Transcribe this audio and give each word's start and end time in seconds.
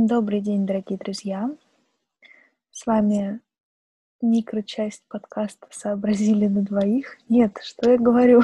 Добрый 0.00 0.40
день, 0.40 0.64
дорогие 0.64 0.96
друзья! 0.96 1.50
С 2.70 2.86
вами 2.86 3.40
микрочасть 4.22 5.02
подкаста 5.08 5.66
«Сообразили 5.72 6.46
на 6.46 6.62
двоих». 6.62 7.16
Нет, 7.28 7.58
что 7.60 7.90
я 7.90 7.98
говорю? 7.98 8.42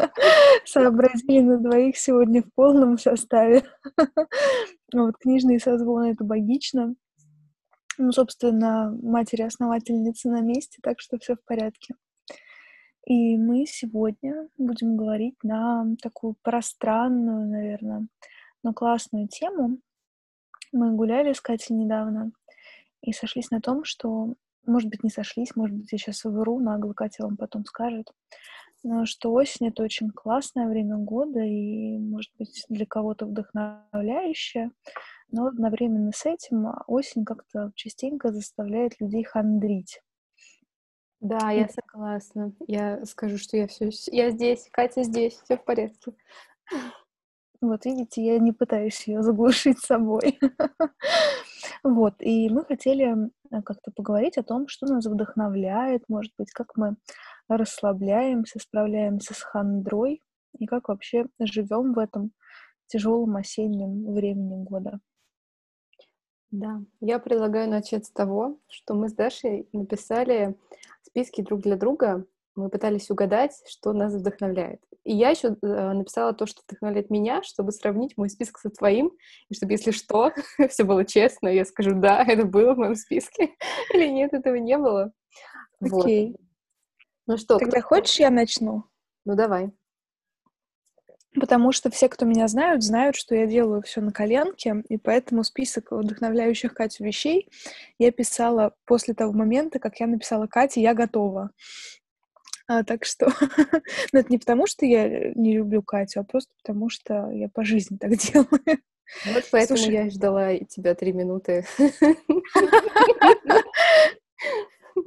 «Сообразили 0.66 1.40
на 1.40 1.56
двоих» 1.56 1.96
сегодня 1.96 2.42
в 2.42 2.52
полном 2.52 2.98
составе. 2.98 3.64
Вот 4.92 5.16
книжный 5.16 5.58
созвон— 5.60 6.02
это 6.10 6.24
логично. 6.24 6.94
Ну, 7.96 8.12
собственно, 8.12 8.94
матери-основательницы 9.02 10.28
на 10.28 10.42
месте, 10.42 10.80
так 10.82 11.00
что 11.00 11.16
все 11.18 11.36
в 11.36 11.44
порядке. 11.46 11.94
И 13.06 13.38
мы 13.38 13.64
сегодня 13.64 14.50
будем 14.58 14.98
говорить 14.98 15.42
на 15.42 15.86
такую 16.02 16.36
пространную, 16.42 17.48
наверное, 17.48 18.08
но 18.62 18.74
классную 18.74 19.28
тему— 19.28 19.78
мы 20.72 20.94
гуляли 20.94 21.32
с 21.32 21.40
Катей 21.40 21.74
недавно 21.74 22.32
и 23.00 23.12
сошлись 23.12 23.50
на 23.50 23.60
том, 23.60 23.84
что, 23.84 24.34
может 24.66 24.90
быть, 24.90 25.02
не 25.02 25.10
сошлись, 25.10 25.54
может 25.56 25.76
быть, 25.76 25.92
я 25.92 25.98
сейчас 25.98 26.24
вру, 26.24 26.60
нагло 26.60 26.92
Катя 26.92 27.24
вам 27.24 27.36
потом 27.36 27.64
скажет, 27.64 28.10
но 28.82 29.04
что 29.06 29.32
осень— 29.32 29.68
это 29.68 29.82
очень 29.82 30.10
классное 30.10 30.68
время 30.68 30.96
года 30.96 31.40
и, 31.40 31.98
может 31.98 32.30
быть, 32.38 32.64
для 32.68 32.86
кого-то 32.86 33.26
вдохновляющее, 33.26 34.70
но 35.30 35.46
одновременно 35.46 36.12
с 36.12 36.24
этим 36.24 36.72
осень 36.86 37.24
как-то 37.24 37.72
частенько 37.74 38.32
заставляет 38.32 39.00
людей 39.00 39.24
хандрить. 39.24 40.00
Да, 41.20 41.50
я 41.50 41.68
согласна. 41.68 42.52
Я 42.68 43.04
скажу, 43.06 43.38
что 43.38 43.56
я 43.56 43.66
все, 43.66 43.90
я 44.12 44.30
здесь, 44.30 44.68
Катя 44.70 45.02
здесь, 45.02 45.40
все 45.42 45.56
в 45.56 45.64
порядке. 45.64 46.12
Вот 47.68 47.84
видите, 47.84 48.24
я 48.24 48.38
не 48.38 48.52
пытаюсь 48.52 49.06
ее 49.06 49.22
заглушить 49.22 49.78
собой. 49.80 50.38
Вот, 51.82 52.14
и 52.20 52.48
мы 52.48 52.64
хотели 52.64 53.14
э, 53.16 53.62
как-то 53.62 53.90
поговорить 53.92 54.38
о 54.38 54.42
том, 54.42 54.66
что 54.66 54.86
нас 54.86 55.06
вдохновляет, 55.06 56.04
может 56.08 56.32
быть, 56.38 56.50
как 56.50 56.76
мы 56.76 56.96
расслабляемся, 57.48 58.58
справляемся 58.58 59.34
с 59.34 59.42
хандрой, 59.42 60.22
и 60.58 60.66
как 60.66 60.88
вообще 60.88 61.26
живем 61.38 61.92
в 61.92 61.98
этом 61.98 62.32
тяжелом 62.86 63.36
осеннем 63.36 64.12
времени 64.12 64.64
года. 64.64 65.00
Да, 66.50 66.80
я 67.00 67.18
предлагаю 67.18 67.68
начать 67.68 68.06
с 68.06 68.10
того, 68.10 68.58
что 68.68 68.94
мы 68.94 69.08
с 69.08 69.12
Дашей 69.12 69.68
написали 69.72 70.56
списки 71.02 71.42
друг 71.42 71.62
для 71.62 71.76
друга 71.76 72.24
мы 72.56 72.70
пытались 72.70 73.10
угадать, 73.10 73.52
что 73.68 73.92
нас 73.92 74.12
вдохновляет. 74.14 74.80
И 75.04 75.14
я 75.14 75.30
еще 75.30 75.56
э, 75.62 75.92
написала 75.92 76.32
то, 76.32 76.46
что 76.46 76.62
вдохновляет 76.66 77.10
меня, 77.10 77.42
чтобы 77.42 77.70
сравнить 77.70 78.16
мой 78.16 78.28
список 78.28 78.58
со 78.58 78.70
твоим, 78.70 79.12
и 79.48 79.54
чтобы, 79.54 79.72
если 79.72 79.92
что, 79.92 80.32
все 80.68 80.84
было 80.84 81.04
честно, 81.04 81.48
я 81.48 81.64
скажу, 81.64 81.92
да, 81.94 82.24
это 82.26 82.44
было 82.44 82.74
в 82.74 82.78
моем 82.78 82.96
списке, 82.96 83.50
или 83.94 84.08
нет, 84.08 84.32
этого 84.32 84.56
не 84.56 84.78
было. 84.78 85.12
Окей. 85.80 86.32
Вот. 86.32 86.40
Ну 87.28 87.36
что? 87.36 87.58
Тогда 87.58 87.80
кто... 87.80 87.88
хочешь, 87.88 88.18
я 88.18 88.30
начну? 88.30 88.84
Ну, 89.24 89.34
давай. 89.34 89.72
Потому 91.38 91.72
что 91.72 91.90
все, 91.90 92.08
кто 92.08 92.24
меня 92.24 92.48
знают, 92.48 92.82
знают, 92.82 93.14
что 93.14 93.34
я 93.34 93.46
делаю 93.46 93.82
все 93.82 94.00
на 94.00 94.10
коленке, 94.10 94.82
и 94.88 94.96
поэтому 94.96 95.44
список 95.44 95.90
вдохновляющих 95.90 96.72
Катю 96.72 97.04
вещей 97.04 97.48
я 97.98 98.10
писала 98.10 98.74
после 98.86 99.12
того 99.12 99.32
момента, 99.32 99.78
как 99.78 100.00
я 100.00 100.06
написала 100.06 100.46
Кате 100.46 100.80
«Я 100.80 100.94
готова». 100.94 101.50
А, 102.68 102.82
так 102.82 103.04
что, 103.04 103.26
ну, 104.12 104.20
это 104.20 104.28
не 104.28 104.38
потому, 104.38 104.66
что 104.66 104.84
я 104.86 105.32
не 105.34 105.56
люблю 105.56 105.82
Катю, 105.82 106.20
а 106.20 106.24
просто 106.24 106.50
потому, 106.62 106.88
что 106.88 107.30
я 107.30 107.48
по 107.48 107.64
жизни 107.64 107.96
так 107.96 108.10
делаю. 108.16 108.80
Вот 109.26 109.44
поэтому 109.52 109.78
Слушай... 109.78 109.94
я 109.94 110.10
ждала 110.10 110.58
тебя 110.58 110.94
три 110.96 111.12
минуты. 111.12 111.64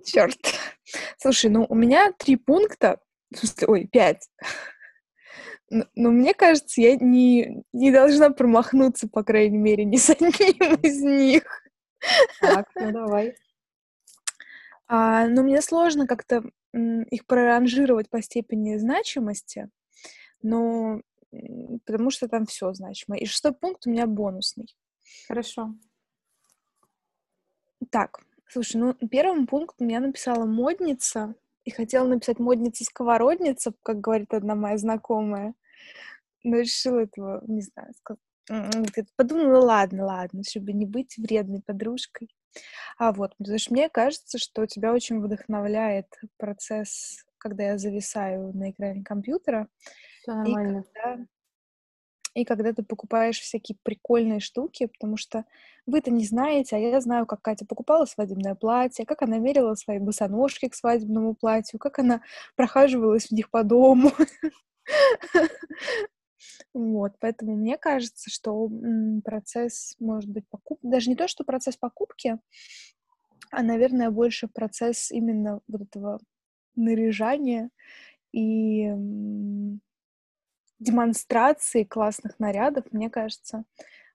Черт. 0.06 0.38
Слушай, 1.18 1.50
ну 1.50 1.66
у 1.68 1.76
меня 1.76 2.14
три 2.18 2.38
пункта, 2.38 3.02
ой, 3.68 3.88
пять. 3.92 4.30
Но, 5.70 5.86
но 5.96 6.12
мне 6.12 6.34
кажется, 6.34 6.80
я 6.82 6.96
не, 6.96 7.64
не 7.74 7.92
должна 7.92 8.30
промахнуться, 8.30 9.10
по 9.10 9.24
крайней 9.24 9.58
мере, 9.58 9.84
ни 9.84 9.98
с 9.98 10.10
одним 10.10 10.32
из 10.76 11.02
них. 11.02 11.44
Так, 12.40 12.70
ну 12.76 12.92
давай. 12.92 13.36
А, 14.88 15.28
но 15.28 15.44
мне 15.44 15.62
сложно 15.62 16.08
как-то 16.08 16.44
их 16.74 17.26
проранжировать 17.26 18.10
по 18.10 18.22
степени 18.22 18.78
значимости, 18.78 19.70
но 20.42 21.02
потому 21.86 22.10
что 22.10 22.28
там 22.28 22.46
все 22.46 22.74
значимо. 22.74 23.18
И 23.18 23.26
шестой 23.26 23.54
пункт 23.54 23.86
у 23.86 23.90
меня 23.90 24.08
бонусный. 24.08 24.76
Хорошо. 25.28 25.76
Так, 27.92 28.20
слушай, 28.48 28.78
ну 28.78 28.94
первым 29.10 29.48
пунктом 29.48 29.88
я 29.88 30.00
написала 30.00 30.46
модница 30.46 31.36
и 31.64 31.72
хотела 31.72 32.08
написать 32.08 32.40
модница-сковородница, 32.40 33.74
как 33.84 34.00
говорит 34.00 34.34
одна 34.34 34.56
моя 34.56 34.78
знакомая, 34.78 35.54
но 36.44 36.58
решила 36.58 37.00
этого, 37.00 37.44
не 37.48 37.62
знаю. 37.62 37.94
Подумала, 39.16 39.64
ладно, 39.64 40.06
ладно, 40.06 40.44
чтобы 40.44 40.74
не 40.74 40.86
быть 40.86 41.18
вредной 41.18 41.62
подружкой. 41.62 42.30
А 42.98 43.12
вот, 43.12 43.36
потому 43.38 43.58
что 43.60 43.74
мне 43.74 43.90
кажется, 43.90 44.38
что 44.38 44.66
тебя 44.66 44.94
очень 44.94 45.22
вдохновляет 45.22 46.08
процесс, 46.38 47.26
когда 47.38 47.64
я 47.64 47.78
зависаю 47.78 48.52
на 48.54 48.72
экране 48.72 49.04
компьютера. 49.04 49.68
Все 50.22 50.34
нормально. 50.34 50.80
И 50.80 50.84
когда, 50.84 51.26
и 52.36 52.46
когда 52.46 52.74
ты 52.74 52.84
покупаешь 52.84 53.40
всякие 53.40 53.78
прикольные 53.84 54.40
штуки, 54.40 54.88
потому 54.88 55.18
что 55.18 55.46
вы-то 55.86 56.12
не 56.12 56.26
знаете, 56.26 56.76
а 56.76 56.80
я 56.80 57.02
знаю, 57.02 57.26
как 57.26 57.42
Катя 57.42 57.66
покупала 57.66 58.06
свадебное 58.06 58.56
платье, 58.56 59.06
как 59.06 59.22
она 59.22 59.38
мерила 59.38 59.76
свои 59.76 60.00
босоножки 60.00 60.68
к 60.68 60.76
свадебному 60.76 61.34
платью, 61.36 61.80
как 61.80 62.00
она 62.00 62.22
прохаживалась 62.56 63.28
в 63.28 63.32
них 63.32 63.50
по 63.50 63.64
дому. 63.64 64.12
Вот, 66.74 67.14
поэтому 67.20 67.56
мне 67.56 67.78
кажется, 67.78 68.30
что 68.30 68.70
процесс, 69.24 69.96
может 70.00 70.30
быть, 70.30 70.48
покупки, 70.50 70.86
даже 70.86 71.10
не 71.10 71.16
то, 71.16 71.28
что 71.28 71.44
процесс 71.44 71.78
покупки, 71.78 72.38
а, 73.52 73.64
наверное, 73.64 74.12
больше 74.12 74.48
процесс 74.48 75.12
именно 75.12 75.62
вот 75.68 75.82
этого 75.82 76.20
наряжания 76.76 77.70
и 78.32 78.94
демонстрации 80.80 81.84
классных 81.84 82.40
нарядов, 82.40 82.86
мне 82.92 83.10
кажется, 83.10 83.66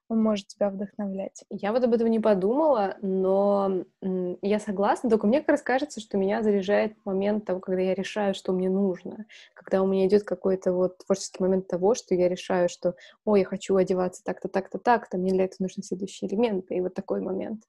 он 0.09 0.22
может 0.22 0.48
тебя 0.48 0.70
вдохновлять. 0.70 1.44
Я 1.50 1.72
вот 1.72 1.82
об 1.82 1.94
этом 1.94 2.09
не 2.09 2.20
подумала, 2.20 2.97
но 3.00 3.84
я 4.03 4.59
согласна, 4.59 5.10
только 5.10 5.26
мне 5.26 5.41
как 5.41 5.50
раз 5.50 5.62
кажется, 5.62 6.00
что 6.00 6.19
меня 6.19 6.42
заряжает 6.42 6.97
момент 7.04 7.47
того, 7.47 7.60
когда 7.60 7.81
я 7.81 7.94
решаю, 7.94 8.34
что 8.34 8.53
мне 8.53 8.69
нужно, 8.69 9.26
когда 9.54 9.82
у 9.82 9.87
меня 9.87 10.06
идет 10.06 10.25
какой-то 10.25 10.72
вот 10.72 10.98
творческий 10.98 11.43
момент 11.43 11.69
того, 11.69 11.94
что 11.94 12.14
я 12.14 12.28
решаю, 12.28 12.69
что, 12.69 12.94
ой, 13.25 13.41
я 13.41 13.47
хочу 13.47 13.76
одеваться 13.76 14.22
так-то, 14.22 14.48
так-то, 14.48 14.78
так-то, 14.78 15.16
мне 15.16 15.32
для 15.32 15.44
этого 15.44 15.64
нужны 15.64 15.82
следующие 15.82 16.31
элементы, 16.31 16.75
и 16.76 16.81
вот 16.81 16.94
такой 16.94 17.20
момент. 17.20 17.62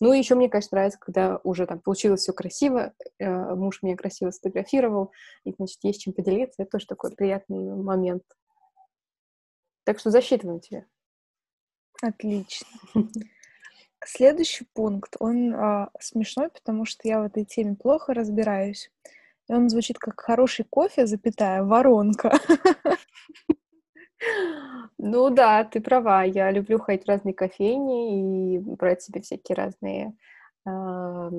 Ну, 0.00 0.12
и 0.14 0.18
еще 0.18 0.34
мне, 0.34 0.48
конечно, 0.48 0.76
нравится, 0.76 0.98
когда 0.98 1.40
уже 1.44 1.66
там 1.66 1.80
получилось 1.80 2.20
все 2.20 2.32
красиво, 2.32 2.94
э, 3.18 3.54
муж 3.54 3.82
меня 3.82 3.96
красиво 3.96 4.30
сфотографировал, 4.30 5.12
и, 5.44 5.52
значит, 5.52 5.78
есть 5.82 6.00
чем 6.00 6.14
поделиться, 6.14 6.62
это 6.62 6.70
тоже 6.70 6.86
такой 6.86 7.14
приятный 7.14 7.74
момент. 7.74 8.22
Так 9.84 9.98
что 9.98 10.10
засчитываем 10.10 10.60
тебе. 10.60 10.86
Отлично. 12.02 12.66
Следующий 14.04 14.66
пункт, 14.72 15.16
он 15.18 15.54
а, 15.54 15.90
смешной, 16.00 16.48
потому 16.48 16.86
что 16.86 17.06
я 17.06 17.20
в 17.20 17.24
этой 17.24 17.44
теме 17.44 17.76
плохо 17.76 18.14
разбираюсь. 18.14 18.90
И 19.48 19.52
он 19.52 19.68
звучит 19.68 19.98
как 19.98 20.20
хороший 20.20 20.64
кофе, 20.64 21.06
запятая, 21.06 21.62
воронка. 21.62 22.38
Ну 24.98 25.30
да, 25.30 25.64
ты 25.64 25.80
права. 25.80 26.24
Я 26.24 26.50
люблю 26.50 26.78
ходить 26.78 27.04
в 27.04 27.08
разные 27.08 27.32
кофейни 27.32 28.56
и 28.56 28.58
брать 28.58 29.00
себе 29.00 29.22
всякие 29.22 29.56
разные 29.56 30.12
э, 30.66 31.30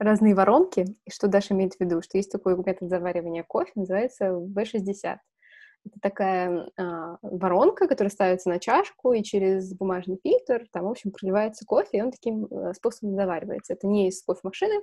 разные 0.00 0.34
воронки. 0.34 0.96
И 1.04 1.10
что 1.12 1.28
Даша 1.28 1.54
имеет 1.54 1.74
в 1.74 1.80
виду? 1.80 2.02
Что 2.02 2.18
есть 2.18 2.32
такой 2.32 2.56
метод 2.56 2.88
заваривания 2.88 3.44
кофе, 3.44 3.70
называется 3.76 4.30
V60. 4.30 5.18
Это 5.86 5.98
такая 6.00 6.70
э, 6.76 7.16
воронка, 7.22 7.88
которая 7.88 8.10
ставится 8.10 8.48
на 8.50 8.58
чашку, 8.58 9.12
и 9.12 9.22
через 9.22 9.72
бумажный 9.74 10.18
фильтр 10.22 10.66
там, 10.72 10.84
в 10.84 10.90
общем, 10.90 11.10
проливается 11.10 11.64
кофе, 11.64 11.98
и 11.98 12.02
он 12.02 12.10
таким 12.10 12.44
э, 12.44 12.74
способом 12.74 13.14
заваривается. 13.14 13.72
Это 13.72 13.86
не 13.86 14.08
из 14.08 14.22
кофемашины, 14.22 14.82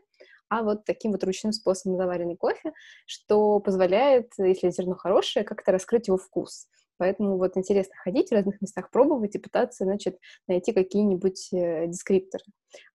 а 0.50 0.64
вот 0.64 0.86
таким 0.86 1.12
вот 1.12 1.24
ручным 1.24 1.54
способом 1.54 1.98
заваренный 1.98 2.36
кофе, 2.36 2.74
что 3.06 3.60
позволяет, 3.60 4.32
если 4.38 4.72
зерно 4.72 4.96
хорошее, 4.96 5.46
как-то 5.46 5.72
раскрыть 5.72 6.08
его 6.08 6.18
вкус. 6.18 6.68
Поэтому 6.98 7.38
вот 7.38 7.56
интересно 7.58 7.94
ходить 8.04 8.30
в 8.30 8.34
разных 8.34 8.60
местах, 8.60 8.90
пробовать 8.90 9.36
и 9.36 9.40
пытаться, 9.40 9.84
значит, 9.86 10.18
найти 10.48 10.74
какие-нибудь 10.74 11.50
э, 11.54 11.88
дескрипторы. 11.88 12.44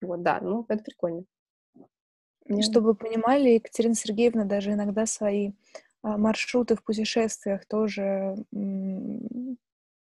Вот, 0.01 0.23
да, 0.23 0.41
ну, 0.43 0.65
это 0.69 0.83
прикольно. 0.83 1.25
И 2.47 2.63
чтобы 2.63 2.89
вы 2.89 2.95
понимали, 2.97 3.51
Екатерина 3.51 3.95
Сергеевна 3.95 4.45
даже 4.45 4.73
иногда 4.73 5.07
свои 5.07 5.53
маршруты 6.03 6.77
в 6.77 6.83
путешествиях 6.83 7.67
тоже 7.67 8.37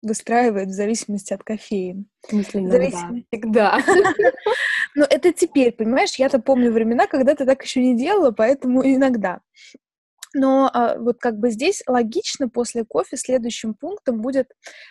выстраивает 0.02 0.70
в 0.70 0.74
зависимости 0.74 1.34
от 1.34 1.44
кофеина. 1.44 2.06
В 2.24 2.30
смысле, 2.30 2.70
Зависим- 2.70 3.26
Всегда. 3.32 3.80
Ну, 4.94 5.06
это 5.10 5.32
теперь, 5.32 5.72
понимаешь, 5.72 6.16
я-то 6.16 6.40
помню 6.40 6.70
времена, 6.70 7.08
когда 7.08 7.34
ты 7.34 7.46
так 7.46 7.64
еще 7.64 7.82
не 7.82 7.96
делала, 7.96 8.32
поэтому 8.32 8.82
иногда. 8.84 9.40
Но 10.34 10.70
а, 10.74 10.98
вот 10.98 11.20
как 11.20 11.40
бы 11.40 11.50
здесь 11.50 11.84
логично 11.88 12.50
после 12.50 12.86
кофе 12.86 13.18
следующим 13.18 13.74
пунктом 13.74 14.22
будет 14.22 14.48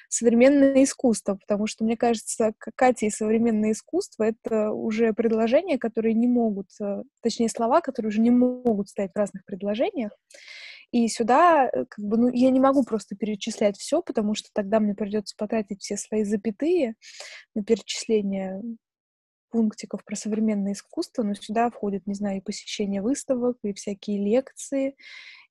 современное 0.09 0.85
искусство, 0.85 1.35
потому 1.35 1.67
что, 1.67 1.85
мне 1.85 1.97
кажется, 1.97 2.53
к 2.59 2.71
Кате 2.75 3.07
и 3.07 3.11
современное 3.11 3.73
искусство— 3.73 4.25
это 4.45 4.71
уже 4.71 5.13
предложения, 5.15 5.79
которые 5.79 6.15
не 6.15 6.29
могут, 6.29 6.69
э, 6.81 7.03
точнее, 7.23 7.49
слова, 7.49 7.81
которые 7.81 8.09
уже 8.11 8.21
не 8.21 8.31
могут 8.31 8.89
стоять 8.91 9.13
в 9.15 9.19
разных 9.19 9.45
предложениях. 9.47 10.13
И 10.93 11.07
сюда, 11.09 11.69
э, 11.73 11.85
как 11.89 12.05
бы, 12.05 12.17
ну, 12.17 12.29
я 12.31 12.51
не 12.51 12.61
могу 12.61 12.85
просто 12.85 13.17
перечислять 13.17 13.77
все, 13.79 14.03
потому 14.03 14.35
что 14.35 14.49
тогда 14.53 14.81
мне 14.81 14.95
придется 14.95 15.35
потратить 15.37 15.83
все 15.83 15.97
свои 15.97 16.25
запятые 16.25 16.95
на 17.55 17.63
перечисление 17.63 18.63
пунктиков 19.51 20.05
про 20.05 20.17
современное 20.17 20.73
искусство, 20.73 21.23
но 21.23 21.35
сюда 21.35 21.71
входит, 21.71 22.07
не 22.07 22.15
знаю, 22.15 22.39
и 22.39 22.43
посещение 22.43 23.03
выставок, 23.03 23.59
и 23.63 23.73
всякие 23.73 24.19
лекции, 24.25 24.97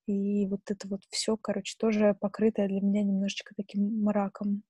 и 0.08 0.48
вот 0.48 0.62
это 0.70 0.88
вот 0.88 1.02
все, 1.10 1.38
короче, 1.38 1.76
тоже 1.78 2.16
покрытое 2.20 2.68
для 2.68 2.82
меня 2.82 3.04
немножечко 3.04 3.54
таким 3.56 4.04
мраком. 4.04 4.64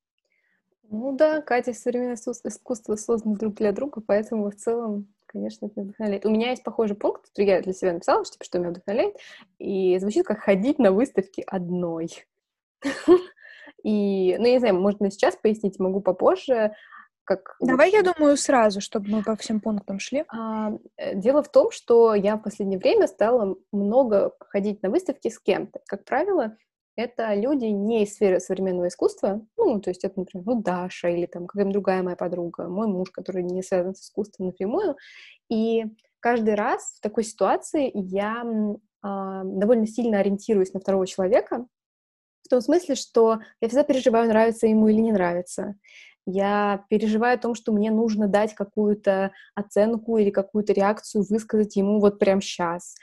Ну 0.84 1.16
да, 1.16 1.42
Катя 1.42 1.74
современное 1.74 2.16
искус- 2.16 2.42
искусство 2.44 2.96
созданы 2.96 3.38
друг 3.38 3.56
для 3.56 3.72
друга, 3.72 4.02
поэтому 4.02 4.50
в 4.50 4.56
целом, 4.56 5.14
конечно, 5.30 5.68
это 5.68 5.82
вдохновляет. 5.82 6.26
У 6.26 6.30
меня 6.30 6.50
есть 6.50 6.64
похожий 6.64 6.96
пункт, 6.96 7.28
который 7.28 7.48
я 7.48 7.62
для 7.62 7.74
себя 7.74 7.94
написала, 7.94 8.26
что, 8.26 8.34
типа, 8.34 8.46
что 8.46 8.60
меня 8.60 8.70
вдохновляет, 8.72 9.16
и 9.60 9.98
звучит 10.00 10.26
как 10.26 10.40
ходить 10.40 10.80
на 10.80 10.92
выставки 10.92 11.44
одной. 11.48 12.10
И, 13.84 14.36
ну, 14.38 14.46
я 14.46 14.54
не 14.54 14.60
знаю, 14.60 14.76
можно 14.76 15.10
сейчас 15.10 15.38
пояснить, 15.38 15.80
могу 15.80 16.02
попозже, 16.02 16.74
как... 17.24 17.56
Давай, 17.60 17.92
я 17.92 18.02
думаю, 18.02 18.36
сразу, 18.38 18.82
чтобы 18.82 19.10
мы 19.10 19.24
по 19.24 19.36
всем 19.36 19.62
пунктам 19.62 20.00
шли. 20.00 20.26
А, 20.30 20.72
э, 20.98 21.16
Дело 21.16 21.44
в 21.44 21.52
том, 21.52 21.70
что 21.72 22.16
я 22.16 22.36
в 22.36 22.42
последнее 22.42 22.80
время 22.80 23.08
стала 23.08 23.56
много 23.72 24.34
ходить 24.50 24.82
на 24.82 24.90
выставки 24.90 25.30
с 25.30 25.40
кем-то. 25.40 25.80
Как 25.86 26.06
правило, 26.06 26.58
это 27.00 27.34
люди 27.34 27.66
не 27.66 28.04
из 28.04 28.16
сферы 28.16 28.40
современного 28.40 28.90
искусства, 28.90 29.42
ну, 29.58 29.80
то 29.80 29.90
есть 29.90 30.04
это, 30.04 30.20
например, 30.20 30.46
ну, 30.46 30.62
Даша 30.62 31.10
или 31.10 31.26
там 31.26 31.48
какая-нибудь 31.48 31.74
другая 31.74 32.04
моя 32.04 32.16
подруга, 32.16 32.68
мой 32.68 32.88
муж, 32.88 33.12
который 33.12 33.44
не 33.44 33.64
связан 33.64 33.96
с 33.96 34.02
искусством 34.02 34.48
напрямую. 34.48 34.98
И 35.50 35.86
каждый 36.20 36.56
раз 36.56 36.96
в 36.98 37.02
такой 37.02 37.24
ситуации 37.24 37.90
я 37.94 38.44
а, 39.02 39.44
довольно 39.44 39.88
сильно 39.88 40.20
ориентируюсь 40.20 40.74
на 40.74 40.80
второго 40.80 41.08
человека, 41.08 41.66
в 42.44 42.50
том 42.50 42.62
смысле, 42.62 42.96
что 42.96 43.40
я 43.62 43.68
всегда 43.68 43.84
переживаю, 43.84 44.28
нравится 44.28 44.68
ему 44.68 44.88
или 44.88 45.00
не 45.00 45.12
нравится. 45.12 45.76
Я 46.32 46.86
переживаю 46.90 47.36
о 47.36 47.42
том, 47.42 47.56
что 47.56 47.72
мне 47.72 47.90
нужно 47.90 48.28
дать 48.28 48.54
какую-то 48.54 49.32
оценку 49.56 50.18
или 50.18 50.30
какую-то 50.30 50.74
реакцию 50.74 51.26
высказать 51.28 51.76
ему 51.76 52.00
вот 52.00 52.20
прямо 52.20 52.40
сейчас. 52.40 52.96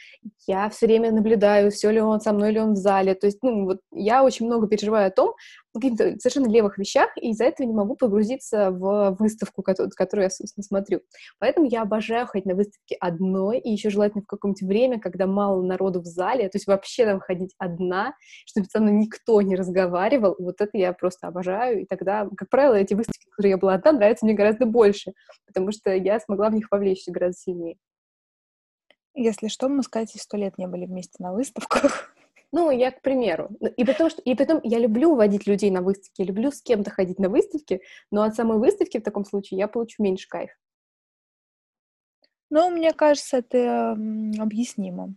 Я 0.47 0.69
все 0.69 0.87
время 0.87 1.11
наблюдаю, 1.11 1.73
все 1.73 1.91
ли 1.91 2.01
он 2.01 2.21
со 2.21 2.33
мной, 2.33 2.51
или 2.51 2.61
он 2.61 2.75
в 2.75 2.77
зале. 2.77 3.17
То 3.17 3.27
есть, 3.27 3.39
ну, 3.43 3.65
вот 3.65 3.81
я 3.93 4.23
очень 4.23 4.47
много 4.47 4.69
переживаю 4.69 5.09
о 5.09 5.11
том, 5.11 5.35
каких-то 5.81 6.19
совершенно 6.19 6.49
левых 6.49 6.79
вещах, 6.79 7.11
и 7.17 7.31
из-за 7.31 7.45
этого 7.45 7.67
не 7.67 7.75
могу 7.75 7.97
погрузиться 7.97 8.71
в 8.71 9.17
выставку, 9.19 9.63
которую, 9.63 10.25
я, 10.25 10.31
собственно, 10.31 10.65
смотрю. 10.65 11.01
Поэтому 11.39 11.67
я 11.67 11.83
обожаю 11.83 12.27
ходить 12.27 12.47
на 12.47 12.55
выставки 12.55 12.97
одной, 13.01 13.59
и 13.59 13.71
еще 13.71 13.91
желательно 13.91 14.23
в 14.23 14.27
каком-нибудь 14.27 14.63
время, 14.63 15.01
когда 15.01 15.27
мало 15.27 15.63
народу 15.63 16.01
в 16.01 16.07
зале, 16.07 16.49
то 16.49 16.57
есть 16.57 16.67
вообще 16.67 17.05
там 17.05 17.21
ходить 17.21 17.55
одна, 17.59 18.15
чтобы 18.47 18.67
со 18.67 18.81
мной 18.81 18.95
никто 18.95 19.41
не 19.43 19.57
разговаривал. 19.57 20.37
Вот 20.39 20.61
это 20.61 20.77
я 20.79 20.93
просто 20.93 21.29
обожаю, 21.29 21.83
и 21.83 21.85
тогда, 21.87 22.29
как 22.37 22.49
правило, 22.49 22.75
эти 22.75 22.95
выставки, 22.95 23.27
которые 23.31 23.51
я 23.51 23.59
была 23.59 23.75
одна, 23.75 23.93
нравятся 23.93 24.25
мне 24.25 24.35
гораздо 24.35 24.67
больше, 24.67 25.13
потому 25.47 25.73
что 25.73 25.95
я 25.95 26.21
смогла 26.21 26.51
в 26.51 26.55
них 26.55 26.69
вовлечься 26.71 27.13
гораздо 27.13 27.39
сильнее. 27.39 27.77
Если 29.15 29.49
что, 29.49 29.69
мы 29.69 29.83
с 29.83 29.89
Катей 29.89 30.21
сто 30.21 30.37
лет 30.37 30.59
не 30.59 30.67
были 30.67 30.85
вместе 30.85 31.23
на 31.23 31.33
выставках. 31.33 32.15
Ну, 32.57 32.71
я 32.71 32.91
к 32.91 33.03
примеру. 33.03 33.51
И 33.77 33.85
потом, 33.85 34.09
что, 34.09 34.23
и 34.23 34.35
потом 34.35 34.61
я 34.65 34.79
люблю 34.79 35.15
водить 35.15 35.47
людей 35.47 35.71
на 35.71 35.83
выставки, 35.83 36.23
я 36.23 36.25
люблю 36.25 36.51
с 36.51 36.63
кем-то 36.63 36.91
ходить 36.91 37.19
на 37.19 37.29
выставки, 37.29 37.83
но 38.11 38.23
от 38.23 38.35
самой 38.35 38.57
выставки 38.57 38.97
в 38.97 39.03
таком 39.03 39.27
случае 39.27 39.59
я 39.59 39.69
получу 39.69 40.03
меньше 40.03 40.27
кайф. 40.27 40.51
Ну, 42.49 42.71
мне 42.71 42.95
кажется, 42.95 43.37
это 43.37 43.93
объяснимо. 43.93 45.15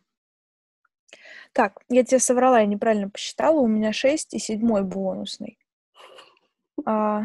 Так, 1.54 1.80
я 1.88 2.04
тебе 2.04 2.20
соврала, 2.20 2.60
я 2.60 2.66
неправильно 2.66 3.10
посчитала. 3.10 3.62
У 3.62 3.68
меня 3.68 3.94
6 3.94 4.34
и 4.34 4.40
седьмой 4.40 4.84
бонусный. 4.84 5.58
А, 6.86 7.24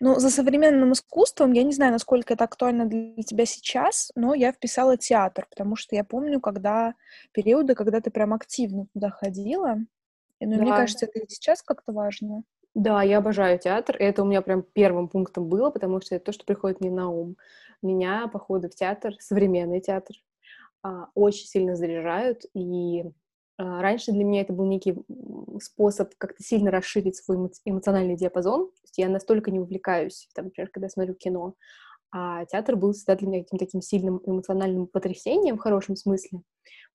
ну, 0.00 0.18
за 0.18 0.30
современным 0.30 0.92
искусством, 0.92 1.52
я 1.52 1.62
не 1.62 1.72
знаю, 1.72 1.92
насколько 1.92 2.34
это 2.34 2.44
актуально 2.44 2.86
для 2.86 3.22
тебя 3.22 3.46
сейчас, 3.46 4.10
но 4.16 4.34
я 4.34 4.52
вписала 4.52 4.96
театр, 4.96 5.46
потому 5.50 5.76
что 5.76 5.94
я 5.96 6.04
помню, 6.04 6.40
когда 6.40 6.94
периоды, 7.32 7.74
когда 7.74 8.00
ты 8.00 8.10
прям 8.10 8.32
активно 8.34 8.86
туда 8.94 9.10
ходила. 9.10 9.76
И, 10.40 10.46
ну, 10.46 10.58
мне 10.58 10.72
Да. 10.72 10.76
кажется, 10.76 11.06
это 11.06 11.20
и 11.20 11.28
сейчас 11.28 11.62
как-то 11.62 11.92
важно. 11.92 12.44
Да, 12.74 13.02
я 13.02 13.18
обожаю 13.18 13.58
театр, 13.58 13.96
и 13.96 14.04
это 14.04 14.22
у 14.22 14.26
меня 14.26 14.42
прям 14.42 14.62
первым 14.62 15.08
пунктом 15.08 15.48
было, 15.48 15.70
потому 15.70 16.00
что 16.00 16.14
это 16.14 16.26
то, 16.26 16.32
что 16.32 16.44
приходит 16.44 16.80
мне 16.80 16.90
на 16.90 17.08
ум. 17.10 17.36
Меня 17.82 18.28
походы 18.28 18.68
в 18.68 18.74
театр, 18.76 19.14
современный 19.18 19.80
театр, 19.80 20.16
а, 20.82 21.08
очень 21.14 21.46
сильно 21.46 21.76
заряжают, 21.76 22.44
и 22.54 23.04
раньше 23.80 24.12
для 24.12 24.24
меня 24.24 24.42
это 24.42 24.52
был 24.52 24.66
некий 24.66 24.96
способ 25.62 26.12
как-то 26.18 26.42
сильно 26.42 26.70
расширить 26.70 27.16
свой 27.16 27.36
эмо- 27.38 27.50
эмоциональный 27.64 28.16
диапазон. 28.16 28.66
То 28.68 28.82
есть 28.84 28.98
я 28.98 29.08
настолько 29.08 29.50
не 29.50 29.60
увлекаюсь, 29.60 30.28
там, 30.34 30.46
например, 30.46 30.70
когда 30.72 30.88
смотрю 30.88 31.14
кино, 31.14 31.54
а 32.12 32.44
театр 32.46 32.76
был 32.76 32.92
всегда 32.92 33.16
для 33.16 33.28
меня 33.28 33.44
каким-то 33.44 33.64
таким 33.64 33.82
сильным 33.82 34.20
эмоциональным 34.26 34.86
потрясением 34.86 35.58
в 35.58 35.60
хорошем 35.60 35.96
смысле. 35.96 36.42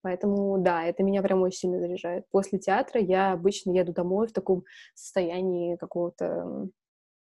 Поэтому, 0.02 0.58
да, 0.60 0.84
это 0.86 1.04
меня 1.04 1.22
прям 1.24 1.42
очень 1.42 1.60
сильно 1.60 1.80
заряжает. 1.80 2.26
После 2.32 2.60
театра 2.60 3.02
я 3.02 3.34
обычно 3.34 3.72
еду 3.72 3.94
домой 3.94 4.28
в 4.28 4.34
таком 4.34 4.64
состоянии 4.94 5.78
какого-то, 5.78 6.70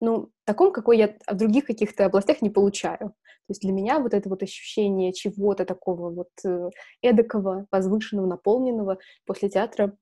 ну, 0.01 0.31
таком, 0.45 0.73
какой 0.73 0.99
я 0.99 1.17
в 1.27 1.37
других 1.37 1.67
каких-то 1.67 2.07
областях 2.07 2.43
не 2.43 2.51
получаю. 2.51 2.99
То 2.99 3.53
есть 3.53 3.63
для 3.63 3.73
меня 3.73 3.99
вот 3.99 4.15
это 4.15 4.29
вот 4.29 4.43
ощущение 4.43 5.13
чего-то 5.13 5.65
такого 5.65 6.11
вот 6.11 6.31
э, 6.45 6.71
эдакого, 7.03 7.67
возвышенного, 7.71 8.27
наполненного 8.27 8.99
после 9.27 9.49
театра 9.49 9.97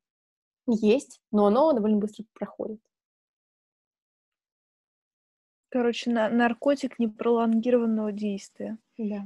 есть, 0.66 1.20
но 1.32 1.46
оно 1.46 1.72
довольно 1.72 1.98
быстро 1.98 2.24
проходит. 2.34 2.80
Короче, 5.70 6.10
на- 6.10 6.28
наркотик 6.28 6.98
непролонгированного 6.98 8.12
действия. 8.12 8.78
Да. 8.96 9.24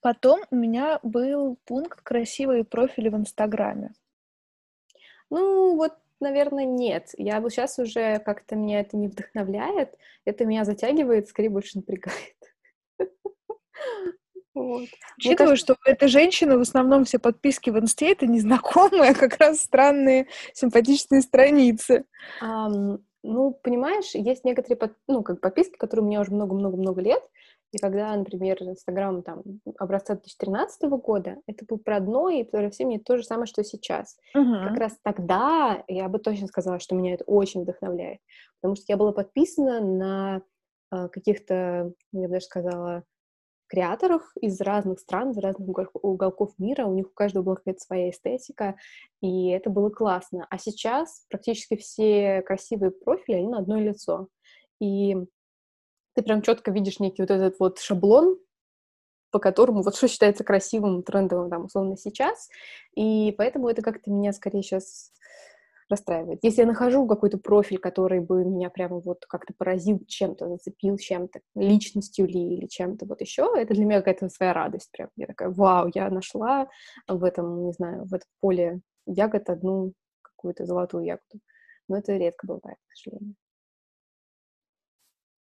Потом 0.00 0.40
у 0.50 0.56
меня 0.56 0.98
был 1.02 1.58
пункт 1.64 2.00
«Красивые 2.02 2.64
профили 2.64 3.08
в 3.08 3.14
Инстаграме». 3.14 3.94
Ну, 5.30 5.76
вот, 5.76 5.96
наверное, 6.22 6.64
нет. 6.64 7.10
Я 7.18 7.40
вот 7.40 7.52
сейчас 7.52 7.78
уже 7.78 8.18
как-то 8.20 8.56
меня 8.56 8.80
это 8.80 8.96
не 8.96 9.08
вдохновляет, 9.08 9.94
это 10.24 10.44
меня 10.44 10.64
затягивает, 10.64 11.28
скорее 11.28 11.50
больше 11.50 11.78
напрягает. 11.78 12.36
Вот. 14.54 14.86
Учитывая, 15.16 15.36
кажется, 15.48 15.64
что 15.64 15.76
у 15.82 15.90
этой 15.90 16.08
женщины 16.08 16.58
в 16.58 16.60
основном 16.60 17.04
все 17.06 17.18
подписки 17.18 17.70
в 17.70 17.78
Инсте— 17.78 18.12
это 18.12 18.26
незнакомые, 18.26 19.12
а 19.12 19.14
как 19.14 19.38
раз 19.38 19.62
странные, 19.62 20.26
симпатичные 20.52 21.22
страницы. 21.22 22.04
ам, 22.42 22.98
ну, 23.22 23.52
понимаешь, 23.62 24.10
есть 24.14 24.44
некоторые 24.44 24.76
под- 24.76 24.96
ну, 25.08 25.22
как 25.22 25.40
подписки, 25.40 25.76
которые 25.76 26.04
у 26.04 26.08
меня 26.08 26.20
уже 26.20 26.32
много-много-много 26.32 27.00
лет, 27.00 27.22
и 27.72 27.78
когда, 27.78 28.14
например, 28.14 28.62
Инстаграм 28.62 29.22
там 29.22 29.42
образца 29.78 30.14
2013 30.14 30.82
года, 30.90 31.38
это 31.46 31.64
был 31.64 31.78
про 31.78 31.96
одно, 31.96 32.28
и 32.28 32.44
про 32.44 32.70
все 32.70 32.84
мне 32.84 32.98
то 32.98 33.16
же 33.16 33.24
самое, 33.24 33.46
что 33.46 33.64
сейчас. 33.64 34.18
Как 34.68 34.76
раз 34.78 34.98
тогда 35.02 35.82
я 35.88 36.08
бы 36.08 36.18
точно 36.18 36.46
сказала, 36.46 36.78
что 36.78 36.94
меня 36.94 37.14
это 37.14 37.24
очень 37.24 37.62
вдохновляет, 37.62 38.20
потому 38.60 38.76
что 38.76 38.84
я 38.88 38.98
была 38.98 39.12
подписана 39.12 39.80
на 39.80 40.42
а, 40.90 41.08
каких-то, 41.08 41.92
я 42.12 42.28
бы 42.28 42.28
даже 42.28 42.44
сказала, 42.44 43.04
креаторов 43.68 44.22
из 44.38 44.60
разных 44.60 45.00
стран, 45.00 45.30
из 45.30 45.38
разных 45.38 45.66
угол- 45.66 45.86
уголков 45.94 46.52
мира, 46.58 46.84
у 46.84 46.92
них 46.92 47.06
у 47.06 47.14
каждого 47.14 47.42
была 47.42 47.56
какая-то 47.56 47.80
своя 47.80 48.10
эстетика, 48.10 48.76
и 49.22 49.48
это 49.48 49.70
было 49.70 49.88
классно. 49.88 50.46
А 50.50 50.58
сейчас 50.58 51.24
практически 51.30 51.76
все 51.76 52.42
красивые 52.42 52.90
профили, 52.90 53.36
они 53.36 53.48
на 53.48 53.60
одно 53.60 53.80
лицо. 53.80 54.28
И 54.78 55.16
ты 56.14 56.22
прям 56.22 56.42
четко 56.42 56.70
видишь 56.70 57.00
некий 57.00 57.22
вот 57.22 57.30
этот 57.30 57.58
вот 57.58 57.78
шаблон, 57.78 58.38
по 59.30 59.38
которому 59.38 59.82
вот 59.82 59.96
что 59.96 60.08
считается 60.08 60.44
красивым, 60.44 61.02
трендовым, 61.02 61.50
там, 61.50 61.64
условно, 61.64 61.96
сейчас. 61.96 62.48
И 62.94 63.34
поэтому 63.38 63.68
это 63.68 63.82
как-то 63.82 64.10
меня 64.10 64.32
скорее 64.32 64.62
сейчас 64.62 65.12
расстраивает. 65.88 66.40
Если 66.42 66.62
я 66.62 66.66
нахожу 66.66 67.06
какой-то 67.06 67.38
профиль, 67.38 67.78
который 67.78 68.20
бы 68.20 68.44
меня 68.44 68.70
прямо 68.70 69.00
вот 69.00 69.24
как-то 69.26 69.54
поразил 69.56 70.02
чем-то, 70.06 70.48
зацепил 70.48 70.96
чем-то, 70.96 71.40
личностью 71.54 72.26
ли 72.26 72.56
или 72.56 72.66
чем-то 72.66 73.06
вот 73.06 73.20
еще, 73.20 73.52
это 73.56 73.74
для 73.74 73.84
меня 73.84 73.98
какая-то 73.98 74.28
своя 74.28 74.52
радость 74.52 74.90
прям. 74.92 75.10
Я 75.16 75.26
такая, 75.26 75.50
вау, 75.50 75.90
я 75.94 76.08
нашла 76.10 76.68
в 77.08 77.22
этом, 77.24 77.66
не 77.66 77.72
знаю, 77.72 78.04
в 78.04 78.14
этом 78.14 78.28
поле 78.40 78.80
ягод 79.06 79.50
одну 79.50 79.92
какую-то 80.22 80.66
золотую 80.66 81.04
ягоду. 81.04 81.40
но 81.88 81.98
это 81.98 82.16
редко 82.16 82.46
бывает, 82.46 82.78
к 82.88 82.96
сожалению. 82.96 83.34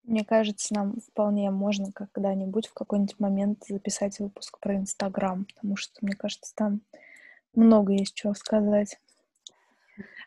Мне 0.05 0.24
кажется, 0.24 0.74
нам 0.74 0.97
вполне 1.00 1.50
можно 1.50 1.91
когда-нибудь 1.91 2.67
в 2.67 2.74
какой-нибудь 2.74 3.19
момент 3.19 3.63
записать 3.67 4.19
выпуск 4.19 4.59
про 4.59 4.75
Инстаграм, 4.75 5.45
потому 5.45 5.75
что, 5.75 5.93
мне 6.01 6.15
кажется, 6.15 6.53
там 6.55 6.81
много 7.53 7.93
есть 7.93 8.13
чего 8.13 8.35
сказать. 8.35 9.00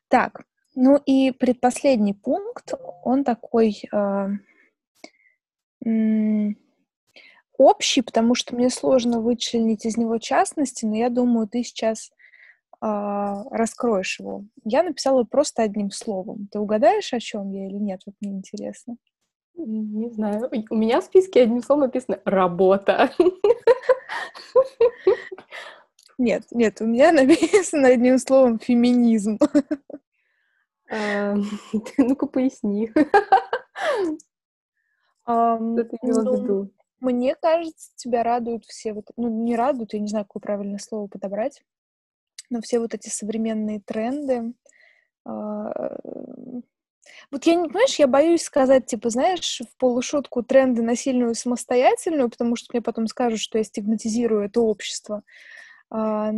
Так, 0.09 0.47
ну 0.75 0.97
и 0.97 1.31
предпоследний 1.31 2.15
пункт, 2.15 2.75
он 3.05 3.23
такой 3.23 3.83
э, 3.93 4.29
общий, 7.57 8.03
потому 8.03 8.35
что 8.35 8.57
мне 8.57 8.71
сложно 8.71 9.21
вычленить 9.21 9.85
из 9.87 9.97
него 9.97 10.19
частности, 10.19 10.87
но 10.87 10.97
я 10.97 11.11
думаю, 11.11 11.47
ты 11.47 11.63
сейчас 11.63 12.11
э, 12.11 12.87
раскроешь 13.51 14.19
его. 14.19 14.45
Я 14.65 14.83
написала 14.83 15.25
просто 15.25 15.63
одним 15.63 15.91
словом. 15.91 16.49
Ты 16.51 16.59
угадаешь, 16.59 17.13
о 17.13 17.21
чем 17.21 17.53
я 17.53 17.67
или 17.67 17.77
нет? 17.77 18.03
Вот 18.07 18.15
мне 18.21 18.33
интересно. 18.33 18.97
Не 19.59 20.09
знаю. 20.11 20.49
У 20.71 20.77
меня 20.77 21.01
в 21.01 21.05
списке 21.05 21.43
одним 21.43 21.63
словом 21.63 21.85
написано 21.85 22.21
«работа». 22.25 23.11
Нет, 26.17 26.45
нет, 26.51 26.81
у 26.81 26.87
меня 26.87 27.13
написано 27.27 27.89
одним 27.89 28.19
словом 28.19 28.59
«феминизм». 28.59 29.39
А, 30.91 31.35
ну-ка, 31.99 32.27
поясни. 32.27 32.91
Что 35.23 35.85
ты 35.85 35.99
имела 36.01 36.21
в 36.21 36.25
ну, 36.25 36.43
виду? 36.43 36.73
Мне 37.01 37.35
кажется, 37.35 37.91
тебя 37.97 38.23
радуют 38.23 38.65
все 38.65 38.95
вот... 38.95 39.05
Ну, 39.19 39.29
не 39.29 39.55
радуют, 39.55 39.93
я 39.93 40.01
не 40.01 40.09
знаю, 40.09 40.25
какое 40.25 40.41
правильное 40.41 40.79
слово 40.79 41.07
подобрать, 41.07 41.63
но 42.49 42.63
все 42.63 42.79
вот 42.79 42.95
эти 42.95 43.11
современные 43.11 43.81
тренды, 43.81 44.55
а, 45.27 45.99
вот 47.31 47.45
я 47.47 47.55
не, 47.55 47.69
понимаешь, 47.69 47.99
я 47.99 48.07
боюсь 48.07 48.43
сказать, 48.43 48.87
типа, 48.87 49.11
знаешь, 49.11 49.61
в 49.61 49.77
полушутку 49.79 50.43
тренды 50.43 50.83
на 50.83 50.97
сильную 50.97 51.35
самостоятельную, 51.35 52.31
потому 52.31 52.57
что 52.57 52.69
мне 52.73 52.83
потом 52.83 53.07
скажут, 53.07 53.41
что 53.41 53.59
я 53.59 53.65
стигматизирую 53.65 54.47
это 54.47 54.61
общество. 54.61 55.23
А, 55.91 56.33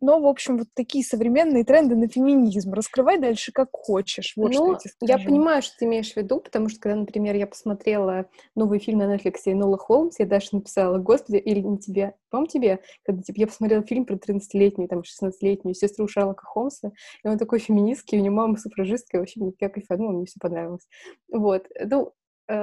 но, 0.00 0.20
в 0.20 0.26
общем, 0.26 0.58
вот 0.58 0.68
такие 0.74 1.04
современные 1.04 1.64
тренды 1.64 1.94
на 1.96 2.08
феминизм. 2.08 2.72
Раскрывай 2.72 3.18
дальше 3.18 3.52
как 3.52 3.68
хочешь. 3.72 4.32
Вот 4.36 4.52
ну, 4.52 4.78
что 4.78 4.88
я, 5.00 5.18
я 5.18 5.24
понимаю, 5.24 5.62
что 5.62 5.76
ты 5.78 5.84
имеешь 5.84 6.12
в 6.12 6.16
виду, 6.16 6.40
потому 6.40 6.68
что, 6.68 6.80
когда, 6.80 7.00
например, 7.00 7.34
я 7.34 7.46
посмотрела 7.46 8.26
новый 8.54 8.78
фильм 8.78 8.98
на 8.98 9.14
Netflix 9.14 9.52
Нола 9.52 9.78
Холмс, 9.78 10.18
я 10.18 10.26
даже 10.26 10.48
написала, 10.52 10.98
господи, 10.98 11.36
или 11.36 11.60
не 11.60 11.78
тебе, 11.78 12.14
по 12.30 12.46
тебе, 12.46 12.80
когда 13.04 13.22
типа, 13.22 13.40
я 13.40 13.46
посмотрела 13.46 13.82
фильм 13.82 14.06
про 14.06 14.16
13-летнюю, 14.16 14.88
там, 14.88 15.00
16-летнюю 15.00 15.74
сестру 15.74 16.08
Шерлока 16.08 16.44
Холмса, 16.44 16.92
и 17.24 17.28
он 17.28 17.38
такой 17.38 17.58
феминистский, 17.58 18.18
у 18.18 18.22
него 18.22 18.34
мама 18.34 18.56
суфражистка, 18.56 19.18
вообще 19.18 19.40
я 19.60 19.68
кайфанула, 19.68 20.12
мне 20.12 20.26
все 20.26 20.40
понравилось. 20.40 20.86
Вот, 21.30 21.66
ну, 21.78 22.12
э, 22.48 22.54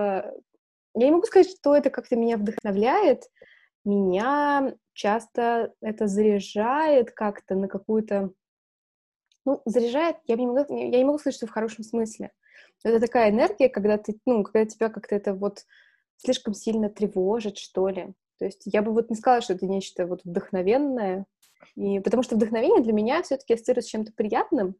я 0.96 1.06
не 1.06 1.12
могу 1.12 1.25
сказать, 1.25 1.50
что 1.50 1.75
это 1.75 1.89
как-то 1.89 2.15
меня 2.15 2.38
вдохновляет, 2.38 3.24
меня 3.86 4.75
часто 4.93 5.74
это 5.81 6.07
заряжает 6.07 7.12
как-то 7.12 7.55
на 7.55 7.67
какую-то... 7.67 8.31
Ну, 9.45 9.62
заряжает, 9.65 10.17
я 10.25 10.36
не 10.36 10.48
могу, 10.48 10.59
я 10.75 10.98
не 10.98 11.05
могу 11.05 11.17
сказать, 11.17 11.36
что 11.36 11.48
в 11.48 11.51
хорошем 11.51 11.83
смысле. 11.83 12.31
Это 12.83 13.00
такая 13.00 13.29
энергия, 13.31 13.69
когда 13.69 13.98
ты, 13.98 14.19
ну, 14.25 14.43
когда 14.43 14.65
тебя 14.65 14.89
как-то 14.89 15.15
это 15.15 15.33
вот 15.33 15.65
слишком 16.17 16.53
сильно 16.53 16.89
тревожит, 16.89 17.57
что 17.57 17.88
ли. 17.89 18.13
То 18.38 18.45
есть 18.45 18.62
я 18.65 18.81
бы 18.81 18.91
вот 18.93 19.09
не 19.09 19.15
сказала, 19.15 19.41
что 19.41 19.53
это 19.53 19.65
нечто 19.65 20.05
вот 20.05 20.24
вдохновенное, 20.24 21.25
и, 21.75 22.00
потому 22.00 22.24
что 22.24 22.36
вдохновение 22.36 22.81
для 22.81 22.93
меня 22.93 23.21
все-таки 23.21 23.53
ассоциируется 23.53 23.89
с 23.89 23.91
чем-то 23.91 24.13
приятным, 24.13 24.75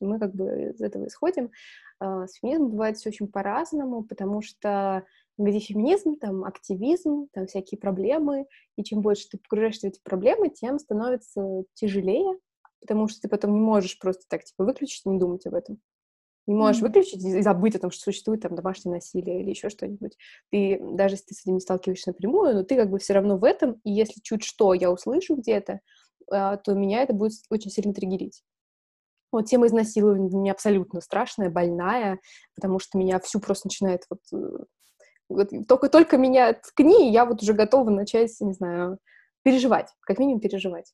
мы 0.00 0.18
как 0.18 0.34
бы 0.34 0.72
из 0.72 0.80
этого 0.80 1.06
исходим. 1.06 1.50
А, 1.98 2.26
с 2.26 2.34
феминизмом 2.34 2.70
бывает 2.70 2.96
все 2.96 3.10
очень 3.10 3.28
по-разному, 3.28 4.04
потому 4.04 4.42
что 4.42 5.04
где 5.38 5.60
феминизм, 5.60 6.16
там 6.16 6.44
активизм, 6.44 7.28
там 7.32 7.46
всякие 7.46 7.78
проблемы, 7.78 8.46
и 8.76 8.82
чем 8.82 9.00
больше 9.00 9.28
ты 9.30 9.38
погружаешься 9.38 9.86
в 9.86 9.90
эти 9.90 10.00
проблемы, 10.02 10.50
тем 10.50 10.78
становится 10.78 11.64
тяжелее, 11.74 12.38
потому 12.80 13.08
что 13.08 13.20
ты 13.20 13.28
потом 13.28 13.54
не 13.54 13.60
можешь 13.60 13.98
просто 13.98 14.24
так, 14.28 14.44
типа, 14.44 14.64
выключить 14.64 15.06
и 15.06 15.08
не 15.08 15.18
думать 15.18 15.46
об 15.46 15.54
этом. 15.54 15.78
Не 16.46 16.54
можешь 16.54 16.80
mm-hmm. 16.80 16.86
выключить 16.86 17.24
и 17.24 17.42
забыть 17.42 17.76
о 17.76 17.78
том, 17.78 17.90
что 17.90 18.04
существует 18.04 18.40
там 18.40 18.54
домашнее 18.54 18.94
насилие 18.94 19.42
или 19.42 19.50
еще 19.50 19.68
что-нибудь. 19.68 20.16
Ты, 20.50 20.80
даже 20.92 21.14
если 21.14 21.26
ты 21.26 21.34
с 21.34 21.42
этим 21.42 21.54
не 21.54 21.60
сталкиваешься 21.60 22.10
напрямую, 22.10 22.54
но 22.54 22.62
ты 22.62 22.74
как 22.74 22.90
бы 22.90 22.98
все 22.98 23.12
равно 23.12 23.36
в 23.36 23.44
этом, 23.44 23.80
и 23.84 23.92
если 23.92 24.20
чуть 24.22 24.44
что 24.44 24.72
я 24.72 24.90
услышу 24.90 25.36
где-то, 25.36 25.80
а, 26.30 26.56
то 26.56 26.72
меня 26.72 27.02
это 27.02 27.12
будет 27.12 27.32
очень 27.50 27.70
сильно 27.70 27.92
триггерить. 27.92 28.42
Вот 29.30 29.44
тема 29.44 29.66
изнасилования 29.66 30.30
для 30.30 30.38
меня 30.38 30.52
абсолютно 30.52 31.02
страшная, 31.02 31.50
больная, 31.50 32.18
потому 32.54 32.78
что 32.78 32.96
меня 32.96 33.20
всю 33.20 33.40
просто 33.40 33.66
начинает 33.68 34.04
вот 34.08 34.20
э, 34.32 34.36
вот 34.36 34.68
только-только 35.28 36.16
меня 36.16 36.52
ткни, 36.54 37.08
и 37.08 37.12
я 37.12 37.24
вот 37.24 37.42
уже 37.42 37.52
готова 37.52 37.90
начать, 37.90 38.34
не 38.40 38.52
знаю, 38.52 38.98
переживать, 39.42 39.88
как 40.00 40.18
минимум 40.18 40.40
переживать. 40.40 40.92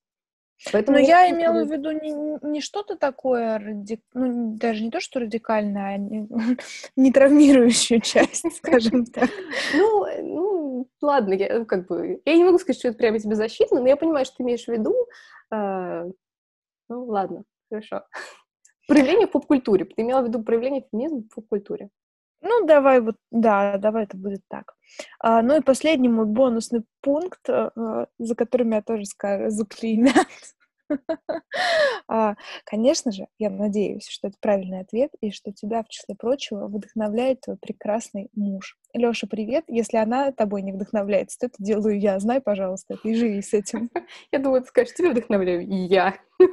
Поэтому 0.72 0.98
Но 0.98 1.04
я 1.04 1.30
имела 1.30 1.64
в 1.64 1.70
виду 1.70 1.90
не, 1.90 2.50
не 2.50 2.60
что-то 2.60 2.96
такое, 2.96 3.58
ради... 3.58 4.00
ну, 4.14 4.56
даже 4.56 4.82
не 4.82 4.90
то, 4.90 5.00
что 5.00 5.20
радикальное, 5.20 5.94
а 5.94 5.96
не, 5.98 6.28
не 6.96 7.12
травмирующую 7.12 8.00
часть, 8.00 8.50
скажем 8.56 9.04
так. 9.06 9.28
Ну, 9.74 10.06
ну, 10.22 10.88
ладно, 11.02 11.34
я 11.34 11.64
как 11.64 11.86
бы... 11.86 12.20
Я 12.24 12.36
не 12.36 12.44
могу 12.44 12.58
сказать, 12.58 12.78
что 12.78 12.88
это 12.88 12.98
прямо 12.98 13.18
тебе 13.18 13.34
защитно, 13.34 13.80
но 13.80 13.88
я 13.88 13.96
понимаю, 13.96 14.24
что 14.24 14.36
ты 14.36 14.42
имеешь 14.44 14.64
в 14.64 14.68
виду. 14.68 14.94
А, 15.50 16.04
ну, 16.88 17.04
ладно, 17.04 17.44
хорошо. 17.68 18.04
Проявление 18.88 19.26
в 19.26 19.32
поп-культуре. 19.32 19.84
Ты 19.84 20.02
имела 20.02 20.22
в 20.22 20.28
виду 20.28 20.42
проявление 20.42 20.86
феминизма 20.90 21.22
в 21.22 21.34
поп-культуре. 21.34 21.90
Ну, 22.46 22.66
давай 22.66 23.00
вот, 23.00 23.16
да, 23.30 23.78
давай 23.78 24.04
это 24.04 24.18
будет 24.18 24.42
так. 24.48 24.74
А, 25.18 25.40
ну 25.40 25.56
и 25.56 25.62
последний 25.62 26.10
мой 26.10 26.26
бонусный 26.26 26.82
пункт, 27.00 27.48
а, 27.48 28.06
за 28.18 28.34
которым 28.34 28.72
я 28.72 28.82
тоже 28.82 29.06
скажу, 29.06 29.48
заклеймят. 29.48 30.14
а, 32.06 32.34
конечно 32.66 33.12
же, 33.12 33.28
я 33.38 33.48
надеюсь, 33.48 34.06
что 34.06 34.28
это 34.28 34.36
правильный 34.42 34.80
ответ, 34.80 35.10
и 35.22 35.30
что 35.30 35.52
тебя, 35.52 35.82
в 35.82 35.88
числе 35.88 36.14
прочего, 36.14 36.66
вдохновляет 36.66 37.40
твой 37.40 37.56
прекрасный 37.56 38.28
муж. 38.34 38.76
Лёша, 38.92 39.26
привет. 39.26 39.64
Если 39.68 39.96
она 39.96 40.30
тобой 40.30 40.60
не 40.60 40.72
вдохновляется, 40.72 41.38
то 41.40 41.46
это 41.46 41.56
делаю 41.58 41.98
я. 41.98 42.18
Знай, 42.18 42.42
пожалуйста, 42.42 42.98
и 43.04 43.14
живи 43.14 43.40
с 43.40 43.54
этим. 43.54 43.88
Я 44.32 44.38
думаю, 44.38 44.60
ты 44.60 44.68
скажешь, 44.68 44.92
тебя 44.94 45.12
вдохновляю 45.12 45.66
я. 45.66 46.14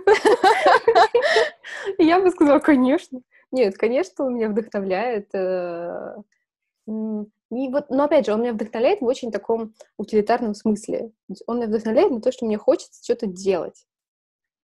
Я 1.97 2.21
бы 2.21 2.29
сказала, 2.31 2.59
конечно. 2.59 3.19
Нет, 3.51 3.77
конечно, 3.77 4.25
он 4.25 4.35
меня 4.35 4.49
вдохновляет. 4.49 5.33
Э, 5.33 6.15
и 6.87 7.67
вот, 7.69 7.89
но 7.89 8.05
опять 8.05 8.25
же, 8.25 8.33
он 8.33 8.41
меня 8.41 8.53
вдохновляет 8.53 9.01
в 9.01 9.05
очень 9.05 9.31
таком 9.31 9.73
утилитарном 9.97 10.55
смысле. 10.55 11.11
Он 11.47 11.57
меня 11.57 11.67
вдохновляет 11.67 12.11
на 12.11 12.21
то, 12.21 12.31
что 12.31 12.45
мне 12.45 12.57
хочется 12.57 13.03
что-то 13.03 13.27
делать. 13.27 13.85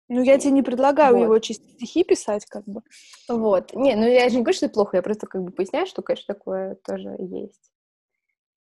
Ну, 0.09 0.23
я 0.23 0.39
тебе 0.39 0.51
не 0.51 0.63
предлагаю 0.63 1.17
вот. 1.17 1.23
его 1.23 1.39
чисто 1.39 1.67
стихи 1.69 2.05
писать, 2.05 2.45
как 2.47 2.65
бы. 2.65 2.83
Вот. 3.29 3.75
Не, 3.75 3.95
ну 3.95 4.07
я 4.07 4.29
же 4.29 4.37
не 4.37 4.43
говорю, 4.43 4.57
что 4.57 4.67
это 4.67 4.75
плохо, 4.75 4.97
я 4.99 5.03
просто 5.03 5.27
как 5.27 5.43
бы 5.43 5.51
поясняю, 5.51 5.87
что, 5.87 6.03
конечно, 6.03 6.35
такое 6.35 6.75
тоже 6.85 7.17
есть. 7.19 7.73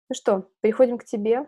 Ну 0.10 0.16
что, 0.16 0.50
переходим 0.62 0.98
к 0.98 1.06
тебе. 1.06 1.46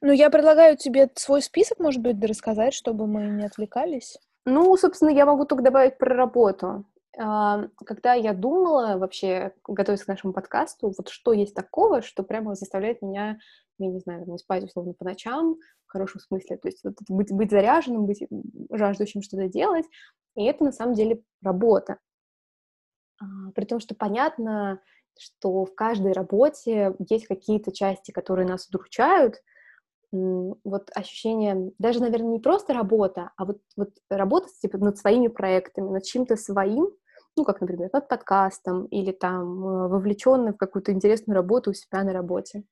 Ну, 0.00 0.10
я 0.12 0.30
предлагаю 0.30 0.76
тебе 0.76 1.10
свой 1.14 1.42
список, 1.42 1.78
может 1.78 2.00
быть, 2.00 2.22
рассказать, 2.24 2.74
чтобы 2.74 3.06
мы 3.06 3.26
не 3.26 3.44
отвлекались. 3.44 4.18
Ну, 4.44 4.76
собственно, 4.76 5.10
я 5.10 5.26
могу 5.26 5.44
только 5.44 5.62
добавить 5.62 5.98
про 5.98 6.14
работу. 6.14 6.86
А, 7.18 7.68
когда 7.84 8.14
я 8.14 8.34
думала 8.34 8.98
вообще, 8.98 9.54
готовясь 9.66 10.04
к 10.04 10.08
нашему 10.08 10.32
подкасту, 10.32 10.92
вот 10.96 11.08
что 11.08 11.32
есть 11.32 11.54
такого, 11.54 12.02
что 12.02 12.22
прямо 12.22 12.54
заставляет 12.54 13.00
меня, 13.00 13.38
я 13.78 13.88
не 13.88 13.98
знаю, 14.00 14.26
не 14.26 14.38
спать 14.38 14.64
условно 14.64 14.92
по 14.92 15.04
ночам, 15.04 15.56
в 15.86 15.92
хорошем 15.92 16.20
смысле, 16.20 16.58
то 16.58 16.68
есть 16.68 16.84
вот 16.84 16.94
быть, 17.08 17.32
быть 17.32 17.50
заряженным, 17.50 18.06
быть 18.06 18.26
жаждущим 18.70 19.22
что-то 19.22 19.48
делать, 19.48 19.86
и 20.34 20.44
это 20.44 20.64
на 20.64 20.72
самом 20.72 20.94
деле 20.94 21.22
работа. 21.42 21.98
А, 23.18 23.24
при 23.54 23.64
том, 23.64 23.80
что 23.80 23.94
понятно, 23.94 24.80
что 25.18 25.64
в 25.64 25.74
каждой 25.74 26.12
работе 26.12 26.94
есть 27.08 27.26
какие-то 27.26 27.72
части, 27.72 28.10
которые 28.10 28.46
нас 28.46 28.68
удручают, 28.68 29.36
вот 30.12 30.90
ощущение, 30.94 31.72
даже, 31.78 32.00
наверное, 32.00 32.32
не 32.32 32.40
просто 32.40 32.74
работа, 32.74 33.32
а 33.36 33.44
вот, 33.44 33.60
вот 33.76 33.90
работа 34.10 34.48
типа, 34.60 34.78
над 34.78 34.98
своими 34.98 35.28
проектами, 35.28 35.88
над 35.88 36.04
чем-то 36.04 36.36
своим, 36.36 36.90
ну, 37.36 37.44
как, 37.44 37.60
например, 37.60 37.90
над 37.92 38.08
подкастом 38.08 38.86
или 38.86 39.12
там 39.12 39.64
э, 39.64 39.88
вовлеченный 39.88 40.52
в 40.52 40.56
какую-то 40.56 40.92
интересную 40.92 41.36
работу 41.36 41.70
у 41.70 41.74
себя 41.74 42.02
на 42.02 42.12
работе. 42.12 42.64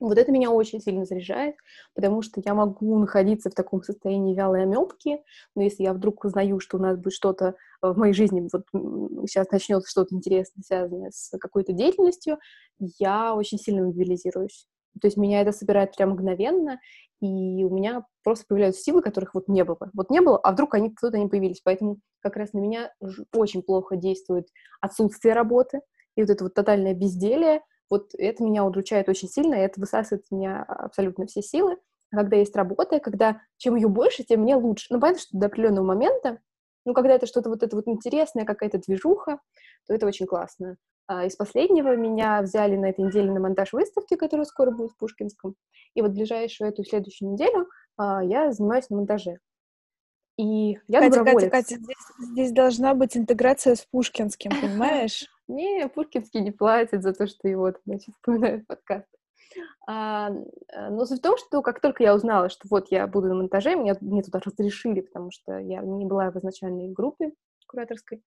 Вот 0.00 0.16
это 0.16 0.30
меня 0.30 0.50
очень 0.50 0.80
сильно 0.80 1.04
заряжает, 1.04 1.56
потому 1.94 2.22
что 2.22 2.40
я 2.44 2.54
могу 2.54 2.98
находиться 2.98 3.50
в 3.50 3.54
таком 3.54 3.82
состоянии 3.82 4.34
вялой 4.34 4.62
омепки, 4.62 5.20
но 5.56 5.62
если 5.62 5.82
я 5.82 5.92
вдруг 5.92 6.24
узнаю, 6.24 6.60
что 6.60 6.76
у 6.76 6.80
нас 6.80 6.96
будет 6.96 7.14
что-то 7.14 7.56
в 7.82 7.98
моей 7.98 8.12
жизни, 8.12 8.48
вот 8.52 8.64
сейчас 9.28 9.50
начнется 9.50 9.90
что-то 9.90 10.14
интересное, 10.14 10.62
связанное 10.62 11.10
с 11.12 11.36
какой-то 11.38 11.72
деятельностью, 11.72 12.38
я 12.78 13.34
очень 13.34 13.58
сильно 13.58 13.86
мобилизируюсь. 13.86 14.68
То 15.00 15.08
есть 15.08 15.16
меня 15.16 15.40
это 15.40 15.50
собирает 15.50 15.96
прям 15.96 16.10
мгновенно, 16.10 16.80
и 17.20 17.64
у 17.64 17.70
меня 17.70 18.04
просто 18.28 18.44
появляются 18.46 18.82
силы, 18.82 19.00
которых 19.00 19.32
вот 19.32 19.48
не 19.48 19.64
было. 19.64 19.78
Вот 19.94 20.10
не 20.10 20.20
было, 20.20 20.38
а 20.38 20.52
вдруг 20.52 20.74
они 20.74 20.94
кто-то 20.94 21.16
не 21.16 21.28
появились. 21.28 21.62
Поэтому 21.64 21.98
как 22.20 22.36
раз 22.36 22.52
на 22.52 22.58
меня 22.58 22.92
очень 23.34 23.62
плохо 23.62 23.96
действует 23.96 24.48
отсутствие 24.82 25.32
работы 25.32 25.80
и 26.14 26.20
вот 26.20 26.28
это 26.28 26.44
вот 26.44 26.52
тотальное 26.52 26.92
безделие. 26.92 27.62
Вот 27.88 28.10
это 28.18 28.44
меня 28.44 28.66
удручает 28.66 29.08
очень 29.08 29.28
сильно, 29.28 29.54
и 29.54 29.60
это 29.60 29.80
высасывает 29.80 30.24
из 30.26 30.30
меня 30.30 30.62
абсолютно 30.62 31.26
все 31.26 31.40
силы. 31.40 31.78
Когда 32.10 32.36
есть 32.36 32.54
работа, 32.54 33.00
когда 33.00 33.40
чем 33.56 33.76
ее 33.76 33.88
больше, 33.88 34.24
тем 34.24 34.42
мне 34.42 34.56
лучше. 34.56 34.88
Ну, 34.90 35.00
понятно, 35.00 35.22
что 35.22 35.38
до 35.38 35.46
определенного 35.46 35.86
момента, 35.86 36.38
ну, 36.84 36.92
когда 36.92 37.14
это 37.14 37.26
что-то 37.26 37.48
вот 37.48 37.62
это 37.62 37.74
вот 37.74 37.88
интересное, 37.88 38.44
какая-то 38.44 38.78
движуха, 38.78 39.40
то 39.86 39.94
это 39.94 40.06
очень 40.06 40.26
классно. 40.26 40.76
А 41.06 41.24
из 41.24 41.34
последнего 41.34 41.96
меня 41.96 42.42
взяли 42.42 42.76
на 42.76 42.90
этой 42.90 43.06
неделе 43.06 43.32
на 43.32 43.40
монтаж 43.40 43.72
выставки, 43.72 44.16
которая 44.16 44.44
скоро 44.44 44.70
будет 44.70 44.90
в 44.90 44.98
Пушкинском. 44.98 45.54
И 45.94 46.02
вот 46.02 46.10
ближайшую 46.10 46.68
эту 46.68 46.84
следующую 46.84 47.32
неделю 47.32 47.66
я 47.98 48.52
занимаюсь 48.52 48.88
на 48.90 48.96
монтаже. 48.96 49.38
И 50.38 50.78
я 50.86 51.00
Катя, 51.00 51.24
Катя, 51.24 51.50
Катя, 51.50 51.76
здесь, 51.76 51.96
здесь 52.18 52.52
должна 52.52 52.94
быть 52.94 53.16
интеграция 53.16 53.74
с 53.74 53.84
Пушкинским, 53.90 54.52
понимаешь? 54.60 55.26
Не, 55.48 55.88
Пушкинский 55.88 56.40
не 56.40 56.52
платит 56.52 57.02
за 57.02 57.12
то, 57.12 57.26
что 57.26 57.48
его, 57.48 57.72
значит, 57.86 58.14
вспоминают 58.14 58.66
подкаст. 58.66 59.08
А, 59.88 60.30
э, 60.30 60.90
но 60.90 61.06
суть 61.06 61.20
в 61.20 61.22
том, 61.22 61.36
что 61.38 61.62
как 61.62 61.80
только 61.80 62.02
я 62.02 62.14
узнала, 62.14 62.50
что 62.50 62.68
вот 62.70 62.88
я 62.90 63.06
буду 63.06 63.28
на 63.28 63.34
монтаже, 63.34 63.74
меня, 63.74 63.96
мне 64.00 64.22
туда 64.22 64.40
разрешили, 64.44 65.00
потому 65.00 65.30
что 65.30 65.58
я 65.58 65.80
не 65.80 66.04
была 66.04 66.30
в 66.30 66.36
изначальной 66.36 66.88
группе 66.88 67.32
кураторской, 67.66 68.22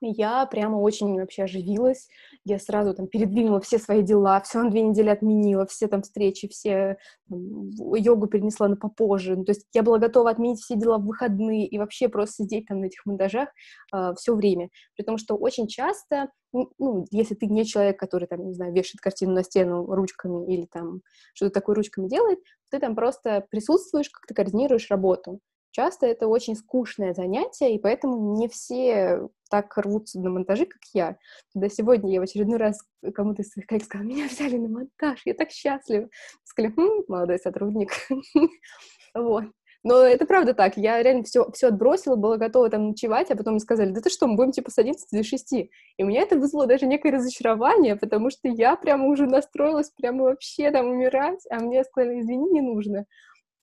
я 0.00 0.46
прямо 0.46 0.76
очень 0.76 1.18
вообще 1.18 1.44
оживилась. 1.44 2.08
Я 2.44 2.58
сразу 2.58 2.94
там 2.94 3.06
передвинула 3.06 3.60
все 3.60 3.78
свои 3.78 4.02
дела, 4.02 4.40
все 4.40 4.62
на 4.62 4.70
две 4.70 4.82
недели 4.82 5.08
отменила, 5.08 5.66
все 5.66 5.88
там 5.88 6.02
встречи, 6.02 6.48
все 6.48 6.98
там, 7.28 7.70
йогу 7.94 8.26
перенесла 8.26 8.68
на 8.68 8.76
попозже. 8.76 9.36
Ну, 9.36 9.44
то 9.44 9.52
есть 9.52 9.66
я 9.72 9.82
была 9.82 9.98
готова 9.98 10.30
отменить 10.30 10.60
все 10.60 10.76
дела 10.76 10.98
в 10.98 11.06
выходные 11.06 11.66
и 11.66 11.78
вообще 11.78 12.08
просто 12.08 12.44
сидеть 12.44 12.66
там 12.66 12.80
на 12.80 12.86
этих 12.86 13.06
монтажах 13.06 13.48
э, 13.48 13.50
а, 13.92 14.14
все 14.14 14.34
время. 14.34 14.70
При 14.96 15.04
том, 15.04 15.18
что 15.18 15.36
очень 15.36 15.66
часто, 15.66 16.28
ну, 16.52 17.06
если 17.10 17.34
ты 17.34 17.46
не 17.46 17.64
человек, 17.64 17.98
который 17.98 18.28
там, 18.28 18.46
не 18.46 18.54
знаю, 18.54 18.72
вешает 18.72 19.00
картину 19.00 19.32
на 19.32 19.42
стену 19.42 19.86
ручками 19.86 20.52
или 20.52 20.66
там 20.66 21.00
что-то 21.34 21.52
такое 21.52 21.76
ручками 21.76 22.08
делает, 22.08 22.38
ты 22.70 22.78
там 22.78 22.94
просто 22.94 23.46
присутствуешь, 23.50 24.10
как 24.10 24.26
ты 24.26 24.34
координируешь 24.34 24.90
работу. 24.90 25.40
Часто 25.74 26.06
это 26.06 26.28
очень 26.28 26.54
скучное 26.54 27.14
занятие, 27.14 27.74
и 27.74 27.80
поэтому 27.80 28.36
не 28.36 28.46
все 28.46 29.28
так 29.50 29.76
рвутся 29.76 30.20
на 30.20 30.30
монтажи, 30.30 30.66
как 30.66 30.80
я. 30.92 31.16
Когда 31.52 31.68
сегодня 31.68 32.12
я 32.12 32.20
в 32.20 32.22
очередной 32.22 32.58
раз 32.58 32.78
кому-то 33.12 33.42
из 33.42 33.50
своих 33.50 33.66
коллег 33.66 33.84
сказала, 33.84 34.06
меня 34.06 34.28
взяли 34.28 34.56
на 34.56 34.68
монтаж, 34.68 35.22
я 35.24 35.34
так 35.34 35.50
счастлива. 35.50 36.08
Сказали, 36.44 36.72
хм, 36.76 37.02
молодой 37.08 37.40
сотрудник. 37.40 37.90
вот. 39.14 39.46
Но 39.82 39.96
это 40.02 40.26
правда 40.26 40.54
так. 40.54 40.76
Я 40.76 41.02
реально 41.02 41.24
все, 41.24 41.50
все 41.50 41.66
отбросила, 41.66 42.14
была 42.14 42.36
готова 42.36 42.70
там 42.70 42.90
ночевать, 42.90 43.32
а 43.32 43.36
потом 43.36 43.54
мне 43.54 43.60
сказали, 43.60 43.90
да 43.90 44.00
ты 44.00 44.10
что, 44.10 44.28
мы 44.28 44.36
будем 44.36 44.52
типа 44.52 44.70
с 44.70 44.78
11 44.78 45.08
до 45.10 45.24
6. 45.24 45.52
И 45.54 45.70
у 45.98 46.06
меня 46.06 46.22
это 46.22 46.38
вызвало 46.38 46.68
даже 46.68 46.86
некое 46.86 47.10
разочарование, 47.10 47.96
потому 47.96 48.30
что 48.30 48.46
я 48.46 48.76
прямо 48.76 49.08
уже 49.08 49.26
настроилась 49.26 49.90
прямо 49.90 50.22
вообще 50.22 50.70
там 50.70 50.86
умирать, 50.86 51.44
а 51.50 51.58
мне 51.58 51.82
сказали, 51.82 52.20
извини, 52.20 52.48
не 52.52 52.60
нужно. 52.60 53.06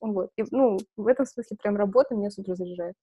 Вот. 0.02 0.32
И, 0.36 0.44
ну, 0.52 0.78
в 0.98 1.08
этом 1.08 1.26
смысле 1.26 1.58
прям 1.58 1.78
работа 1.78 2.16
меня 2.16 2.32
супер 2.32 2.56
заряжает. 2.56 2.96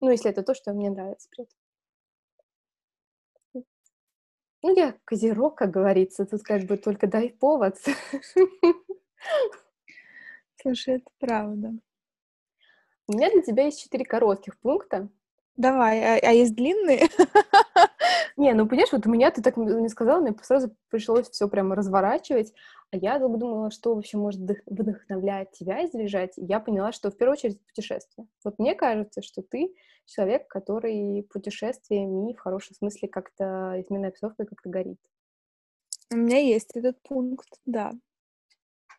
Ну, 0.00 0.10
если 0.10 0.30
это 0.30 0.42
то, 0.42 0.54
что 0.54 0.72
мне 0.72 0.90
нравится 0.90 1.28
при 1.30 1.44
этом. 1.44 1.56
Ну, 4.62 4.74
я 4.74 4.94
козерог, 5.04 5.56
как 5.56 5.70
говорится, 5.70 6.26
тут 6.26 6.42
как 6.42 6.64
бы 6.64 6.76
только 6.76 7.06
дай 7.06 7.30
повод. 7.30 7.78
Слушай, 10.60 10.96
это 10.96 11.10
правда. 11.18 11.72
У 13.06 13.12
меня 13.12 13.30
для 13.30 13.42
тебя 13.42 13.64
есть 13.64 13.80
четыре 13.80 14.04
коротких 14.04 14.58
пункта. 14.58 15.08
Давай, 15.56 16.02
а, 16.02 16.18
а 16.20 16.32
есть 16.32 16.54
длинные? 16.54 17.08
Не, 18.36 18.52
ну 18.52 18.68
понимаешь, 18.68 18.92
вот 18.92 19.06
у 19.06 19.10
меня 19.10 19.30
ты 19.30 19.40
так 19.40 19.56
не 19.56 19.88
сказала, 19.88 20.20
мне 20.20 20.34
сразу 20.42 20.74
пришлось 20.90 21.30
все 21.30 21.48
прямо 21.48 21.74
разворачивать, 21.74 22.52
а 22.90 22.98
я 22.98 23.18
долго 23.18 23.38
думала, 23.38 23.70
что 23.70 23.94
вообще 23.94 24.18
может 24.18 24.40
вдохновлять 24.66 25.52
тебя 25.52 25.80
и 25.80 25.90
заряжать. 25.90 26.34
Я 26.36 26.60
поняла, 26.60 26.92
что 26.92 27.10
в 27.10 27.16
первую 27.16 27.32
очередь 27.32 27.64
путешествие. 27.66 28.26
Вот 28.44 28.58
мне 28.58 28.74
кажется, 28.74 29.22
что 29.22 29.40
ты 29.40 29.74
человек, 30.04 30.48
который 30.48 31.26
путешествиями 31.32 32.34
в 32.34 32.38
хорошем 32.38 32.76
смысле 32.76 33.08
как-то 33.08 33.80
изменной 33.80 34.10
обстановкой 34.10 34.46
как-то 34.46 34.68
горит. 34.68 35.00
У 36.12 36.16
меня 36.16 36.38
есть 36.38 36.76
этот 36.76 37.00
пункт, 37.02 37.48
да. 37.64 37.92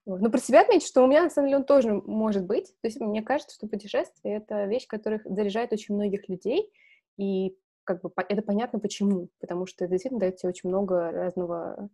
Но 0.06 0.32
про 0.32 0.40
себя 0.40 0.62
отметить, 0.62 0.88
что 0.88 1.04
у 1.04 1.08
меня, 1.08 1.24
на 1.24 1.30
самом 1.30 1.50
деле, 1.50 1.58
он 1.58 1.66
тоже 1.66 1.94
может 1.94 2.46
быть. 2.46 2.68
То 2.82 2.88
есть 2.88 3.00
мне 3.00 3.22
кажется, 3.22 3.56
что 3.56 3.68
путешествие— 3.68 4.38
это 4.38 4.66
вещь, 4.66 4.88
которая 4.88 5.22
заряжает 5.26 5.74
очень 5.74 5.96
многих 5.96 6.28
людей, 6.28 6.72
и 7.18 7.58
как 7.88 8.02
бы 8.02 8.12
это 8.18 8.42
понятно 8.42 8.80
почему, 8.80 9.30
потому 9.40 9.66
что 9.66 9.86
это 9.86 9.94
действительно 9.94 10.20
дает 10.20 10.38
тебе 10.38 10.50
очень 10.50 10.70
много 10.70 11.12
разного 11.12 11.90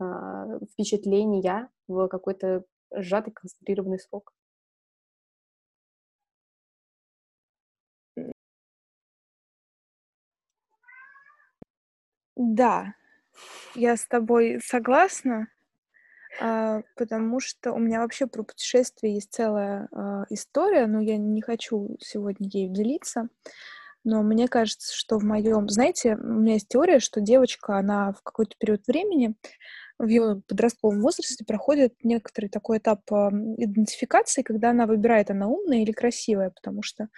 э, 0.00 0.58
впечатления 0.72 1.70
в 1.88 2.08
какой-то 2.08 2.64
сжатый, 2.92 3.32
концентрированный 3.32 4.00
срок. 4.00 4.32
Да, 12.36 12.94
я 13.74 13.96
с 13.96 14.06
тобой 14.06 14.60
согласна, 14.64 15.48
э, 16.40 16.82
потому 16.96 17.40
что 17.40 17.72
у 17.72 17.78
меня 17.78 18.00
вообще 18.00 18.26
про 18.26 18.42
путешествия 18.44 19.14
есть 19.14 19.32
целая 19.32 19.88
э, 19.92 20.24
история, 20.30 20.86
но 20.86 21.00
я 21.00 21.16
не 21.18 21.42
хочу 21.42 21.96
сегодня 22.00 22.48
ей 22.52 22.68
делиться. 22.68 23.28
Но 24.08 24.22
мне 24.22 24.48
кажется, 24.48 24.96
что 24.96 25.18
в 25.18 25.24
моем... 25.24 25.68
Знаете, 25.68 26.16
у 26.16 26.40
меня 26.40 26.54
есть 26.54 26.68
теория, 26.68 26.98
что 26.98 27.20
девочка, 27.20 27.76
она 27.76 28.14
в 28.14 28.22
какой-то 28.22 28.56
период 28.58 28.86
времени 28.86 29.34
в 29.98 30.06
ее 30.06 30.40
подростковом 30.48 31.02
возрасте 31.02 31.44
проходит 31.44 31.92
некоторый 32.02 32.46
такой 32.46 32.78
этап 32.78 33.02
идентификации, 33.10 34.40
когда 34.40 34.70
она 34.70 34.86
выбирает, 34.86 35.30
она 35.30 35.46
умная 35.46 35.82
или 35.82 35.92
красивая, 35.92 36.48
потому 36.48 36.82
что 36.82 37.08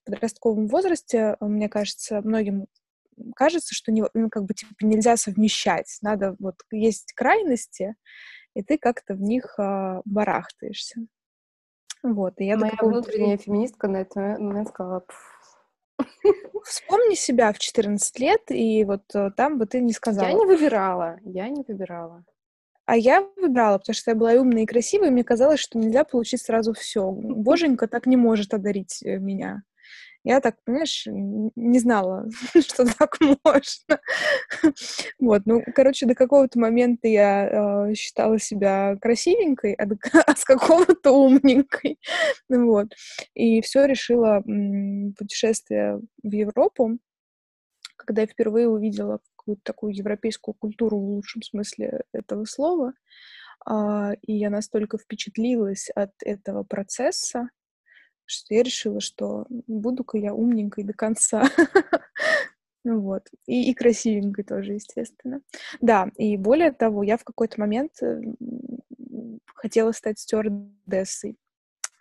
в 0.00 0.06
подростковом 0.06 0.66
возрасте, 0.66 1.36
мне 1.40 1.68
кажется, 1.68 2.22
многим 2.22 2.68
кажется, 3.36 3.74
что 3.74 3.92
не, 3.92 4.02
ну, 4.14 4.30
как 4.30 4.44
бы 4.44 4.54
типа 4.54 4.72
нельзя 4.80 5.18
совмещать, 5.18 5.98
надо 6.00 6.36
вот 6.38 6.54
есть 6.70 7.12
крайности, 7.12 7.96
и 8.54 8.62
ты 8.62 8.78
как-то 8.78 9.12
в 9.12 9.20
них 9.20 9.58
а, 9.58 10.00
барахтаешься. 10.06 11.02
Вот, 12.02 12.34
и 12.38 12.46
я 12.46 12.56
Моя 12.56 12.72
внутренняя 12.80 13.36
феминистка 13.36 13.86
на 13.88 13.98
этот 13.98 14.38
момент 14.38 14.68
сказала, 14.68 15.04
Вспомни 16.64 17.14
себя 17.14 17.52
в 17.52 17.58
14 17.58 18.18
лет, 18.18 18.42
и 18.50 18.84
вот 18.84 19.02
э, 19.14 19.30
там 19.36 19.58
бы 19.58 19.66
ты 19.66 19.80
не 19.80 19.92
сказала. 19.92 20.28
Я 20.28 20.34
не 20.34 20.44
выбирала, 20.44 21.18
я 21.24 21.48
не 21.48 21.64
выбирала. 21.66 22.24
А 22.86 22.96
я 22.96 23.26
выбирала, 23.36 23.78
потому 23.78 23.94
что 23.94 24.10
я 24.10 24.16
была 24.16 24.32
умная 24.32 24.64
и 24.64 24.66
красивая, 24.66 25.08
и 25.08 25.10
мне 25.10 25.24
казалось, 25.24 25.60
что 25.60 25.78
нельзя 25.78 26.04
получить 26.04 26.42
сразу 26.42 26.72
все. 26.72 27.10
Боженька 27.12 27.86
так 27.86 28.06
не 28.06 28.16
может 28.16 28.52
одарить 28.52 29.02
э, 29.02 29.18
меня. 29.18 29.62
Я 30.22 30.40
так, 30.40 30.56
понимаешь, 30.64 31.04
не 31.06 31.78
знала, 31.78 32.28
что 32.60 32.84
так 32.84 33.16
можно. 33.42 34.00
Вот, 35.18 35.42
ну, 35.46 35.62
короче, 35.74 36.06
до 36.06 36.14
какого-то 36.14 36.58
момента 36.58 37.08
я 37.08 37.88
э, 37.88 37.94
считала 37.94 38.38
себя 38.38 38.96
красивенькой, 39.00 39.72
а, 39.74 39.86
до, 39.86 39.96
а 40.26 40.36
с 40.36 40.44
какого-то 40.44 41.12
умненькой. 41.12 41.98
Вот. 42.48 42.88
И 43.34 43.62
все 43.62 43.86
решила 43.86 44.42
путешествие 45.16 46.00
в 46.22 46.32
Европу, 46.32 46.98
когда 47.96 48.22
я 48.22 48.26
впервые 48.26 48.68
увидела 48.68 49.20
какую-то 49.36 49.62
такую 49.64 49.94
европейскую 49.94 50.54
культуру 50.54 50.98
в 50.98 51.04
лучшем 51.04 51.42
смысле 51.42 52.02
этого 52.12 52.44
слова. 52.44 52.92
Uh, 53.68 54.16
и 54.22 54.32
я 54.32 54.48
настолько 54.48 54.96
впечатлилась 54.96 55.90
от 55.94 56.12
этого 56.24 56.62
процесса, 56.62 57.50
что 58.30 58.54
я 58.54 58.62
решила, 58.62 59.00
что 59.00 59.46
буду-ка 59.66 60.18
я 60.18 60.34
умненькой 60.34 60.84
до 60.84 60.92
конца. 60.92 61.44
Ну 62.82 63.00
вот. 63.00 63.28
И, 63.46 63.70
и 63.70 63.74
красивенькой 63.74 64.42
тоже, 64.42 64.72
естественно. 64.72 65.42
Да, 65.82 66.08
и 66.16 66.38
более 66.38 66.72
того, 66.72 67.02
я 67.02 67.18
в 67.18 67.24
какой-то 67.24 67.60
момент 67.60 67.92
э, 68.02 68.22
хотела 69.54 69.92
стать 69.92 70.18
стюардессой. 70.18 71.36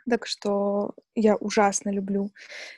Так 0.09 0.25
что 0.25 0.93
я 1.15 1.35
ужасно 1.35 1.89
люблю 1.89 2.31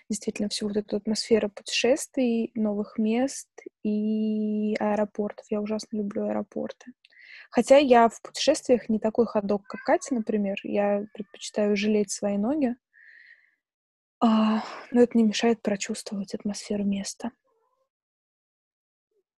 действительно 0.10 0.50
всю 0.50 0.68
вот 0.68 0.78
эту 0.78 0.98
атмосферу 0.98 1.50
путешествий, 1.50 2.52
новых 2.56 2.98
мест 2.98 3.50
и 3.84 4.76
аэропортов. 4.80 5.46
Я 5.50 5.62
ужасно 5.62 5.98
люблю 5.98 6.24
аэропорты. 6.24 6.94
Хотя 7.50 7.78
я 7.78 8.10
в 8.10 8.22
путешествиях 8.22 8.90
не 8.90 9.00
такой 9.00 9.26
ходок, 9.26 9.64
как 9.68 9.82
Катя, 9.82 10.16
например. 10.16 10.58
Я 10.64 11.06
предпочитаю 11.14 11.76
жалеть 11.76 12.12
свои 12.12 12.38
ноги. 12.38 12.76
А, 14.24 14.64
но 14.92 15.02
это 15.02 15.18
не 15.18 15.24
мешает 15.24 15.64
прочувствовать 15.64 16.36
атмосферу 16.36 16.86
места. 16.86 17.32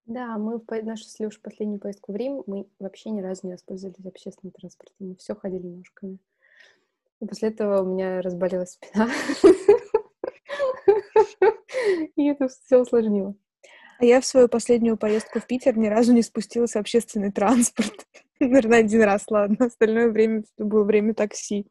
Да, 0.06 0.36
мы 0.36 0.58
в 0.58 0.84
нашу 0.84 1.04
с 1.04 1.20
Лёшей 1.20 1.40
последнюю 1.40 1.78
поездку 1.78 2.12
в 2.12 2.16
Рим, 2.16 2.42
мы 2.46 2.66
вообще 2.80 3.10
ни 3.10 3.20
разу 3.20 3.46
не 3.46 3.52
воспользовались 3.52 4.04
общественным 4.04 4.52
транспортом. 4.52 4.96
Мы 4.98 5.16
все 5.16 5.36
ходили 5.36 5.64
ножками. 5.64 6.18
И 7.20 7.26
после 7.26 7.50
этого 7.50 7.82
у 7.82 7.86
меня 7.86 8.20
разболелась 8.20 8.72
спина. 8.72 9.08
И 12.16 12.26
это 12.26 12.48
все 12.48 12.78
усложнило. 12.78 13.36
А 14.00 14.04
я 14.04 14.20
в 14.20 14.26
свою 14.26 14.48
последнюю 14.48 14.96
поездку 14.96 15.38
в 15.38 15.46
Питер 15.46 15.78
ни 15.78 15.86
разу 15.86 16.12
не 16.12 16.22
спустилась 16.22 16.72
в 16.72 16.76
общественный 16.76 17.30
транспорт. 17.30 18.08
Наверное, 18.42 18.80
один 18.80 19.02
раз, 19.02 19.24
ладно. 19.28 19.66
Остальное 19.66 20.10
время 20.10 20.44
это 20.56 20.64
было 20.64 20.84
время 20.84 21.14
такси. 21.14 21.66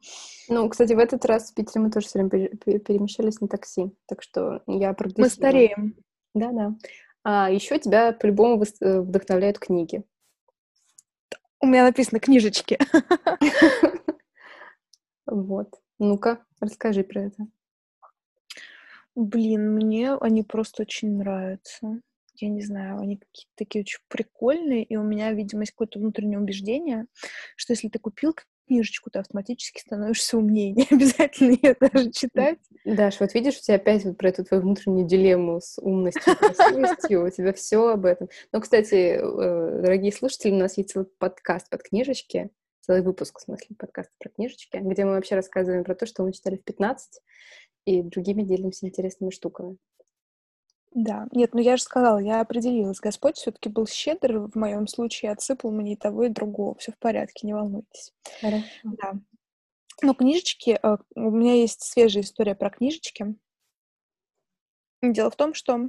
Ну, 0.48 0.68
кстати, 0.68 0.94
в 0.94 0.98
этот 0.98 1.24
раз 1.26 1.50
в 1.50 1.54
Питере 1.54 1.84
мы 1.84 1.90
тоже 1.90 2.06
все 2.06 2.18
время 2.18 2.30
перемещались 2.30 3.40
на 3.40 3.48
такси. 3.48 3.92
Так 4.06 4.22
что 4.22 4.62
я 4.66 4.96
Мы 5.16 5.28
стареем. 5.28 5.96
Да-да. 6.34 6.74
А 7.24 7.50
еще 7.50 7.78
тебя 7.78 8.12
по-любому 8.12 8.62
э, 8.62 9.00
вдохновляют 9.00 9.58
книги. 9.58 10.02
У 11.60 11.66
меня 11.66 11.84
написано 11.84 12.20
книжечки. 12.20 12.78
Вот. 15.24 15.68
Ну-ка, 15.98 16.44
расскажи 16.60 17.04
про 17.04 17.22
это. 17.22 17.46
Блин, 19.14 19.72
мне 19.74 20.12
они 20.14 20.42
просто 20.42 20.82
очень 20.82 21.16
нравятся. 21.16 22.00
Я 22.42 22.48
не 22.48 22.60
знаю, 22.60 22.98
они 22.98 23.18
какие-то 23.18 23.52
такие 23.54 23.82
очень 23.82 24.00
прикольные, 24.08 24.82
и 24.82 24.96
у 24.96 25.04
меня, 25.04 25.32
видимо, 25.32 25.62
есть 25.62 25.72
какое-то 25.72 26.00
внутреннее 26.00 26.40
убеждение, 26.40 27.06
что 27.54 27.72
если 27.72 27.88
ты 27.88 28.00
купил 28.00 28.34
книжечку, 28.66 29.10
ты 29.10 29.20
автоматически 29.20 29.80
становишься 29.80 30.38
умнее. 30.38 30.72
Не 30.76 30.86
обязательно 30.90 31.52
ее 31.52 31.76
даже 31.78 32.10
читать. 32.10 32.58
Даш, 32.84 33.20
вот 33.20 33.32
видишь, 33.34 33.58
у 33.58 33.60
тебя 33.60 33.76
опять 33.76 34.04
вот 34.04 34.18
про 34.18 34.30
эту 34.30 34.44
твою 34.44 34.64
внутреннюю 34.64 35.06
дилемму 35.06 35.60
с 35.60 35.80
умностью 35.80 37.24
у 37.24 37.30
тебя 37.30 37.52
все 37.52 37.86
об 37.90 38.06
этом. 38.06 38.28
Но, 38.50 38.60
кстати, 38.60 39.20
э, 39.20 39.82
дорогие 39.82 40.10
слушатели, 40.10 40.50
у 40.50 40.56
нас 40.56 40.76
есть 40.76 40.90
целый 40.90 41.06
подкаст 41.18 41.70
под 41.70 41.84
книжечки, 41.84 42.50
целый 42.80 43.02
выпуск, 43.02 43.38
в 43.38 43.42
смысле, 43.42 43.76
подкаста 43.78 44.12
про 44.18 44.30
книжечки, 44.30 44.78
где 44.78 45.04
мы 45.04 45.12
вообще 45.12 45.36
рассказываем 45.36 45.84
про 45.84 45.94
то, 45.94 46.06
что 46.06 46.24
мы 46.24 46.32
читали 46.32 46.56
в 46.56 46.64
15, 46.64 47.20
и 47.84 48.02
другими 48.02 48.42
делимся 48.42 48.86
интересными 48.86 49.30
штуками. 49.30 49.76
Да, 50.94 51.26
нет, 51.32 51.54
ну 51.54 51.60
я 51.60 51.76
же 51.76 51.82
сказала, 51.82 52.18
я 52.18 52.40
определилась. 52.40 53.00
Господь 53.00 53.36
все-таки 53.36 53.70
был 53.70 53.86
щедр 53.86 54.38
в 54.38 54.56
моем 54.56 54.86
случае, 54.86 55.32
отсыпал 55.32 55.70
мне 55.70 55.94
и 55.94 55.96
того, 55.96 56.24
и 56.24 56.28
другого. 56.28 56.74
Все 56.76 56.92
в 56.92 56.98
порядке, 56.98 57.46
не 57.46 57.54
волнуйтесь. 57.54 58.12
Хорошо. 58.40 58.64
Да. 58.84 59.12
Ну, 60.02 60.14
книжечки, 60.14 60.78
э, 60.82 60.96
у 61.14 61.30
меня 61.30 61.54
есть 61.54 61.82
свежая 61.82 62.22
история 62.22 62.54
про 62.54 62.70
книжечки. 62.70 63.36
Дело 65.02 65.30
в 65.30 65.36
том, 65.36 65.54
что 65.54 65.88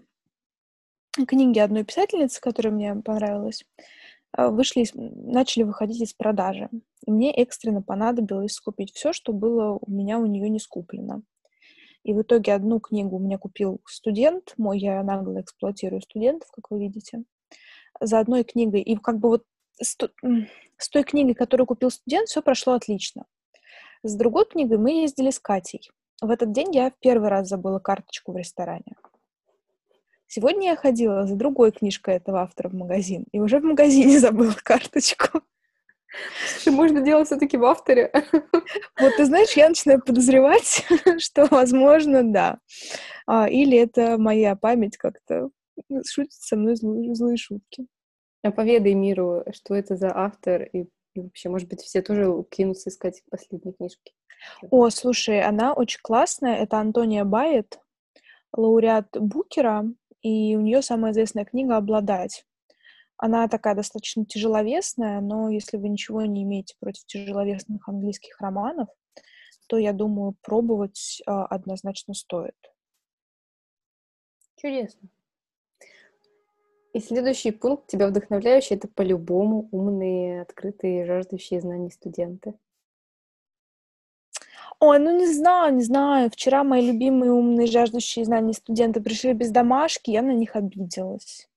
книги 1.27 1.59
одной 1.59 1.83
писательницы, 1.83 2.39
которая 2.39 2.73
мне 2.73 2.95
понравилась, 2.95 3.65
э, 4.37 4.47
вышли, 4.47 4.85
начали 4.93 5.63
выходить 5.63 6.01
из 6.01 6.13
продажи. 6.13 6.69
И 7.05 7.11
мне 7.11 7.33
экстренно 7.33 7.81
понадобилось 7.81 8.53
скупить 8.53 8.93
все, 8.93 9.11
что 9.11 9.33
было 9.33 9.77
у 9.81 9.91
меня 9.91 10.17
у 10.17 10.25
нее 10.25 10.49
не 10.49 10.59
скуплено. 10.59 11.23
И 12.03 12.13
в 12.13 12.21
итоге 12.21 12.53
одну 12.53 12.79
книгу 12.79 13.15
у 13.15 13.19
меня 13.19 13.37
купил 13.37 13.81
студент 13.85 14.53
мой, 14.57 14.79
я 14.79 15.01
нагло 15.03 15.41
эксплуатирую 15.41 16.01
студентов, 16.01 16.49
как 16.51 16.69
вы 16.69 16.79
видите, 16.79 17.23
за 17.99 18.19
одной 18.19 18.43
книгой. 18.43 18.81
И 18.81 18.95
как 18.97 19.19
бы 19.19 19.29
вот 19.29 19.43
с, 19.81 19.97
с 20.77 20.89
той 20.89 21.03
книгой, 21.03 21.33
которую 21.33 21.67
купил 21.67 21.91
студент, 21.91 22.27
все 22.27 22.41
прошло 22.41 22.73
отлично. 22.73 23.25
С 24.03 24.15
другой 24.15 24.45
книгой 24.45 24.77
мы 24.77 25.01
ездили 25.01 25.31
с 25.31 25.39
Катей. 25.39 25.89
В 26.21 26.29
этот 26.29 26.51
день 26.51 26.75
я 26.75 26.89
в 26.89 26.97
первый 26.99 27.29
раз 27.29 27.47
забыла 27.47 27.79
карточку 27.79 28.33
в 28.33 28.37
ресторане. 28.37 28.95
Сегодня 30.27 30.69
я 30.69 30.75
ходила 30.75 31.25
за 31.27 31.35
другой 31.35 31.71
книжкой 31.71 32.15
этого 32.15 32.41
автора 32.41 32.69
в 32.69 32.73
магазин, 32.73 33.25
и 33.31 33.39
уже 33.39 33.59
в 33.59 33.63
магазине 33.63 34.19
забыла 34.21 34.55
карточку. 34.63 35.41
Слушай, 36.47 36.75
можно 36.75 37.01
делать 37.01 37.27
все-таки 37.27 37.57
в 37.57 37.65
авторе. 37.65 38.11
Вот 38.99 39.15
ты 39.17 39.25
знаешь, 39.25 39.53
я 39.53 39.69
начинаю 39.69 40.01
подозревать, 40.01 40.85
что, 41.19 41.47
возможно, 41.49 42.23
да. 42.23 42.59
А, 43.25 43.49
или 43.49 43.77
это 43.77 44.17
моя 44.17 44.55
память 44.55 44.97
как-то 44.97 45.49
шутит 46.05 46.33
со 46.33 46.55
мной 46.55 46.75
злые, 46.75 47.15
злые 47.15 47.37
шутки. 47.37 47.87
А 48.43 48.51
поведай 48.51 48.93
миру, 48.93 49.43
что 49.53 49.73
это 49.73 49.95
за 49.95 50.15
автор, 50.15 50.63
и, 50.63 50.85
и 51.15 51.21
вообще, 51.21 51.49
может 51.49 51.69
быть, 51.69 51.81
все 51.81 52.01
тоже 52.01 52.29
кинутся 52.51 52.89
искать 52.89 53.23
последние 53.29 53.73
книжки. 53.73 54.13
О, 54.69 54.89
слушай, 54.89 55.41
она 55.41 55.73
очень 55.73 55.99
классная. 56.01 56.55
Это 56.55 56.77
Антония 56.79 57.23
Байет, 57.23 57.79
лауреат 58.55 59.07
Букера, 59.13 59.85
и 60.21 60.55
у 60.55 60.61
нее 60.61 60.81
самая 60.81 61.11
известная 61.13 61.45
книга 61.45 61.77
«Обладать». 61.77 62.45
Она 63.25 63.47
такая 63.47 63.73
достаточно 63.73 64.25
тяжеловесная, 64.25 65.21
но 65.21 65.47
если 65.47 65.77
вы 65.77 65.87
ничего 65.87 66.23
не 66.23 66.43
имеете 66.43 66.75
против 66.81 67.05
тяжеловесных 67.05 67.87
английских 67.87 68.37
романов, 68.41 68.89
то, 69.67 69.77
я 69.77 69.93
думаю, 69.93 70.35
пробовать 70.41 71.21
э, 71.25 71.31
однозначно 71.31 72.15
стоит. 72.15 72.57
Чудесно. 74.57 75.07
И 76.91 76.99
следующий 76.99 77.51
пункт 77.51 77.87
тебя 77.87 78.09
вдохновляющий— 78.09 78.75
это 78.75 78.89
по-любому 78.89 79.69
умные, 79.71 80.41
открытые, 80.41 81.05
жаждущие 81.05 81.61
знаний 81.61 81.91
студенты. 81.91 82.55
Ой, 84.81 84.99
ну 84.99 85.17
не 85.17 85.33
знаю, 85.33 85.73
не 85.75 85.83
знаю. 85.83 86.29
Вчера 86.29 86.65
мои 86.65 86.85
любимые 86.85 87.31
умные, 87.31 87.67
жаждущие 87.67 88.25
знаний 88.25 88.51
студенты 88.51 88.99
пришли 88.99 89.31
без 89.31 89.49
домашки, 89.49 90.11
я 90.11 90.21
на 90.21 90.33
них 90.33 90.57
обиделась. 90.57 91.47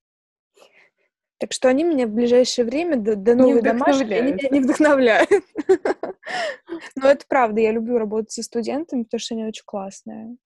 Так 1.38 1.52
что 1.52 1.68
они 1.68 1.84
меня 1.84 2.06
в 2.06 2.10
ближайшее 2.10 2.64
время 2.64 2.96
до, 2.96 3.14
до 3.14 3.34
новой 3.34 3.60
домашки 3.60 4.12
они 4.12 4.32
меня 4.32 4.48
не 4.50 4.60
вдохновляют. 4.60 5.28
Но 6.96 7.08
это 7.08 7.24
правда, 7.28 7.60
я 7.60 7.72
люблю 7.72 7.98
работать 7.98 8.32
со 8.32 8.42
студентами, 8.42 9.02
потому 9.02 9.20
что 9.20 9.34
они 9.34 9.44
очень 9.44 9.64
классные. 9.66 10.36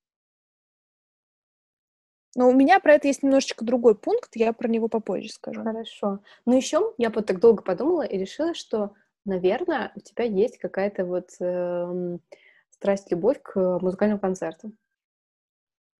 Но 2.36 2.48
у 2.48 2.52
меня 2.52 2.78
про 2.80 2.94
это 2.94 3.08
есть 3.08 3.22
немножечко 3.22 3.64
другой 3.64 3.96
пункт, 3.96 4.30
я 4.34 4.52
про 4.52 4.68
него 4.68 4.88
попозже 4.88 5.30
скажу. 5.30 5.62
Хорошо. 5.62 6.20
Но 6.44 6.54
еще 6.54 6.94
я 6.98 7.10
вот 7.10 7.26
так 7.26 7.40
долго 7.40 7.62
подумала 7.62 8.02
и 8.02 8.18
решила, 8.18 8.54
что, 8.54 8.94
наверное, 9.24 9.92
у 9.96 10.00
тебя 10.00 10.24
есть 10.24 10.58
какая-то 10.58 11.04
вот 11.04 11.30
э, 11.40 12.18
страсть, 12.70 13.10
любовь 13.10 13.40
к 13.42 13.78
музыкальным 13.80 14.18
концертам. 14.18 14.76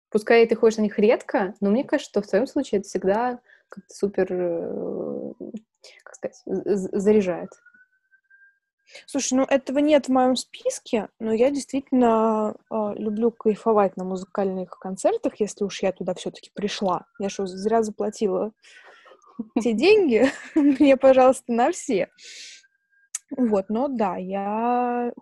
Пускай 0.09 0.47
ты 0.47 0.57
ходишь 0.57 0.79
на 0.79 0.83
них 0.83 0.99
редко, 0.99 1.55
но 1.61 1.71
мне 1.71 1.85
кажется, 1.85 2.11
что 2.11 2.23
в 2.23 2.27
твоем 2.27 2.47
случае 2.47 2.81
это 2.81 2.89
всегда 2.89 3.41
супер, 3.89 4.27
э, 4.31 5.33
как 6.05 6.15
сказать, 6.15 6.43
заряжает. 6.45 7.51
Слушай, 9.07 9.35
ну 9.35 9.45
этого 9.45 9.79
нет 9.79 10.07
в 10.07 10.13
моем 10.13 10.37
списке, 10.37 11.09
но 11.19 11.33
я 11.33 11.51
действительно 11.51 12.57
э, 12.71 12.75
люблю 12.97 13.31
кайфовать 13.31 13.97
на 13.97 14.05
музыкальных 14.05 14.79
концертах, 14.79 15.39
если 15.39 15.65
уж 15.65 15.83
я 15.83 15.93
туда 15.93 16.15
все-таки 16.15 16.51
пришла. 16.55 17.07
Я 17.19 17.29
что, 17.29 17.47
зря 17.47 17.83
заплатила 17.83 18.53
те 19.63 19.73
деньги? 19.73 20.29
Мне, 20.55 20.97
пожалуйста, 20.97 21.53
на 21.53 21.71
все. 21.71 22.09
Вот, 23.37 23.67
но 23.69 23.87
да, 23.87 24.17
я 24.17 25.13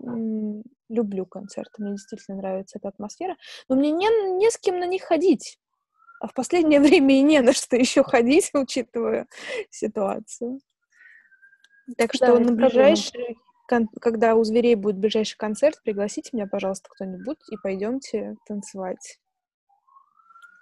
люблю 0.88 1.26
концерты, 1.26 1.82
мне 1.82 1.92
действительно 1.92 2.38
нравится 2.38 2.78
эта 2.78 2.88
атмосфера, 2.88 3.36
но 3.68 3.76
мне 3.76 3.90
не, 3.90 4.08
не 4.38 4.50
с 4.50 4.56
кем 4.56 4.78
на 4.78 4.86
них 4.86 5.02
ходить. 5.02 5.58
А 6.20 6.28
в 6.28 6.34
последнее 6.34 6.80
время 6.80 7.18
и 7.18 7.22
не 7.22 7.40
на 7.40 7.52
что 7.52 7.76
еще 7.76 8.02
ходить, 8.02 8.50
учитывая 8.54 9.26
ситуацию. 9.70 10.60
Так 11.96 12.12
что 12.12 12.26
да, 12.26 12.38
на 12.40 12.52
ближайший, 12.52 13.38
кон- 13.66 13.88
когда 14.00 14.34
у 14.34 14.44
зверей 14.44 14.74
будет 14.74 14.98
ближайший 14.98 15.36
концерт, 15.36 15.80
пригласите 15.82 16.30
меня, 16.32 16.46
пожалуйста, 16.46 16.90
кто-нибудь, 16.90 17.38
и 17.50 17.56
пойдемте 17.56 18.36
танцевать. 18.46 19.18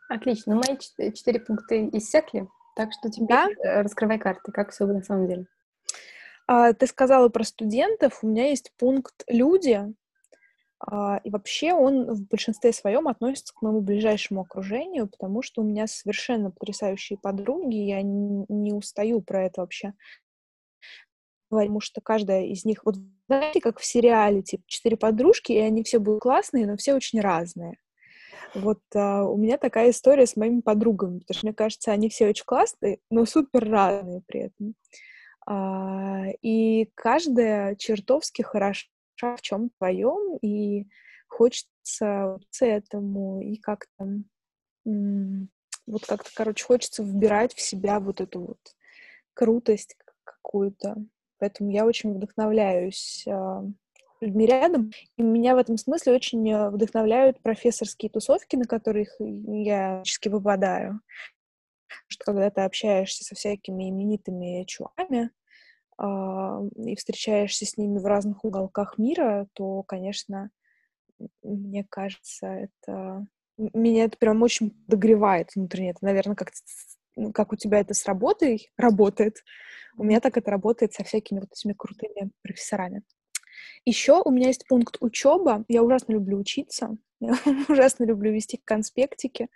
Отлично. 0.09 0.55
Ну, 0.55 0.62
мои 0.64 0.79
четыре 1.12 1.40
пункта 1.40 1.85
иссякли, 1.88 2.49
так 2.77 2.92
что 2.92 3.11
теперь 3.11 3.27
да? 3.27 3.49
Э, 3.64 3.83
раскрывай 3.83 4.19
карты, 4.19 4.53
как 4.53 4.71
все 4.71 4.87
на 4.87 5.03
самом 5.03 5.27
деле. 5.27 5.47
А, 6.47 6.73
ты 6.73 6.87
сказала 6.87 7.29
про 7.29 7.42
студентов. 7.42 8.21
У 8.23 8.29
меня 8.29 8.51
есть 8.51 8.73
пункт 8.77 9.25
«люди», 9.27 9.83
и 11.24 11.30
вообще 11.30 11.72
он 11.72 12.12
в 12.12 12.26
большинстве 12.28 12.72
своем 12.72 13.08
относится 13.08 13.54
к 13.54 13.62
моему 13.62 13.80
ближайшему 13.80 14.42
окружению, 14.42 15.08
потому 15.08 15.40
что 15.40 15.62
у 15.62 15.64
меня 15.64 15.86
совершенно 15.86 16.50
потрясающие 16.50 17.18
подруги, 17.18 17.76
я 17.76 18.02
не 18.02 18.72
устаю 18.72 19.22
про 19.22 19.44
это 19.44 19.62
вообще 19.62 19.94
потому 21.48 21.80
что 21.80 22.00
каждая 22.00 22.44
из 22.44 22.64
них, 22.64 22.84
вот 22.84 22.96
знаете, 23.28 23.60
как 23.60 23.78
в 23.78 23.84
сериале, 23.84 24.42
типа, 24.42 24.64
четыре 24.66 24.96
подружки, 24.96 25.52
и 25.52 25.58
они 25.58 25.82
все 25.82 25.98
будут 25.98 26.22
классные, 26.22 26.66
но 26.66 26.76
все 26.76 26.94
очень 26.94 27.20
разные. 27.20 27.78
Вот 28.54 28.80
а, 28.94 29.24
у 29.24 29.36
меня 29.36 29.58
такая 29.58 29.90
история 29.90 30.26
с 30.26 30.36
моими 30.36 30.60
подругами, 30.60 31.18
потому 31.18 31.36
что 31.36 31.46
мне 31.46 31.54
кажется, 31.54 31.92
они 31.92 32.08
все 32.08 32.28
очень 32.28 32.44
классные, 32.44 32.98
но 33.10 33.26
супер 33.26 33.68
разные 33.68 34.22
при 34.26 34.40
этом. 34.42 34.74
А, 35.46 36.26
и 36.42 36.88
каждая 36.94 37.74
чертовски 37.76 38.42
хороша 38.42 38.86
в 39.20 39.40
чем 39.40 39.70
твоем, 39.79 40.38
и 40.42 40.87
хочется 41.29 42.38
этому 42.61 43.40
и 43.40 43.57
как-то 43.57 44.22
вот 45.87 46.05
как-то, 46.07 46.31
короче, 46.35 46.64
хочется 46.64 47.02
вбирать 47.02 47.55
в 47.55 47.61
себя 47.61 48.00
вот 48.00 48.20
эту 48.20 48.40
вот 48.40 48.59
крутость 49.35 49.96
какую-то. 50.24 50.96
Поэтому 51.38 51.70
я 51.70 51.85
очень 51.85 52.14
вдохновляюсь 52.14 53.24
э, 53.26 53.62
людьми 54.20 54.46
рядом. 54.46 54.90
И 55.16 55.22
меня 55.22 55.55
в 55.55 55.59
этом 55.59 55.76
смысле 55.76 56.14
очень 56.14 56.50
э, 56.50 56.70
вдохновляют 56.70 57.40
профессорские 57.40 58.11
тусовки, 58.11 58.57
на 58.57 58.64
которых 58.64 59.14
я 59.20 59.96
практически 59.96 60.29
выпадаю. 60.29 61.00
Что 62.09 62.24
когда 62.24 62.50
ты 62.50 62.62
общаешься 62.62 63.24
со 63.24 63.35
всякими 63.35 63.90
именитыми 63.90 64.64
чуваками, 64.64 65.31
и 65.98 66.96
встречаешься 66.96 67.64
с 67.64 67.76
ними 67.76 67.98
в 67.98 68.04
разных 68.04 68.44
уголках 68.44 68.98
мира, 68.98 69.46
то, 69.54 69.82
конечно, 69.82 70.50
мне 71.42 71.87
кажется, 71.88 72.46
это 72.46 73.26
меня 73.56 74.04
это 74.04 74.18
прям 74.18 74.42
очень 74.42 74.72
догревает 74.87 75.54
внутренне. 75.54 75.90
Это, 75.90 76.04
наверное, 76.04 76.37
как, 76.37 76.50
как 77.32 77.52
у 77.52 77.56
тебя 77.56 77.80
это 77.80 77.94
с 77.94 78.04
работой 78.04 78.70
работает. 78.76 79.42
У 79.96 80.04
меня 80.04 80.20
так 80.20 80.37
это 80.37 80.50
работает 80.50 80.92
со 80.92 81.04
всякими 81.04 81.40
вот 81.40 81.48
этими 81.52 81.72
крутыми 81.72 82.30
профессорами. 82.42 83.02
Еще 83.85 84.20
у 84.22 84.30
меня 84.30 84.48
есть 84.48 84.66
пункт 84.66 84.98
учеба. 85.00 85.64
Я 85.68 85.82
ужасно 85.82 86.12
люблю 86.12 86.38
учиться. 86.38 86.96
Я 87.20 87.35
ужасно 87.68 88.04
люблю 88.04 88.30
вести 88.30 88.61
конспектики. 88.62 89.48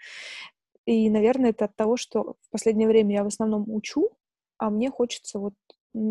И, 0.87 1.11
наверное, 1.11 1.50
это 1.50 1.66
от 1.66 1.76
того, 1.76 1.98
что 1.98 2.37
в 2.40 2.50
последнее 2.50 2.88
время 2.88 3.16
я 3.16 3.22
в 3.22 3.26
основном 3.26 3.66
учу, 3.68 4.16
а 4.57 4.70
мне 4.70 4.90
хочется 4.90 5.38
вот 5.38 5.53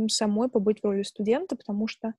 самой 0.10 0.50
побыть 0.50 0.82
в 0.82 0.86
роли 0.86 1.04
студента, 1.04 1.56
потому 1.56 1.88
что 1.88 2.14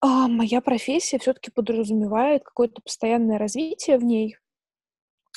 а, 0.00 0.28
моя 0.28 0.60
профессия 0.60 1.18
все-таки 1.18 1.50
подразумевает 1.50 2.44
какое-то 2.44 2.82
постоянное 2.82 3.38
развитие 3.38 3.98
в 3.98 4.04
ней, 4.04 4.36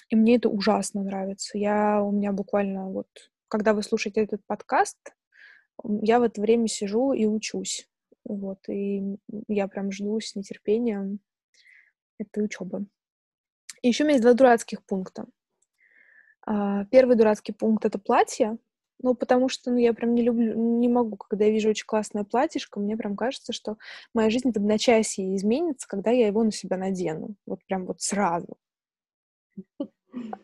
и 0.09 0.15
мне 0.15 0.37
это 0.37 0.49
ужасно 0.49 1.03
нравится. 1.03 1.57
Я 1.57 2.01
у 2.01 2.11
меня 2.11 2.31
буквально 2.31 2.89
вот, 2.89 3.07
когда 3.47 3.73
вы 3.73 3.83
слушаете 3.83 4.21
этот 4.21 4.45
подкаст, 4.45 4.97
я 5.83 6.19
в 6.19 6.23
это 6.23 6.41
время 6.41 6.67
сижу 6.67 7.13
и 7.13 7.25
учусь. 7.25 7.87
Вот, 8.25 8.59
и 8.67 9.17
я 9.47 9.67
прям 9.67 9.91
жду 9.91 10.19
с 10.19 10.35
нетерпением 10.35 11.19
этой 12.17 12.43
учебы. 12.43 12.85
И 13.81 13.87
еще 13.87 14.03
у 14.03 14.07
меня 14.07 14.15
есть 14.15 14.23
два 14.23 14.33
дурацких 14.33 14.83
пункта. 14.85 15.25
А, 16.45 16.85
первый 16.85 17.15
дурацкий 17.15 17.53
пункт— 17.53 17.85
это 17.85 17.97
платье. 17.97 18.57
Ну, 19.01 19.15
потому 19.15 19.47
что 19.47 19.71
ну, 19.71 19.77
я 19.77 19.93
прям 19.93 20.13
не 20.13 20.21
люблю, 20.21 20.53
не 20.55 20.89
могу, 20.89 21.15
когда 21.15 21.45
я 21.45 21.51
вижу 21.51 21.69
очень 21.69 21.85
классное 21.85 22.25
платьишко, 22.25 22.79
мне 22.79 22.97
прям 22.97 23.15
кажется, 23.15 23.53
что 23.53 23.77
моя 24.13 24.29
жизнь 24.29 24.51
в 24.51 24.57
одночасье 24.57 25.35
изменится, 25.35 25.87
когда 25.87 26.11
я 26.11 26.27
его 26.27 26.43
на 26.43 26.51
себя 26.51 26.77
надену. 26.77 27.35
Вот 27.45 27.63
прям 27.65 27.85
вот 27.85 28.01
сразу. 28.01 28.57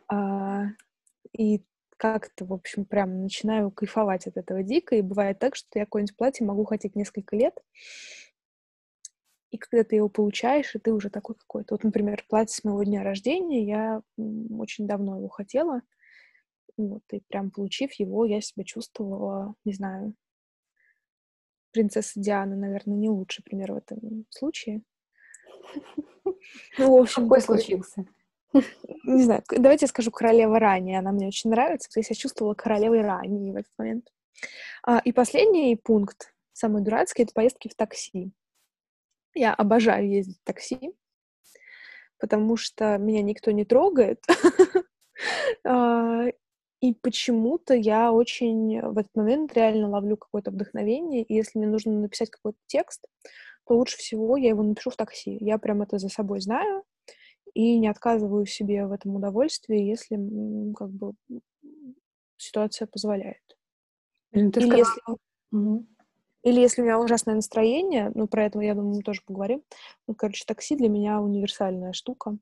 А, 0.08 0.66
и 1.38 1.64
как-то, 1.98 2.46
в 2.46 2.54
общем, 2.54 2.86
прям 2.86 3.24
начинаю 3.24 3.72
кайфовать 3.72 4.28
от 4.28 4.38
этого 4.38 4.64
дико. 4.64 4.96
И 4.96 5.02
бывает 5.02 5.40
так, 5.40 5.56
что 5.56 5.80
я 5.80 5.86
какое-нибудь 5.86 6.18
платье 6.18 6.46
могу 6.46 6.66
хотеть 6.66 6.96
несколько 6.96 7.36
лет, 7.36 7.56
и 9.52 9.58
когда 9.58 9.84
ты 9.84 9.96
его 9.96 10.10
получаешь, 10.10 10.76
и 10.76 10.80
ты 10.80 10.92
уже 10.92 11.10
такой 11.10 11.36
какой-то. 11.36 11.76
Вот, 11.76 11.84
например, 11.84 12.26
платье 12.28 12.56
с 12.56 12.64
моего 12.64 12.84
дня 12.84 13.04
рождения, 13.04 13.66
я 13.66 14.02
очень 14.18 14.88
давно 14.88 15.18
его 15.18 15.30
хотела. 15.30 15.82
Вот, 16.78 17.04
и 17.12 17.22
прям 17.28 17.52
получив 17.52 17.94
его, 17.94 18.26
я 18.26 18.42
себя 18.42 18.64
чувствовала, 18.66 19.56
не 19.64 19.74
знаю, 19.74 20.14
принцесса 21.72 22.20
Диана, 22.20 22.56
наверное, 22.56 22.98
не 22.98 23.10
лучший 23.10 23.44
пример 23.44 23.74
в 23.74 23.78
этом 23.78 24.26
случае. 24.30 24.82
Ну, 26.78 26.98
в 26.98 27.02
общем, 27.02 27.24
Какой 27.24 27.42
случился? 27.42 28.06
Не 29.04 29.24
знаю, 29.24 29.44
давайте 29.50 29.84
я 29.84 29.90
скажу 29.90 30.12
королева 30.12 30.60
ранее. 30.60 31.00
Она 31.00 31.12
мне 31.12 31.28
очень 31.28 31.50
нравится, 31.50 31.90
потому 31.90 32.04
что 32.04 32.12
я 32.12 32.16
себя 32.16 32.22
чувствовала 32.22 32.54
королевой 32.54 33.02
ранее 33.02 33.54
в 33.54 33.58
этот 33.58 33.72
момент. 33.78 34.10
А, 34.84 35.00
и 35.00 35.12
последний 35.12 35.76
пункт, 35.76 36.34
самый 36.54 36.82
дурацкий, 36.82 37.24
это 37.24 37.34
поездки 37.34 37.68
в 37.68 37.76
такси. 37.76 38.32
Я 39.34 39.54
обожаю 39.54 40.10
ездить 40.10 40.40
в 40.40 40.44
такси, 40.46 40.94
потому 42.18 42.56
что 42.56 42.98
меня 42.98 43.22
никто 43.22 43.52
не 43.52 43.66
трогает. 43.66 44.24
И 46.82 46.94
почему-то 46.94 47.74
я 47.74 48.12
очень 48.12 48.82
в 48.82 48.98
этот 48.98 49.16
момент 49.16 49.54
реально 49.54 49.90
ловлю 49.90 50.18
какое-то 50.18 50.52
вдохновение, 50.52 51.24
и 51.24 51.34
если 51.34 51.58
мне 51.58 51.68
нужно 51.68 51.94
написать 51.94 52.30
какой-то 52.30 52.60
текст, 52.68 53.06
то 53.66 53.76
лучше 53.76 53.98
всего 53.98 54.38
я 54.38 54.50
его 54.50 54.62
напишу 54.64 54.92
в 54.92 54.96
такси. 54.96 55.38
Я 55.40 55.58
прям 55.58 55.82
это 55.82 55.98
за 55.98 56.10
собой 56.10 56.42
знаю, 56.42 56.84
и 57.54 57.80
не 57.80 57.88
отказываю 57.88 58.46
себе 58.46 58.86
в 58.86 58.92
этом 58.92 59.16
удовольствии, 59.16 59.80
если 59.80 60.16
как 60.74 60.92
бы 60.92 61.14
ситуация 62.38 62.88
позволяет. 62.88 63.58
Блин, 64.32 64.52
ты 64.52 64.60
Или 64.60 64.68
сказала... 64.68 64.88
если... 64.88 65.02
Угу. 65.52 65.86
Или 66.44 66.60
если 66.60 66.82
у 66.82 66.86
меня 66.86 67.00
ужасное 67.00 67.34
настроение, 67.34 68.12
ну, 68.14 68.28
про 68.28 68.46
это, 68.46 68.60
я 68.60 68.76
думаю, 68.76 68.98
мы 68.98 69.02
тоже 69.02 69.22
поговорим. 69.26 69.64
Ну, 70.08 70.14
короче, 70.14 70.44
такси 70.46 70.76
для 70.76 70.90
меня 70.90 71.20
универсальная 71.20 71.92
штука. 71.92 72.38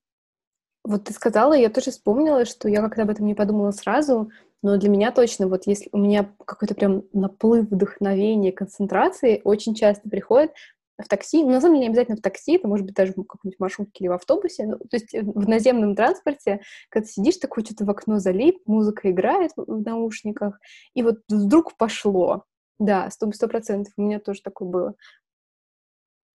Вот 0.83 1.05
ты 1.05 1.13
сказала, 1.13 1.53
я 1.53 1.69
тоже 1.69 1.91
вспомнила, 1.91 2.45
что 2.45 2.67
я 2.67 2.81
как-то 2.81 3.03
об 3.03 3.09
этом 3.09 3.25
не 3.25 3.35
подумала 3.35 3.71
сразу, 3.71 4.31
но 4.61 4.77
для 4.77 4.89
меня 4.89 5.11
точно, 5.11 5.47
вот 5.47 5.65
если 5.65 5.89
у 5.91 5.97
меня 5.97 6.33
какой-то 6.45 6.75
прям 6.75 7.03
наплыв 7.13 7.69
вдохновения, 7.69 8.51
концентрации 8.51 9.41
очень 9.43 9.75
часто 9.75 10.09
приходит 10.09 10.51
в 10.97 11.07
такси, 11.07 11.43
ну, 11.43 11.51
на 11.51 11.61
самом 11.61 11.75
деле 11.75 11.87
не 11.87 11.89
обязательно 11.89 12.17
в 12.17 12.21
такси, 12.21 12.55
это 12.55 12.67
может 12.67 12.85
быть 12.85 12.95
даже 12.95 13.13
в 13.13 13.23
какой-нибудь 13.23 13.59
маршрутке 13.59 14.03
или 14.03 14.09
в 14.09 14.13
автобусе, 14.13 14.67
ну, 14.67 14.77
то 14.77 14.95
есть 14.95 15.13
э, 15.13 15.21
в 15.23 15.47
наземном 15.47 15.95
транспорте, 15.95 16.61
когда 16.89 17.05
ты 17.05 17.11
сидишь, 17.11 17.37
такой 17.37 17.65
что-то 17.65 17.85
в 17.85 17.89
окно 17.89 18.19
залип, 18.19 18.61
музыка 18.65 19.09
играет 19.09 19.51
в 19.55 19.81
наушниках, 19.81 20.59
и 20.93 21.01
вот 21.01 21.19
вдруг 21.29 21.75
пошло. 21.77 22.43
Да, 22.79 23.09
сто 23.09 23.29
процентов, 23.47 23.93
у 23.97 24.01
меня 24.01 24.19
тоже 24.19 24.41
такое 24.41 24.67
было. 24.67 24.95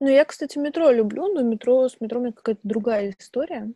Ну, 0.01 0.09
я, 0.09 0.25
кстати, 0.25 0.59
метро 0.59 0.91
люблю, 0.91 1.33
но 1.33 1.43
метро 1.43 1.89
с 1.89 2.01
метро 2.01 2.21
у 2.21 2.23
меня 2.23 2.33
какая-то 2.33 2.61
другая 2.63 3.15
история. 3.19 3.73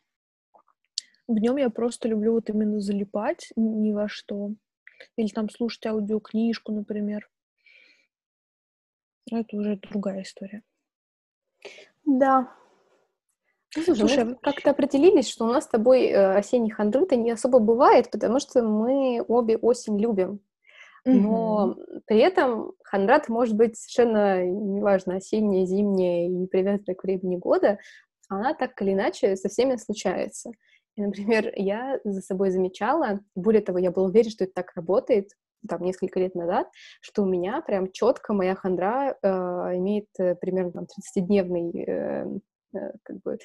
В 1.28 1.34
нем 1.34 1.56
я 1.56 1.70
просто 1.70 2.08
люблю 2.08 2.32
вот 2.34 2.48
именно 2.50 2.80
залипать 2.80 3.50
ни 3.56 3.92
во 3.92 4.08
что. 4.08 4.52
Или 5.16 5.28
там 5.28 5.48
слушать 5.48 5.86
аудиокнижку, 5.86 6.72
например. 6.72 7.28
Это 9.30 9.56
уже 9.56 9.76
другая 9.76 10.22
история. 10.22 10.62
Да. 12.04 12.52
Ну, 13.74 13.82
слушай, 13.82 14.00
слушай 14.00 14.24
мы 14.24 14.34
как-то 14.36 14.70
определились, 14.70 15.28
что 15.28 15.44
у 15.44 15.48
нас 15.48 15.64
с 15.64 15.68
тобой 15.68 16.06
э, 16.06 16.36
осенний 16.36 16.70
хандры-то 16.70 17.16
не 17.16 17.30
особо 17.30 17.58
бывает, 17.58 18.10
потому 18.10 18.38
что 18.38 18.62
мы 18.62 19.24
обе 19.26 19.56
осень 19.56 19.98
любим. 19.98 20.40
Но 21.04 21.74
mm-hmm. 21.76 22.02
при 22.06 22.18
этом 22.18 22.74
хандрат 22.84 23.28
может 23.28 23.56
быть 23.56 23.76
совершенно, 23.76 24.44
неважно, 24.44 25.16
осенняя, 25.16 25.64
зимняя 25.64 26.28
и 26.28 26.46
привязанная 26.46 26.94
к 26.94 27.02
времени 27.02 27.36
года, 27.36 27.78
она 28.28 28.54
так 28.54 28.80
или 28.82 28.92
иначе 28.92 29.36
со 29.36 29.48
всеми 29.48 29.76
случается. 29.76 30.52
И, 30.96 31.02
например, 31.02 31.52
я 31.56 32.00
за 32.04 32.20
собой 32.20 32.50
замечала, 32.50 33.20
более 33.34 33.62
того, 33.62 33.78
я 33.78 33.90
была 33.90 34.06
уверена, 34.06 34.30
что 34.30 34.44
это 34.44 34.52
так 34.54 34.72
работает, 34.74 35.30
там, 35.68 35.82
несколько 35.82 36.18
лет 36.18 36.34
назад, 36.34 36.68
что 37.00 37.22
у 37.22 37.26
меня 37.26 37.60
прям 37.60 37.92
четко 37.92 38.32
моя 38.32 38.56
хандра 38.56 39.16
э, 39.22 39.28
имеет 39.76 40.08
э, 40.18 40.34
примерно 40.34 40.72
там 40.72 40.84
30-дневный 40.84 41.84
э, 41.86 42.26
э, 42.74 42.78
как 43.04 43.22
бы 43.22 43.38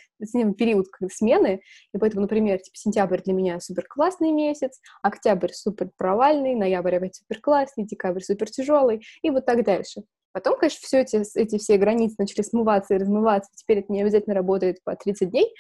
период 0.55 0.87
смены, 1.11 1.61
и 1.93 1.97
поэтому, 1.99 2.23
например, 2.23 2.57
типа 2.57 2.75
сентябрь 2.75 3.21
для 3.21 3.33
меня 3.33 3.59
супер 3.59 3.85
классный 3.87 4.31
месяц, 4.31 4.79
октябрь 5.03 5.51
супер 5.51 5.91
провальный, 5.95 6.55
ноябрь 6.55 6.95
опять 6.95 7.17
супер 7.17 7.39
классный, 7.39 7.85
декабрь 7.85 8.21
супер 8.21 8.49
тяжелый, 8.49 9.03
и 9.21 9.29
вот 9.29 9.45
так 9.45 9.63
дальше. 9.63 10.01
Потом, 10.31 10.57
конечно, 10.57 10.79
все 10.83 11.01
эти, 11.01 11.39
эти 11.39 11.57
все 11.57 11.77
границы 11.77 12.15
начали 12.19 12.43
смываться 12.43 12.93
и 12.93 12.97
размываться, 12.97 13.51
теперь 13.55 13.79
это 13.79 13.91
не 13.91 14.01
обязательно 14.01 14.35
работает 14.35 14.83
по 14.83 14.95
30 14.95 15.29
дней, 15.31 15.51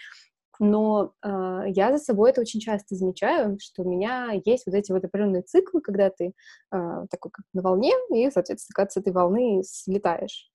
но 0.59 1.13
э, 1.23 1.63
я 1.67 1.91
за 1.91 2.03
собой 2.03 2.31
это 2.31 2.41
очень 2.41 2.59
часто 2.59 2.95
замечаю, 2.95 3.57
что 3.59 3.83
у 3.83 3.89
меня 3.89 4.31
есть 4.45 4.65
вот 4.65 4.75
эти 4.75 4.91
вот 4.91 5.03
определенные 5.03 5.43
циклы, 5.43 5.81
когда 5.81 6.09
ты 6.09 6.33
э, 6.71 7.05
такой 7.09 7.31
как 7.31 7.45
на 7.53 7.61
волне, 7.61 7.93
и, 8.13 8.29
соответственно, 8.31 8.73
как 8.75 8.91
с 8.91 8.97
этой 8.97 9.13
волны 9.13 9.63
слетаешь. 9.63 10.49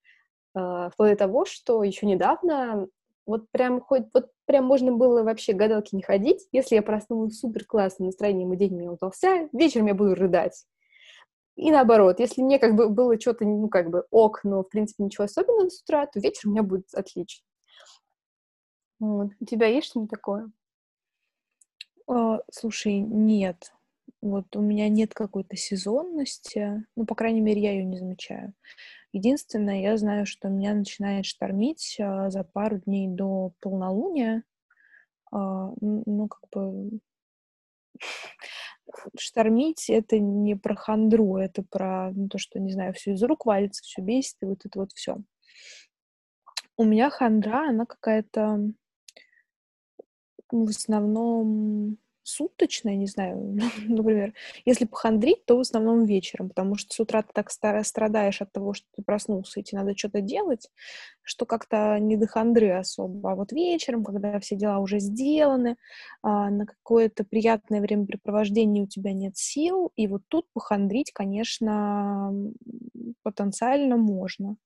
Э, 0.57 0.91
вплоть 0.93 1.11
до 1.13 1.17
того, 1.17 1.45
что 1.45 1.83
еще 1.83 2.07
недавно 2.07 2.89
вот 3.27 3.51
прям 3.51 3.81
хоть 3.81 4.05
вот 4.15 4.31
прям 4.47 4.65
можно 4.65 4.93
было 4.93 5.23
вообще 5.23 5.53
гадалки 5.53 5.95
не 5.95 6.03
ходить. 6.03 6.47
Если 6.53 6.75
я 6.75 6.83
проснулась 6.83 7.39
супер 7.39 7.65
классным 7.65 8.07
настроением, 8.07 8.53
и 8.53 8.57
день 8.57 8.75
меня 8.75 8.93
удался, 8.93 9.49
вечером 9.53 9.87
я 9.87 9.95
буду 9.95 10.15
рыдать. 10.15 10.65
И 11.57 11.71
наоборот, 11.71 12.19
если 12.19 12.43
мне 12.43 12.59
как 12.59 12.75
бы 12.75 12.89
было 12.89 13.21
что-то, 13.21 13.45
ну, 13.45 13.69
как 13.69 13.91
бы 13.91 14.05
ок, 14.11 14.41
но, 14.43 14.63
в 14.63 14.69
принципе, 14.69 15.05
ничего 15.05 15.25
особенного 15.25 15.69
с 15.69 15.83
утра, 15.83 16.07
то 16.07 16.19
вечером 16.19 16.53
у 16.53 16.55
меня 16.55 16.63
будет 16.63 16.87
отлично. 16.95 17.45
Вот. 19.03 19.31
У 19.41 19.45
тебя 19.45 19.67
есть 19.67 19.89
что-нибудь 19.89 20.13
такое? 20.13 20.53
А, 22.07 22.41
слушай, 22.53 23.01
нет. 23.01 23.73
Вот 24.21 24.55
у 24.55 24.61
меня 24.61 24.89
нет 24.89 25.13
какой-то 25.13 25.57
сезонности. 25.57 26.87
Ну, 26.95 27.05
по 27.05 27.17
крайней 27.17 27.41
мере, 27.41 27.61
я 27.61 27.73
ее 27.73 27.85
не 27.85 27.99
замечаю. 27.99 28.55
Единственное, 29.13 29.81
я 29.81 29.97
знаю, 29.97 30.25
что 30.25 30.49
меня 30.49 30.73
начинает 30.73 31.27
штормить 31.27 31.99
а, 32.01 32.31
за 32.31 32.45
пару 32.45 32.79
дней 32.79 33.09
до 33.09 33.53
полнолуния. 33.59 34.45
А, 35.33 35.73
ну, 35.81 36.29
как 36.29 36.49
бы... 36.53 37.01
штормить— 39.19 39.87
это 39.91 40.21
не 40.21 40.55
про 40.55 40.77
хандру, 40.77 41.39
это 41.39 41.65
про 41.65 42.13
ну, 42.13 42.29
то, 42.29 42.39
что, 42.39 42.61
не 42.61 42.71
знаю, 42.71 42.95
все 42.95 43.15
из 43.15 43.23
рук 43.25 43.47
валится, 43.47 43.83
все 43.83 44.01
бесит, 44.01 44.37
и 44.43 44.47
вот 44.47 44.65
это 44.65 44.79
вот 44.79 44.93
все. 44.93 45.17
У 46.77 46.85
меня 46.85 47.11
хандра, 47.11 47.69
она 47.71 47.85
какая-то 47.85 48.73
в 50.53 50.69
основном 50.69 51.99
суточная, 52.25 52.95
не 52.95 53.07
знаю, 53.07 53.59
например, 53.89 54.33
если 54.65 54.85
похандрить, 54.85 55.45
то 55.45 55.57
в 55.57 55.61
основном 55.61 56.05
вечером, 56.05 56.49
потому 56.49 56.77
что 56.77 56.95
с 56.95 57.01
утра 57.01 57.23
ты 57.23 57.31
так 57.33 57.51
страдаешь 57.51 58.41
от 58.41 58.53
того, 58.53 58.75
что 58.75 58.87
ты 58.95 59.03
проснулся, 59.03 59.61
и 59.61 59.63
тебе 59.63 59.81
надо 59.81 59.97
что-то 59.97 60.21
делать, 60.21 60.71
что 61.23 61.47
как-то 61.47 61.99
не 61.99 62.17
до 62.17 62.27
хандры 62.27 62.71
особо. 62.71 63.33
А 63.33 63.35
вот 63.35 63.53
вечером, 63.53 64.05
когда 64.05 64.39
все 64.41 64.57
дела 64.57 64.79
уже 64.79 64.99
сделаны, 65.01 65.77
а, 66.23 66.51
на 66.51 66.67
какое-то 66.67 67.25
приятное 67.25 67.81
времяпрепровождение 67.81 68.85
у 68.85 68.89
тебя 68.89 69.13
нет 69.13 69.37
сил, 69.37 69.93
и 69.97 70.07
вот 70.07 70.23
тут 70.29 70.47
похандрить, 70.53 71.13
конечно, 71.13 72.33
потенциально 73.23 73.97
можно. 73.97 74.57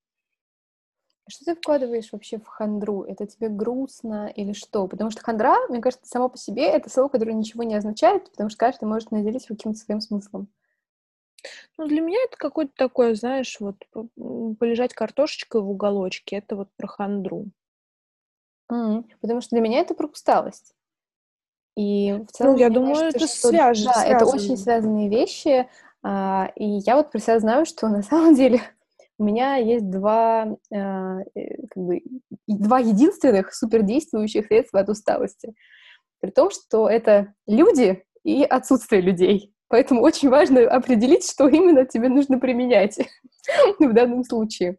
Что 1.28 1.44
ты 1.44 1.54
вкладываешь 1.56 2.12
вообще 2.12 2.38
в 2.38 2.46
хандру? 2.46 3.02
Это 3.02 3.26
тебе 3.26 3.48
грустно 3.48 4.28
или 4.28 4.52
что? 4.52 4.86
Потому 4.86 5.10
что 5.10 5.22
хандра, 5.22 5.56
мне 5.68 5.80
кажется, 5.80 6.06
само 6.06 6.28
по 6.28 6.38
себе 6.38 6.68
это 6.68 6.88
слово, 6.88 7.08
которое 7.08 7.32
ничего 7.32 7.64
не 7.64 7.74
означает, 7.74 8.30
потому 8.30 8.48
что 8.48 8.58
каждый 8.58 8.84
может 8.84 9.10
наделить 9.10 9.46
каким-то 9.46 9.78
своим 9.78 10.00
смыслом. 10.00 10.48
Ну, 11.78 11.86
для 11.86 12.00
меня 12.00 12.18
это 12.24 12.36
какое-то 12.36 12.72
такое, 12.76 13.14
знаешь, 13.14 13.56
вот 13.60 13.76
полежать 14.58 14.94
картошечкой 14.94 15.62
в 15.62 15.70
уголочке, 15.70 16.36
это 16.36 16.56
вот 16.56 16.68
про 16.76 16.86
хандру. 16.86 17.46
Mm-hmm. 18.70 19.04
Потому 19.20 19.40
что 19.40 19.50
для 19.50 19.60
меня 19.60 19.80
это 19.80 19.94
про 19.94 20.06
усталость. 20.06 20.74
И 21.76 22.24
в 22.28 22.32
целом, 22.32 22.54
ну, 22.54 22.58
я 22.58 22.70
думаю, 22.70 22.94
кажется, 22.94 23.18
это 23.18 23.26
что, 23.26 23.48
свяж... 23.48 23.84
да, 23.84 23.92
связано. 23.92 24.16
это 24.16 24.26
очень 24.26 24.56
связанные 24.56 25.08
вещи. 25.08 25.68
А, 26.02 26.50
и 26.56 26.64
я 26.64 26.96
вот 26.96 27.10
про 27.10 27.18
себя 27.18 27.38
знаю, 27.38 27.66
что 27.66 27.88
на 27.88 28.02
самом 28.02 28.34
деле 28.34 28.60
у 29.18 29.24
меня 29.24 29.57
есть 29.57 29.88
два, 29.90 30.57
э, 30.70 30.76
э, 30.76 31.66
как 31.70 31.83
бы, 31.83 32.02
два 32.46 32.79
единственных 32.79 33.55
супердействующих 33.55 34.46
средства 34.46 34.81
от 34.81 34.88
усталости. 34.88 35.55
При 36.20 36.31
том, 36.31 36.50
что 36.50 36.88
это 36.88 37.35
люди 37.46 38.05
и 38.24 38.42
отсутствие 38.44 39.00
людей. 39.00 39.55
Поэтому 39.68 40.02
очень 40.02 40.29
важно 40.29 40.62
определить, 40.68 41.29
что 41.29 41.48
именно 41.48 41.87
тебе 41.87 42.09
нужно 42.09 42.38
применять 42.38 42.98
в 43.79 43.92
данном 43.92 44.24
случае. 44.24 44.79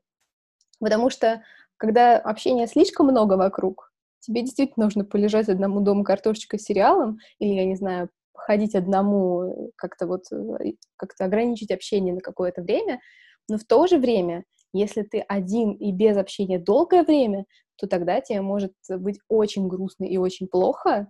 Потому 0.80 1.10
что, 1.10 1.41
когда 1.78 2.17
общения 2.17 2.67
слишком 2.67 3.08
много 3.08 3.34
вокруг, 3.34 3.91
тебе 4.19 4.41
действительно 4.41 4.86
нужно 4.86 5.04
полежать 5.04 5.50
одному 5.50 5.82
дома 5.82 6.04
картошечкой 6.04 6.60
сериалом, 6.60 7.17
или, 7.39 7.54
я 7.54 7.65
не 7.65 7.76
знаю, 7.76 8.10
ходить 8.34 8.76
одному, 8.76 9.71
как-то 9.76 10.08
вот, 10.08 10.23
э, 10.32 10.73
как-то 10.95 11.26
ограничить 11.26 11.71
общение 11.71 12.13
на 12.13 12.21
какое-то 12.21 12.62
время, 12.62 13.00
но 13.47 13.57
в 13.57 13.63
то 13.63 13.88
же 13.88 13.97
время, 13.97 14.43
если 14.73 15.03
ты 15.03 15.19
один 15.19 15.71
и 15.73 15.91
без 15.91 16.17
общения 16.17 16.60
долгое 16.60 17.03
время, 17.03 17.45
то 17.77 17.88
тогда 17.88 18.21
тебе 18.21 18.41
может 18.41 18.73
быть 18.89 19.19
очень 19.27 19.67
грустно 19.67 20.05
и 20.05 20.17
очень 20.17 20.47
плохо. 20.47 21.10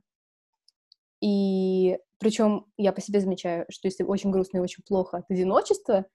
И 1.22 1.98
причем 2.20 2.66
я 2.78 2.94
по 2.94 3.02
себе 3.02 3.20
замечаю, 3.20 3.66
что 3.70 3.88
если 3.88 4.04
очень 4.04 4.32
грустно 4.32 4.58
и 4.58 4.62
очень 4.62 4.84
плохо 4.86 5.18
от 5.18 5.32
одиночества, 5.32 6.06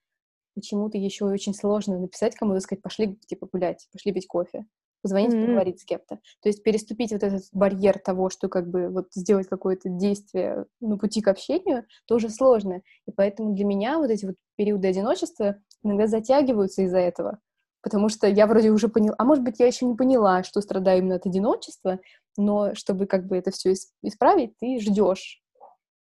почему-то 0.54 0.98
еще 0.98 1.24
очень 1.24 1.54
сложно 1.54 1.98
написать 1.98 2.34
кому-то, 2.34 2.60
сказать, 2.60 2.82
пошли, 2.82 3.16
типа, 3.26 3.48
гулять, 3.50 3.88
пошли 3.92 4.12
пить 4.12 4.26
кофе 4.26 4.66
позвонить, 5.02 5.34
mm-hmm. 5.34 5.46
поговорить 5.46 5.80
с 5.80 5.84
кем-то. 5.84 6.20
То 6.42 6.48
есть 6.48 6.62
переступить 6.62 7.12
вот 7.12 7.22
этот 7.22 7.42
барьер 7.52 7.98
того, 7.98 8.30
что 8.30 8.48
как 8.48 8.70
бы 8.70 8.88
вот 8.88 9.08
сделать 9.12 9.48
какое-то 9.48 9.88
действие 9.88 10.66
на 10.80 10.96
пути 10.96 11.20
к 11.20 11.28
общению, 11.28 11.84
тоже 12.06 12.30
сложно. 12.30 12.82
И 13.06 13.10
поэтому 13.10 13.54
для 13.54 13.64
меня 13.64 13.98
вот 13.98 14.10
эти 14.10 14.26
вот 14.26 14.36
периоды 14.56 14.88
одиночества 14.88 15.56
иногда 15.82 16.06
затягиваются 16.06 16.82
из-за 16.82 16.98
этого. 16.98 17.38
Потому 17.82 18.08
что 18.08 18.28
я 18.28 18.46
вроде 18.46 18.70
уже 18.70 18.88
поняла, 18.88 19.16
а 19.18 19.24
может 19.24 19.42
быть, 19.42 19.58
я 19.58 19.66
еще 19.66 19.86
не 19.86 19.96
поняла, 19.96 20.44
что 20.44 20.60
страдаю 20.60 20.98
именно 20.98 21.16
от 21.16 21.26
одиночества, 21.26 21.98
но 22.36 22.74
чтобы 22.74 23.06
как 23.06 23.26
бы 23.26 23.36
это 23.36 23.50
все 23.50 23.74
исправить, 24.02 24.56
ты 24.58 24.78
ждешь. 24.78 25.42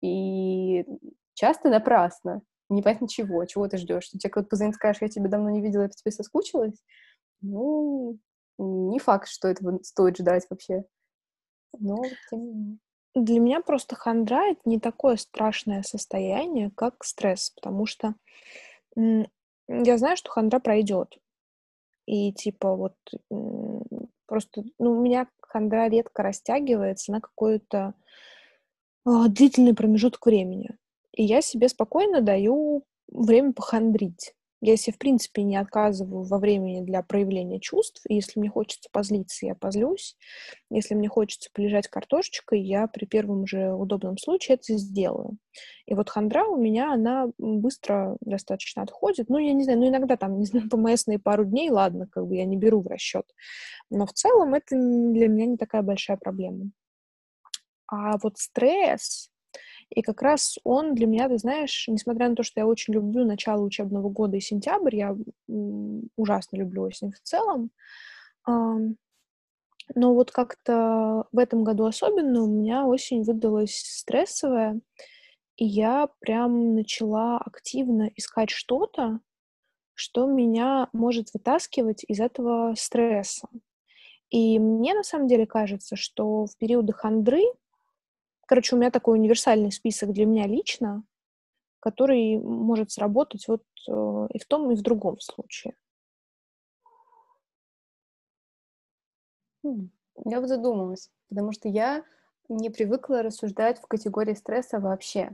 И 0.03 0.85
часто 1.35 1.71
напрасно. 1.71 2.43
Непонятно 2.69 3.09
чего, 3.09 3.45
чего 3.47 3.67
ты 3.67 3.79
ждешь. 3.79 4.05
Что 4.05 4.19
тебе 4.19 4.31
кто-то 4.31 4.49
позвонит, 4.49 4.75
скажешь, 4.75 5.03
я 5.03 5.09
тебя 5.09 5.29
давно 5.29 5.51
не 5.51 5.63
видела, 5.63 5.83
я 5.83 5.89
по 5.89 5.95
тебе 5.95 6.13
соскучилась. 6.13 6.85
Ну, 7.41 8.19
не 8.59 8.99
факт, 8.99 9.29
что 9.29 9.49
этого 9.49 9.81
стоит 9.83 10.19
ждать 10.19 10.47
вообще. 10.51 10.85
Но 11.79 12.03
тем 12.29 12.45
не 12.45 12.53
менее. 12.53 12.79
Для 13.15 13.41
меня 13.41 13.61
просто 13.61 13.97
хандра— 13.97 14.47
это 14.51 14.61
не 14.67 14.79
такое 14.79 15.17
страшное 15.17 15.83
состояние, 15.83 16.71
как 16.77 17.03
стресс, 17.03 17.51
потому 17.51 17.87
что 17.87 18.15
я 19.71 19.99
знаю, 19.99 20.17
что 20.17 20.31
хандра 20.31 20.59
пройдет. 20.59 21.19
И 22.07 22.33
типа 22.33 22.75
вот 22.75 22.97
просто, 24.27 24.65
ну, 24.79 24.99
у 24.99 25.01
меня 25.01 25.29
хандра 25.41 25.89
редко 25.89 26.23
растягивается 26.23 27.13
на 27.13 27.21
какой-то 27.21 27.95
а, 29.05 29.29
длительный 29.29 29.75
промежуток 29.75 30.27
времени. 30.27 30.71
И 31.13 31.25
я 31.25 31.41
себе 31.41 31.69
спокойно 31.69 32.21
даю 32.21 32.85
время 33.09 33.53
похандрить. 33.53 34.35
Я 34.63 34.77
себе, 34.77 34.95
в 34.95 34.99
принципе, 34.99 35.43
не 35.43 35.57
отказываю 35.57 36.23
во 36.25 36.39
времени 36.39 36.85
для 36.85 37.03
проявления 37.03 37.61
чувств. 37.61 38.03
И 38.09 38.15
если 38.15 38.39
мне 38.39 38.51
хочется 38.51 38.91
позлиться, 38.93 39.47
я 39.47 39.55
позлюсь. 39.55 40.17
Если 40.71 40.95
мне 40.95 41.09
хочется 41.09 41.49
полежать 41.55 41.89
картошечкой, 41.89 42.61
я 42.61 42.87
при 42.87 43.07
первом 43.07 43.47
же 43.47 43.73
удобном 43.73 44.19
случае 44.19 44.57
это 44.57 44.77
сделаю. 44.77 45.39
И 45.87 45.95
вот 45.95 46.11
хандра 46.11 46.45
у 46.45 46.57
меня, 46.57 46.93
она 46.93 47.29
быстро 47.39 48.17
достаточно 48.21 48.83
отходит. 48.83 49.31
Ну, 49.31 49.39
я 49.39 49.55
не 49.55 49.65
знаю, 49.65 49.79
ну, 49.79 49.89
иногда 49.89 50.17
там, 50.17 50.39
не 50.39 50.45
знаю, 50.45 50.69
ПМСные 50.69 51.19
пару 51.19 51.47
дней, 51.47 51.71
ладно, 51.71 52.07
как 52.11 52.27
бы 52.27 52.37
я 52.37 52.45
не 52.45 52.59
беру 52.59 52.83
в 52.83 52.87
расчет. 52.87 53.25
Но 53.89 54.05
в 54.05 54.13
целом 54.13 54.53
это 54.53 54.77
для 54.77 55.29
меня 55.29 55.47
не 55.47 55.57
такая 55.57 55.83
большая 55.83 56.19
проблема. 56.19 56.71
А 57.87 58.19
вот 58.19 58.37
стресс, 58.39 59.31
и 59.91 60.03
как 60.03 60.23
раз 60.23 60.59
он 60.65 60.95
для 60.95 61.07
меня, 61.07 61.29
ты 61.29 61.37
знаешь, 61.39 61.87
несмотря 61.89 62.29
на 62.29 62.37
то, 62.37 62.43
что 62.43 62.61
я 62.61 62.67
очень 62.67 62.95
люблю 62.95 63.25
начало 63.25 63.63
учебного 63.63 64.09
года 64.09 64.37
и 64.37 64.41
сентябрь, 64.41 64.97
я 64.97 65.17
ужасно 66.17 66.57
люблю 66.57 66.83
осень 66.83 67.13
в 67.13 67.21
целом, 67.21 67.71
но 68.47 70.15
вот 70.15 70.31
как-то 70.31 71.27
в 71.33 71.39
этом 71.39 71.65
году 71.65 71.85
особенно 71.85 72.45
у 72.45 72.47
меня 72.47 72.87
осень 72.87 73.25
выдалась 73.25 73.75
стрессовая, 73.75 74.81
и 75.57 75.65
я 75.65 76.09
прям 76.21 76.75
начала 76.75 77.39
активно 77.39 78.11
искать 78.15 78.51
что-то, 78.51 79.21
что 79.95 80.27
меня 80.27 80.89
может 80.93 81.35
вытаскивать 81.35 82.05
из 82.09 82.21
этого 82.21 82.75
стресса. 82.77 83.49
И 84.31 84.59
мне 84.59 84.95
на 84.95 85.03
самом 85.03 85.27
деле 85.27 85.45
кажется, 85.45 85.97
что 85.97 86.47
в 86.47 86.57
периоды 86.57 86.93
хандры 86.93 87.43
Короче, 88.51 88.75
у 88.75 88.81
меня 88.81 88.91
такой 88.91 89.17
универсальный 89.17 89.71
список 89.71 90.13
для 90.13 90.27
меня 90.27 90.49
лично, 90.49 91.05
который 91.79 92.37
может 92.37 92.91
сработать 92.91 93.47
вот 93.47 93.63
э, 93.89 94.27
и 94.35 94.41
в 94.41 94.45
том, 94.45 94.73
и 94.73 94.75
в 94.75 94.83
другом 94.83 95.21
случае. 95.21 95.77
Хм, 99.63 99.91
я 100.25 100.41
бы 100.41 100.49
задумалась, 100.49 101.11
потому 101.29 101.53
что 101.53 101.69
я 101.69 102.03
не 102.49 102.71
привыкла 102.71 103.23
рассуждать 103.23 103.79
в 103.79 103.87
категории 103.87 104.35
стресса 104.35 104.81
вообще. 104.81 105.31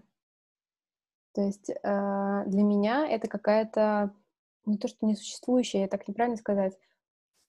То 1.33 1.40
есть 1.40 1.70
э, 1.70 1.74
для 1.74 2.62
меня 2.62 3.09
это 3.09 3.29
какая-то, 3.29 4.14
не 4.66 4.76
то 4.76 4.88
что 4.88 5.07
несуществующая, 5.07 5.88
так 5.88 6.07
неправильно 6.07 6.37
сказать, 6.37 6.79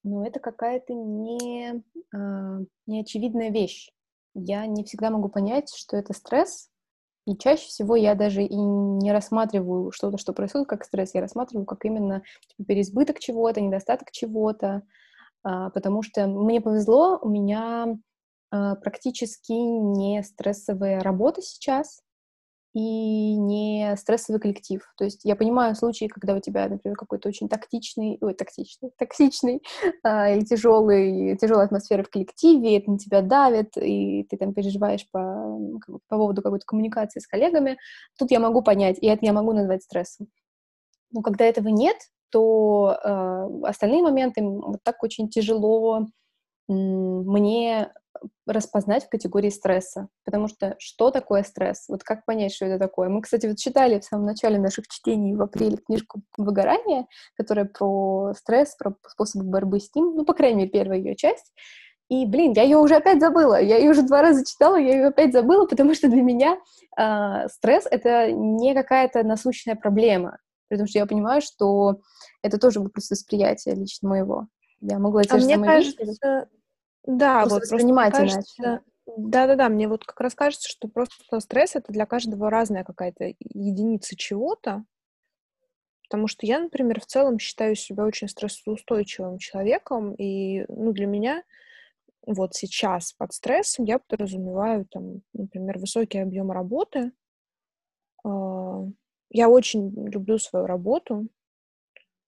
но 0.03 0.25
это 0.25 0.39
какая-то 0.39 0.93
не, 0.93 1.83
э, 2.15 2.65
неочевидная 2.85 3.49
вещь 3.49 3.91
я 4.33 4.65
не 4.65 4.83
всегда 4.83 5.09
могу 5.09 5.29
понять, 5.29 5.73
что 5.75 5.97
это 5.97 6.13
стресс, 6.13 6.69
и 7.25 7.35
чаще 7.35 7.67
всего 7.67 7.95
я 7.95 8.15
даже 8.15 8.41
и 8.43 8.55
не 8.55 9.11
рассматриваю 9.11 9.91
что-то, 9.91 10.17
что 10.17 10.31
происходит, 10.31 10.69
как 10.69 10.85
стресс, 10.85 11.13
я 11.13 11.21
рассматриваю 11.21 11.65
как 11.65 11.83
именно 11.83 12.23
типа, 12.47 12.67
переизбыток 12.67 13.19
чего-то, 13.19 13.59
недостаток 13.59 14.11
чего-то, 14.11 14.83
а, 15.43 15.69
потому 15.71 16.03
что 16.03 16.25
мне 16.27 16.61
повезло, 16.61 17.19
у 17.21 17.27
меня 17.27 17.97
а, 18.49 18.75
практически 18.75 19.51
не 19.51 20.23
стрессовая 20.23 21.01
работа 21.01 21.41
сейчас, 21.41 22.01
и 22.77 23.35
не 23.35 23.95
стрессовый 23.97 24.39
коллектив. 24.39 24.83
То 24.97 25.05
есть 25.05 25.21
я 25.23 25.35
понимаю 25.35 25.75
случаи, 25.75 26.05
когда 26.05 26.35
у 26.35 26.39
тебя, 26.39 26.69
например, 26.69 26.95
какой-то 26.95 27.27
очень 27.27 27.49
тактичный, 27.49 28.19
ой, 28.21 28.35
токсичный, 28.35 28.91
токсичный 28.99 29.63
а, 30.03 30.29
или 30.29 30.45
тяжелый, 30.45 31.35
тяжелая 31.37 31.65
атмосфера 31.65 32.03
в 32.03 32.09
коллективе, 32.11 32.77
это 32.77 32.91
на 32.91 32.99
тебя 32.99 33.23
давит, 33.23 33.75
и 33.77 34.27
ты 34.29 34.37
там 34.37 34.53
переживаешь 34.53 35.09
по, 35.11 35.59
по 36.07 36.17
поводу 36.17 36.43
какой-то 36.43 36.65
коммуникации 36.67 37.19
с 37.19 37.25
коллегами. 37.25 37.79
Тут 38.19 38.29
я 38.29 38.39
могу 38.39 38.61
понять, 38.61 38.99
и 39.01 39.07
это 39.07 39.25
я 39.25 39.33
могу 39.33 39.53
назвать 39.53 39.81
стрессом. 39.81 40.27
Но 41.11 41.23
когда 41.23 41.45
этого 41.45 41.69
нет, 41.69 41.97
то 42.29 42.95
э, 43.03 43.67
остальные 43.67 44.03
моменты 44.03 44.43
вот 44.43 44.83
так 44.83 45.01
очень 45.01 45.29
тяжело 45.29 46.05
мне 46.67 47.91
распознать 48.45 49.05
в 49.05 49.09
категории 49.09 49.49
стресса. 49.49 50.07
Потому 50.25 50.47
что 50.47 50.75
что 50.79 51.11
такое 51.11 51.43
стресс? 51.43 51.85
Вот 51.87 52.03
как 52.03 52.25
понять, 52.25 52.53
что 52.53 52.65
это 52.65 52.79
такое? 52.79 53.09
Мы, 53.09 53.21
кстати, 53.21 53.45
вот 53.45 53.57
читали 53.57 53.99
в 53.99 54.03
самом 54.03 54.25
начале 54.25 54.59
наших 54.59 54.87
чтений 54.87 55.35
в 55.35 55.41
апреле 55.41 55.77
книжку 55.77 56.21
«Выгорание», 56.37 57.05
которая 57.35 57.65
про 57.65 58.33
стресс, 58.33 58.75
про 58.75 58.95
способы 59.07 59.45
борьбы 59.45 59.79
с 59.79 59.93
ним, 59.93 60.15
ну, 60.15 60.25
по 60.25 60.33
крайней 60.33 60.57
мере, 60.57 60.69
первая 60.69 60.97
ее 60.97 61.15
часть. 61.15 61.53
И, 62.09 62.25
блин, 62.25 62.53
я 62.53 62.63
ее 62.63 62.77
уже 62.77 62.95
опять 62.95 63.19
забыла. 63.19 63.61
Я 63.61 63.77
ее 63.77 63.91
уже 63.91 64.01
два 64.01 64.21
раза 64.21 64.45
читала, 64.45 64.77
я 64.77 64.95
ее 64.95 65.07
опять 65.07 65.33
забыла, 65.33 65.65
потому 65.65 65.93
что 65.93 66.07
для 66.07 66.21
меня 66.21 66.57
э, 66.97 67.49
стресс— 67.49 67.85
это 67.91 68.31
не 68.31 68.73
какая-то 68.73 69.23
насущная 69.23 69.75
проблема. 69.75 70.37
Потому 70.69 70.87
что 70.87 70.99
я 70.99 71.05
понимаю, 71.05 71.41
что 71.41 71.97
это 72.41 72.57
тоже 72.57 72.79
вопрос 72.79 73.09
восприятия 73.09 73.75
лично 73.75 74.09
моего. 74.09 74.47
Я 74.79 74.99
могла 74.99 75.23
те 75.23 75.35
а 75.35 75.39
же 75.39 75.45
мне 75.45 75.55
самые 75.55 75.71
кажется, 75.71 76.03
вещи 76.03 76.47
да, 77.07 77.41
просто 77.41 77.59
вот 77.59 77.63
воспринимать 77.63 78.13
просто 78.13 78.39
иначе. 78.63 78.83
да-да-да, 79.17 79.69
мне 79.69 79.87
вот 79.87 80.05
как 80.05 80.19
раз 80.21 80.35
кажется, 80.35 80.69
что 80.69 80.87
просто 80.87 81.39
стресс 81.39 81.75
это 81.75 81.91
для 81.91 82.05
каждого 82.05 82.49
разная 82.49 82.83
какая-то 82.83 83.33
единица 83.39 84.15
чего-то, 84.15 84.83
потому 86.03 86.27
что 86.27 86.45
я, 86.45 86.59
например, 86.59 87.01
в 87.01 87.05
целом 87.05 87.39
считаю 87.39 87.75
себя 87.75 88.05
очень 88.05 88.27
стрессоустойчивым 88.27 89.37
человеком, 89.39 90.13
и, 90.13 90.65
ну, 90.69 90.93
для 90.93 91.05
меня 91.07 91.43
вот 92.25 92.55
сейчас 92.55 93.13
под 93.13 93.33
стрессом 93.33 93.85
я 93.85 93.99
подразумеваю, 93.99 94.85
там, 94.85 95.21
например, 95.33 95.79
высокий 95.79 96.19
объем 96.19 96.51
работы. 96.51 97.11
А, 98.23 98.85
Я 99.29 99.49
очень 99.49 99.91
люблю 100.09 100.37
свою 100.37 100.65
работу, 100.67 101.27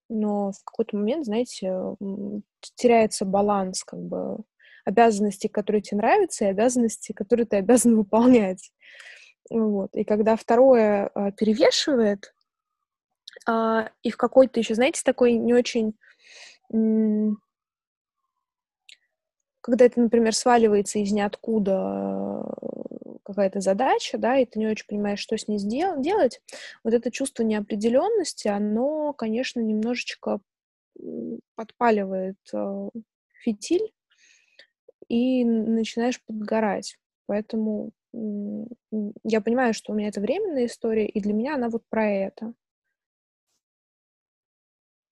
но 0.09 0.51
в 0.51 0.63
какой-то 0.63 0.97
момент, 0.97 1.25
знаете, 1.25 1.71
теряется 2.75 3.25
баланс 3.25 3.83
как 3.83 3.99
бы 4.01 4.39
обязанностей, 4.89 5.47
которые 5.47 5.81
тебе 5.81 5.97
нравятся, 5.97 6.45
и 6.45 6.49
обязанностей, 6.49 7.13
которые 7.13 7.45
ты 7.45 7.57
обязан 7.57 7.95
выполнять. 7.97 8.71
Вот. 9.49 9.89
И 9.93 10.03
когда 10.03 10.35
второе 10.35 11.09
а, 11.13 11.31
перевешивает, 11.31 12.33
а, 13.47 13.89
и 14.03 14.11
в 14.11 14.17
какой-то 14.17 14.59
еще, 14.59 14.75
знаете, 14.75 15.01
такой 15.03 15.33
не 15.33 15.53
очень... 15.53 15.95
Когда 19.61 19.85
это, 19.85 19.99
например, 19.99 20.33
сваливается 20.33 20.99
из 20.99 21.11
ниоткуда 21.11 22.45
э, 22.61 23.17
какая-то 23.23 23.59
задача, 23.59 24.17
да, 24.17 24.37
и 24.37 24.45
ты 24.45 24.57
не 24.57 24.67
очень 24.67 24.87
понимаешь, 24.87 25.19
что 25.19 25.37
с 25.37 25.47
ней 25.47 25.57
сдел- 25.57 26.01
делать, 26.01 26.41
вот 26.83 26.93
это 26.93 27.11
чувство 27.11 27.43
неопределенности, 27.43 28.47
оно, 28.47 29.13
конечно, 29.13 29.59
немножечко 29.59 30.39
подпаливает 31.55 32.37
э, 32.53 32.89
фитиль, 33.43 33.91
и 35.09 35.43
начинаешь 35.43 36.23
подгорать. 36.23 36.97
Поэтому 37.25 37.91
я 38.13 39.41
понимаю, 39.41 39.73
что 39.73 39.91
у 39.91 39.95
меня 39.95 40.07
это 40.07 40.21
временная 40.21 40.65
история, 40.65 41.07
и 41.07 41.19
для 41.19 41.33
меня 41.33 41.55
она 41.55 41.69
вот 41.69 41.83
про 41.89 42.09
это. 42.09 42.53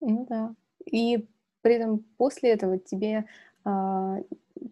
Ну 0.02 0.26
да. 0.30 0.56
И 0.86 1.28
при 1.62 1.76
этом 1.76 2.00
после 2.18 2.52
этого 2.52 2.78
тебе 2.80 3.26
а, 3.66 4.18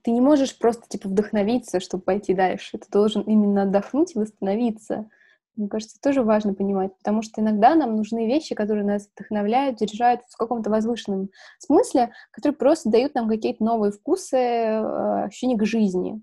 ты 0.03 0.11
не 0.11 0.21
можешь 0.21 0.57
просто 0.57 0.87
типа 0.87 1.09
вдохновиться, 1.09 1.79
чтобы 1.79 2.03
пойти 2.03 2.33
дальше. 2.33 2.77
Ты 2.77 2.85
должен 2.89 3.23
именно 3.23 3.63
отдохнуть 3.63 4.15
и 4.15 4.19
восстановиться. 4.19 5.09
Мне 5.55 5.69
кажется, 5.69 5.99
тоже 6.01 6.21
важно 6.21 6.53
понимать, 6.53 6.95
потому 6.97 7.21
что 7.21 7.41
иногда 7.41 7.75
нам 7.75 7.95
нужны 7.95 8.27
вещи, 8.27 8.55
которые 8.55 8.85
нас 8.85 9.07
вдохновляют, 9.15 9.79
заряжают 9.79 10.21
в 10.29 10.37
каком-то 10.37 10.69
возвышенном 10.69 11.29
смысле, 11.59 12.11
которые 12.31 12.57
просто 12.57 12.89
дают 12.89 13.15
нам 13.15 13.29
какие-то 13.29 13.63
новые 13.63 13.91
вкусы, 13.91 14.37
э, 14.37 15.23
ощущения 15.25 15.57
к 15.57 15.65
жизни 15.65 16.21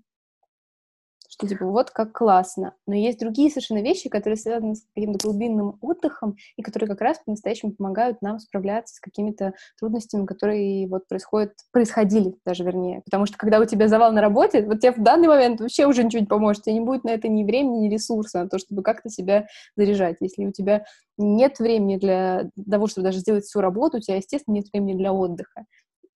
типа 1.47 1.65
вот 1.65 1.91
как 1.91 2.11
классно. 2.11 2.73
Но 2.87 2.95
есть 2.95 3.19
другие 3.19 3.49
совершенно 3.49 3.81
вещи, 3.81 4.09
которые 4.09 4.37
связаны 4.37 4.75
с 4.75 4.83
каким-то 4.95 5.19
глубинным 5.27 5.77
отдыхом 5.81 6.35
и 6.57 6.61
которые 6.61 6.89
как 6.89 7.01
раз 7.01 7.19
по-настоящему 7.25 7.73
помогают 7.73 8.21
нам 8.21 8.39
справляться 8.39 8.95
с 8.95 8.99
какими-то 8.99 9.53
трудностями, 9.79 10.25
которые 10.25 10.87
вот 10.87 11.07
происходят, 11.07 11.53
происходили 11.71 12.35
даже 12.45 12.63
вернее. 12.63 13.01
Потому 13.05 13.25
что 13.25 13.37
когда 13.37 13.59
у 13.59 13.65
тебя 13.65 13.87
завал 13.87 14.11
на 14.11 14.21
работе, 14.21 14.65
вот 14.65 14.79
тебе 14.79 14.91
в 14.91 15.01
данный 15.01 15.27
момент 15.27 15.61
вообще 15.61 15.85
уже 15.85 16.03
ничего 16.03 16.21
не 16.21 16.27
поможет, 16.27 16.63
тебе 16.63 16.75
не 16.75 16.81
будет 16.81 17.03
на 17.03 17.09
это 17.09 17.27
ни 17.27 17.43
времени, 17.43 17.87
ни 17.87 17.89
ресурса 17.89 18.43
на 18.43 18.49
то, 18.49 18.57
чтобы 18.57 18.83
как-то 18.83 19.09
себя 19.09 19.47
заряжать. 19.75 20.17
Если 20.19 20.45
у 20.45 20.51
тебя 20.51 20.85
нет 21.17 21.59
времени 21.59 21.97
для 21.97 22.49
того, 22.69 22.87
чтобы 22.87 23.05
даже 23.05 23.19
сделать 23.19 23.45
всю 23.45 23.61
работу, 23.61 23.97
у 23.97 23.99
тебя, 23.99 24.17
естественно, 24.17 24.55
нет 24.55 24.67
времени 24.73 24.97
для 24.97 25.13
отдыха. 25.13 25.65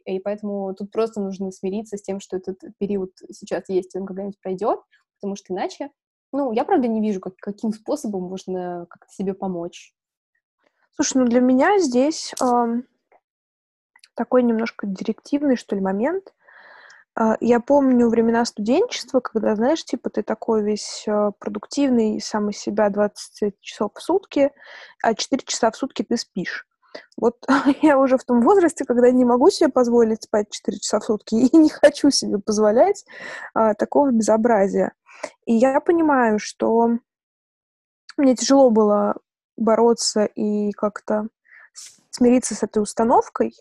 И 0.07 0.19
поэтому 0.19 0.73
тут 0.73 0.89
просто 0.91 1.19
нужно 1.21 1.51
смириться 1.51 1.97
с 1.97 2.01
тем, 2.01 2.21
что 2.21 2.37
этот 2.37 2.57
период 2.79 3.11
сейчас 3.31 3.67
есть, 3.67 3.93
и 3.93 3.99
он 3.99 4.05
когда-нибудь 4.05 4.39
пройдет, 4.41 4.79
потому 5.19 5.35
что 5.35 5.53
иначе, 5.53 5.91
ну, 6.31 6.51
я, 6.51 6.63
правда, 6.65 6.87
не 6.87 7.01
вижу, 7.01 7.19
как, 7.19 7.35
каким 7.37 7.73
способом 7.73 8.23
можно 8.23 8.85
как-то 8.89 9.11
себе 9.13 9.33
помочь. 9.33 9.93
Слушай, 10.91 11.19
ну 11.19 11.25
для 11.25 11.41
меня 11.41 11.77
здесь 11.77 12.33
ам, 12.41 12.83
такой 14.15 14.43
немножко 14.43 14.87
директивный, 14.87 15.55
что 15.55 15.75
ли, 15.75 15.81
момент. 15.81 16.33
А, 17.15 17.37
Я 17.39 17.59
помню 17.59 18.09
времена 18.09 18.43
студенчества, 18.45 19.19
когда, 19.19 19.55
знаешь, 19.55 19.83
типа 19.85 20.09
ты 20.09 20.23
такой 20.23 20.63
весь 20.63 21.05
а, 21.07 21.31
продуктивный, 21.39 22.19
сам 22.19 22.49
из 22.49 22.57
себя 22.57 22.89
20 22.89 23.59
часов 23.61 23.91
в 23.95 24.01
сутки, 24.01 24.51
а 25.03 25.13
4 25.13 25.43
часа 25.45 25.71
в 25.71 25.75
сутки 25.75 26.03
ты 26.03 26.17
спишь. 26.17 26.67
Вот 27.15 27.37
я 27.81 27.97
уже 27.99 28.17
в 28.17 28.23
том 28.23 28.41
возрасте, 28.41 28.85
когда 28.85 29.11
не 29.11 29.25
могу 29.25 29.49
себе 29.49 29.69
позволить 29.69 30.23
спать 30.23 30.51
4 30.51 30.79
часа 30.79 30.99
в 30.99 31.05
сутки 31.05 31.35
и 31.35 31.57
не 31.57 31.69
хочу 31.69 32.09
себе 32.09 32.39
позволять 32.39 33.05
а, 33.53 33.73
такого 33.73 34.11
безобразия. 34.11 34.93
И 35.45 35.53
я 35.53 35.79
понимаю, 35.79 36.39
что 36.39 36.99
мне 38.17 38.35
тяжело 38.35 38.69
было 38.69 39.15
бороться 39.55 40.25
и 40.25 40.71
как-то 40.71 41.27
смириться 42.09 42.55
с 42.55 42.63
этой 42.63 42.81
установкой, 42.81 43.53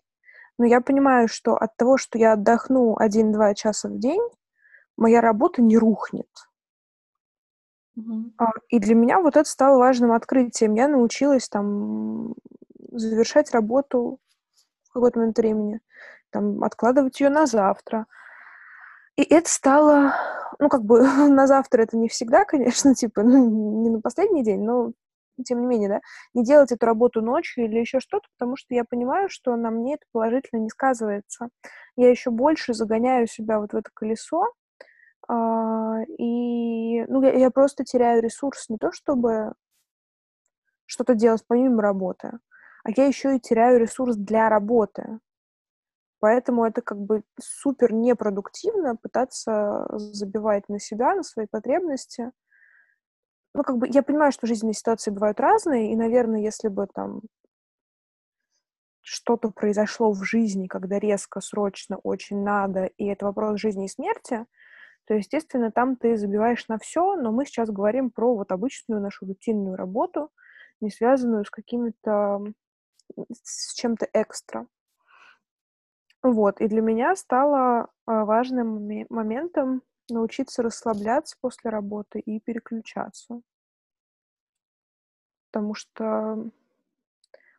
но 0.59 0.65
я 0.65 0.81
понимаю, 0.81 1.29
что 1.29 1.55
от 1.57 1.77
того, 1.77 1.99
что 1.99 2.19
я 2.19 2.33
отдохну 2.33 2.97
1-2 2.99 3.55
часа 3.55 3.89
в 3.89 3.99
день, 3.99 4.23
моя 4.97 5.21
работа 5.21 5.61
не 5.63 5.77
рухнет. 5.77 6.29
А, 8.39 8.47
И 8.69 8.79
для 8.79 8.95
меня 8.95 9.21
вот 9.21 9.37
это 9.37 9.49
стало 9.49 9.79
важным 9.79 10.13
открытием. 10.13 10.75
Я 10.75 10.89
научилась 10.89 11.49
там 11.49 12.35
завершать 12.93 13.53
работу 13.53 14.19
в 14.85 14.93
какой-то 14.93 15.19
момент 15.19 15.39
времени, 15.39 15.81
там, 16.31 16.65
откладывать 16.65 17.21
ее 17.21 17.31
на 17.31 17.47
завтра. 17.47 18.07
И 19.17 19.23
это 19.23 19.49
стало, 19.49 20.15
ну, 20.59 20.69
как 20.69 20.85
бы 20.85 21.01
на 21.29 21.47
завтра 21.47 21.83
это 21.83 21.97
не 21.97 22.09
всегда, 22.09 22.45
конечно, 22.45 22.95
типа, 22.95 23.23
ну, 23.23 23.83
не 23.83 23.91
на 23.91 24.01
последний 24.01 24.45
день, 24.45 24.63
но 24.63 24.93
тем 25.45 25.61
не 25.61 25.67
менее, 25.67 25.89
да, 25.89 26.01
не 26.33 26.45
делать 26.45 26.73
эту 26.73 26.87
работу 26.87 27.21
ночью 27.21 27.65
или 27.65 27.79
еще 27.79 28.01
что-то, 28.01 28.27
потому 28.39 28.57
что 28.57 28.75
я 28.75 28.85
понимаю, 28.85 29.29
что 29.29 29.55
на 29.57 29.71
мне 29.71 29.95
это 29.95 30.05
положительно 30.13 30.61
не 30.61 30.71
сказывается. 30.71 31.49
Я 31.95 32.09
еще 32.11 32.31
больше 32.31 32.73
загоняю 32.73 33.27
себя 33.27 33.61
вот 33.61 33.73
в 33.73 33.77
это 33.77 33.91
колесо, 33.93 34.47
а, 35.29 36.03
и, 36.19 37.05
ну, 37.07 37.23
я, 37.23 37.33
я 37.33 37.51
просто 37.51 37.85
теряю 37.85 38.23
ресурс 38.23 38.69
не 38.69 38.79
то, 38.79 38.93
чтобы 38.93 39.53
что-то 40.87 41.15
делать 41.15 41.45
помимо 41.47 41.83
работы, 41.83 42.39
а 42.85 42.91
я 42.97 43.07
еще 43.07 43.37
и 43.37 43.41
теряю 43.41 43.79
ресурс 43.81 44.17
для 44.17 44.49
работы. 44.49 45.19
Поэтому 46.21 46.65
это 46.65 46.81
как 46.81 46.99
бы 46.99 47.23
супер 47.39 47.93
непродуктивно 47.93 48.97
пытаться 48.97 49.87
забивать 49.91 50.69
на 50.69 50.79
себя, 50.79 51.15
на 51.15 51.23
свои 51.23 51.47
потребности. 51.47 52.33
Ну, 53.55 53.63
как 53.63 53.79
бы 53.79 53.89
я 53.89 54.03
понимаю, 54.03 54.33
что 54.33 54.47
жизненные 54.47 54.75
ситуации 54.75 55.11
бывают 55.11 55.41
разные, 55.41 55.93
и, 55.93 55.97
наверное, 55.97 56.41
если 56.41 56.69
бы 56.69 56.87
там 56.93 57.23
что-то 59.03 59.51
произошло 59.51 60.11
в 60.13 60.25
жизни, 60.25 60.67
когда 60.67 60.99
резко, 60.99 61.41
срочно, 61.41 61.99
очень 62.03 62.43
надо, 62.43 62.87
и 62.87 63.07
это 63.07 63.27
вопрос 63.27 63.61
жизни 63.61 63.85
и 63.85 63.89
смерти, 63.89 64.47
то, 65.07 65.15
естественно, 65.15 65.71
там 65.71 65.97
ты 65.97 66.17
забиваешь 66.17 66.67
на 66.69 66.79
все, 66.79 67.15
но 67.15 67.31
мы 67.31 67.47
сейчас 67.47 67.71
говорим 67.71 68.11
про 68.11 68.35
вот 68.35 68.51
обычную 68.51 69.01
нашу 69.01 69.27
рутинную 69.27 69.77
работу, 69.77 70.31
не 70.81 70.91
связанную 70.91 71.45
с 71.45 71.51
какими-то, 71.51 72.41
с 73.43 73.75
чем-то 73.75 74.09
экстра. 74.13 74.67
Вот, 76.27 76.61
и 76.61 76.67
для 76.67 76.81
меня 76.81 77.15
стало 77.15 77.89
а, 78.05 78.25
важным 78.25 78.79
моме- 78.79 79.07
моментом 79.09 79.83
научиться 80.11 80.61
расслабляться 80.61 81.37
после 81.41 81.71
работы 81.71 82.19
и 82.19 82.41
переключаться. 82.41 83.43
Потому 85.53 85.75
что 85.75 86.51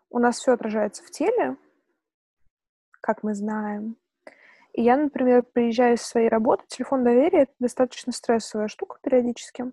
у 0.09 0.20
нас 0.20 0.38
все 0.38 0.51
отражается 0.51 1.01
в 1.01 1.11
теле, 1.11 1.55
как 2.99 3.24
мы 3.24 3.36
знаем. 3.36 3.95
И 4.74 4.84
я, 4.84 4.97
например, 4.97 5.43
приезжаю 5.43 5.97
с 5.97 6.01
своей 6.01 6.28
работы, 6.28 6.65
телефон 6.68 7.05
доверия— 7.05 7.43
это 7.43 7.53
достаточно 7.59 8.11
стрессовая 8.11 8.68
штука 8.68 8.97
периодически. 9.01 9.72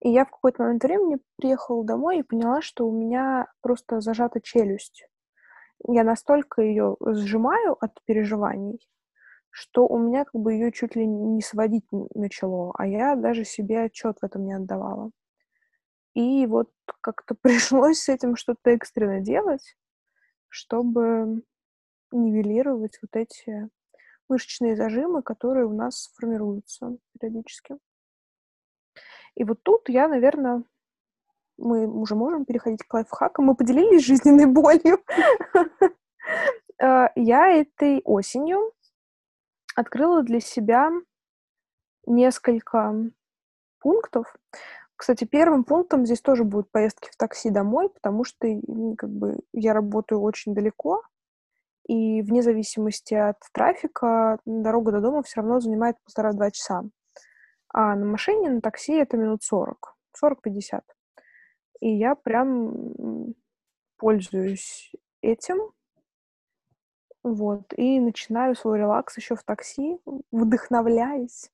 И 0.00 0.08
я 0.08 0.24
в 0.24 0.30
какой-то 0.30 0.62
момент 0.62 0.82
времени 0.82 1.18
приехала 1.36 1.84
домой 1.84 2.20
и 2.20 2.22
поняла, 2.22 2.62
что 2.62 2.88
у 2.88 2.98
меня 2.98 3.48
просто 3.60 4.00
зажата 4.00 4.40
челюсть. 4.40 5.06
Я 5.86 6.04
настолько 6.04 6.62
ее 6.62 6.96
сжимаю 7.00 7.76
от 7.80 7.92
переживаний, 8.04 8.78
что 9.50 9.86
у 9.86 9.98
меня 9.98 10.24
как 10.24 10.40
бы 10.40 10.54
ее 10.54 10.72
чуть 10.72 10.96
ли 10.96 11.06
не 11.06 11.42
сводить 11.42 11.86
начало, 12.14 12.72
а 12.76 12.86
я 12.86 13.16
даже 13.16 13.44
себе 13.44 13.84
отчет 13.84 14.18
в 14.20 14.24
этом 14.24 14.46
не 14.46 14.54
отдавала. 14.54 15.10
И 16.14 16.46
вот 16.46 16.70
как-то 17.00 17.34
пришлось 17.40 18.00
с 18.00 18.08
этим 18.08 18.36
что-то 18.36 18.70
экстренно 18.70 19.20
делать, 19.20 19.76
чтобы 20.48 21.42
нивелировать 22.12 22.98
вот 23.02 23.16
эти 23.16 23.68
мышечные 24.28 24.76
зажимы, 24.76 25.22
которые 25.22 25.66
у 25.66 25.72
нас 25.72 26.12
формируются 26.14 26.96
периодически. 27.12 27.76
И 29.34 29.44
вот 29.44 29.62
тут 29.62 29.88
я, 29.88 30.08
наверное, 30.08 30.62
мы 31.56 31.86
уже 31.86 32.14
можем 32.14 32.44
переходить 32.44 32.82
к 32.82 32.92
лайфхакам. 32.92 33.46
Мы 33.46 33.54
поделились 33.54 34.04
жизненной 34.04 34.46
болью. 34.46 34.98
А, 36.80 37.10
я 37.16 37.48
этой 37.48 38.00
осенью 38.04 38.72
открыла 39.76 40.22
для 40.22 40.40
себя 40.40 40.90
несколько 42.06 42.94
пунктов. 43.80 44.34
Кстати, 44.96 45.24
первым 45.24 45.64
пунктом 45.64 46.06
здесь 46.06 46.20
тоже 46.20 46.44
будут 46.44 46.70
поездки 46.70 47.10
в 47.10 47.16
такси 47.16 47.50
домой, 47.50 47.88
потому 47.90 48.24
что 48.24 48.46
как 48.96 49.10
бы 49.10 49.40
я 49.52 49.72
работаю 49.74 50.20
очень 50.20 50.54
далеко, 50.54 51.02
и 51.86 52.22
вне 52.22 52.42
зависимости 52.42 53.14
от 53.14 53.36
трафика 53.52 54.38
дорога 54.46 54.92
до 54.92 55.00
дома 55.00 55.22
все 55.22 55.40
равно 55.40 55.60
занимает 55.60 55.96
полтора-два 56.04 56.50
часа. 56.50 56.84
А 57.68 57.94
на 57.96 58.06
машине, 58.06 58.50
на 58.50 58.60
такси 58.60 58.94
это 58.94 59.16
минут 59.16 59.42
40, 59.42 59.96
40-50. 60.22 60.80
И 61.80 61.90
я 61.90 62.14
прям 62.14 63.34
пользуюсь 63.96 64.92
этим, 65.20 65.72
вот, 67.22 67.72
и 67.76 68.00
начинаю 68.00 68.54
свой 68.54 68.78
релакс 68.78 69.16
еще 69.16 69.34
в 69.34 69.42
такси, 69.42 69.98
вдохновляясь 70.30 71.50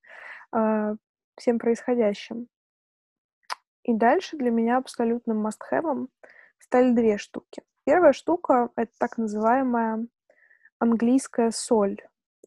э, 0.53 0.97
всем 1.37 1.59
происходящим. 1.59 2.49
И 3.85 3.95
дальше 3.95 4.37
для 4.37 4.51
меня 4.51 4.79
абсолютным 4.79 5.47
must-have 5.47 6.09
стали 6.59 6.93
две 6.93 7.19
штуки. 7.19 7.63
Первая 7.85 8.13
штука— 8.13 8.71
это 8.77 8.93
так 8.99 9.17
называемая 9.17 10.07
английская 10.81 11.51
соль, 11.51 11.99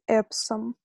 эпсом. 0.05 0.75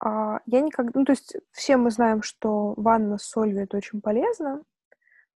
А, 0.00 0.40
я 0.46 0.60
никогда... 0.60 0.92
Ну, 0.94 1.04
то 1.04 1.12
есть 1.12 1.36
все 1.52 1.76
мы 1.76 1.90
знаем, 1.90 2.22
что 2.22 2.74
ванна 2.76 3.16
с 3.18 3.24
солью— 3.24 3.62
это 3.62 3.76
очень 3.76 4.00
полезно, 4.00 4.64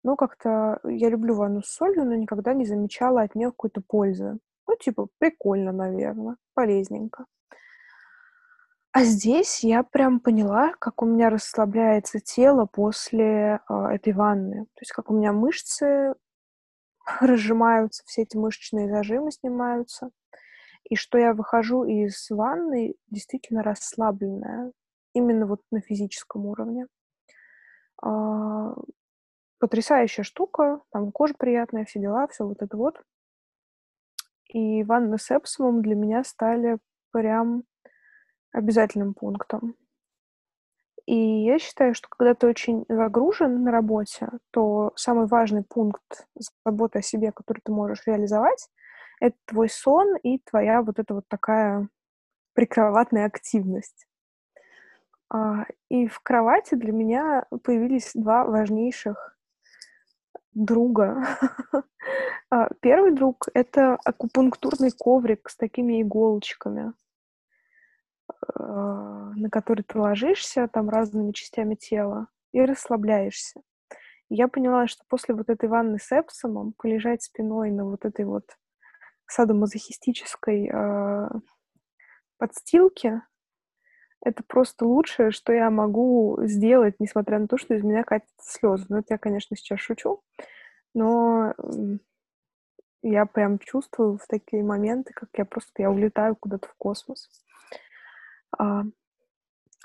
но 0.04 0.16
как-то 0.16 0.80
я 0.84 1.10
люблю 1.10 1.36
ванну 1.36 1.62
с 1.62 1.68
солью, 1.68 2.06
но 2.06 2.16
никогда 2.16 2.54
не 2.54 2.66
замечала 2.66 3.22
от 3.22 3.36
нее 3.36 3.50
какой-то 3.50 3.82
пользы. 3.82 4.40
Ну, 4.68 4.76
типа, 4.76 5.08
прикольно, 5.18 5.72
наверное, 5.72 6.38
полезненько. 6.54 7.26
А 8.92 9.04
здесь 9.04 9.64
я 9.64 9.84
прям 9.84 10.20
поняла, 10.20 10.74
как 10.80 11.02
у 11.02 11.06
меня 11.06 11.30
расслабляется 11.30 12.20
тело 12.20 12.66
после 12.66 13.60
э, 13.70 13.74
этой 13.92 14.14
ванны. 14.14 14.66
То 14.66 14.82
есть 14.82 14.92
как 14.92 15.12
у 15.12 15.14
меня 15.14 15.32
мышцы 15.32 16.16
разжимаются, 17.22 18.04
все 18.06 18.24
эти 18.24 18.36
мышечные 18.36 18.90
зажимы 18.90 19.32
снимаются 19.32 20.10
и 20.90 20.96
что 20.96 21.18
я 21.18 21.34
выхожу 21.34 21.84
из 21.84 22.30
ванны 22.30 22.96
действительно 23.10 23.64
расслабленная, 23.64 24.72
именно 25.14 25.46
вот 25.46 25.62
на 25.72 25.82
физическом 25.82 26.46
уровне. 26.46 26.88
А, 28.02 28.74
потрясающая 29.60 30.24
штука, 30.24 30.82
там 30.92 31.12
кожа 31.12 31.34
приятная, 31.38 31.86
все 31.86 32.00
дела, 32.00 32.28
все 32.28 32.46
вот 32.46 32.62
это 32.62 32.76
вот. 32.76 33.02
И 34.48 34.84
ванны 34.84 35.18
с 35.18 35.30
эпсомом 35.30 35.82
для 35.82 35.96
меня 35.96 36.24
стали 36.24 36.80
прям 37.12 37.64
обязательным 38.52 39.14
пунктом. 39.14 39.76
И 41.06 41.44
я 41.44 41.60
считаю, 41.60 41.96
что 41.96 42.08
когда 42.08 42.36
ты 42.36 42.48
очень 42.48 42.86
загружен 42.88 43.64
на 43.64 43.72
работе, 43.72 44.30
то 44.52 44.94
самый 44.96 45.28
важный 45.28 45.64
пункт 45.64 46.28
заботы 46.64 47.00
о 47.00 47.02
себе, 47.02 47.32
который 47.32 47.62
ты 47.64 47.72
можешь 47.72 48.06
реализовать, 48.06 48.70
это 49.20 49.36
твой 49.46 49.70
сон 49.70 50.16
и 50.18 50.40
твоя 50.40 50.82
вот 50.82 51.00
эта 51.00 51.16
вот 51.16 51.28
такая 51.28 51.90
прикроватная 52.54 53.26
активность. 53.26 54.08
А, 55.32 55.66
и 55.90 56.08
в 56.08 56.20
кровати 56.22 56.76
для 56.76 56.92
меня 56.92 57.46
появились 57.64 58.12
два 58.14 58.46
важнейших 58.46 59.39
друга. 60.54 61.38
А, 62.52 62.68
первый 62.82 63.12
друг— 63.12 63.48
это 63.54 63.94
акупунктурный 64.04 64.90
коврик 64.90 65.48
с 65.52 65.56
такими 65.56 66.02
иголочками, 66.02 66.94
а, 68.56 69.32
на 69.36 69.52
который 69.52 69.84
ты 69.84 70.00
ложишься 70.00 70.68
там 70.68 70.90
разными 70.90 71.32
частями 71.32 71.76
тела 71.76 72.28
и 72.52 72.62
расслабляешься. 72.62 73.62
я 74.30 74.48
поняла, 74.48 74.88
что 74.88 75.04
после 75.08 75.36
вот 75.36 75.50
этой 75.50 75.70
ванны 75.70 76.00
с 76.00 76.12
эпсомом 76.12 76.74
полежать 76.76 77.22
спиной 77.22 77.70
на 77.70 77.86
вот 77.86 78.04
этой 78.06 78.26
вот 78.26 78.46
садомазохистической 79.28 80.72
э, 80.74 81.30
подстилке, 82.40 83.22
это 84.22 84.44
просто 84.44 84.86
лучшее, 84.86 85.32
что 85.32 85.54
я 85.54 85.70
могу 85.70 86.38
сделать, 86.44 86.96
несмотря 87.00 87.40
на 87.40 87.48
то, 87.48 87.58
что 87.58 87.74
из 87.74 87.84
меня 87.84 88.04
катятся 88.04 88.60
слезы. 88.60 88.86
Ну, 88.90 88.98
это 88.98 89.14
я, 89.14 89.18
конечно, 89.18 89.56
сейчас 89.56 89.80
шучу, 89.80 90.22
но 90.94 91.54
я 93.02 93.26
прям 93.26 93.60
чувствую 93.60 94.18
в 94.18 94.28
такие 94.28 94.64
моменты, 94.64 95.14
как 95.14 95.30
я 95.38 95.46
просто 95.46 95.72
я 95.82 95.90
улетаю 95.90 96.36
куда-то 96.36 96.68
в 96.68 96.74
космос. 96.76 97.30
А, 98.58 98.84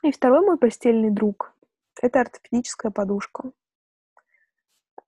и 0.02 0.10
второй 0.10 0.44
мой 0.44 0.58
постельный 0.58 1.10
друг— 1.10 1.54
это 2.02 2.20
ортопедическая 2.20 2.90
подушка. 2.90 3.52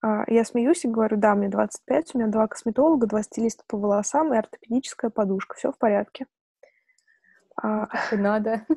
А, 0.03 0.25
я 0.29 0.45
смеюсь 0.45 0.85
и 0.85 0.89
говорю, 0.89 1.17
да, 1.17 1.35
мне 1.35 1.49
25, 1.49 2.15
у 2.15 2.19
меня 2.19 2.29
два 2.29 2.47
косметолога, 2.47 3.07
два 3.07 3.23
стилиста 3.23 3.65
по 3.67 3.77
волосам 3.77 4.33
и 4.33 4.37
ортопедическая 4.37 5.11
подушка. 5.11 5.57
Все 5.57 5.73
в 5.73 5.79
порядке. 5.79 6.27
А, 7.57 7.87
как 7.87 8.13
и 8.13 8.17
надо. 8.17 8.67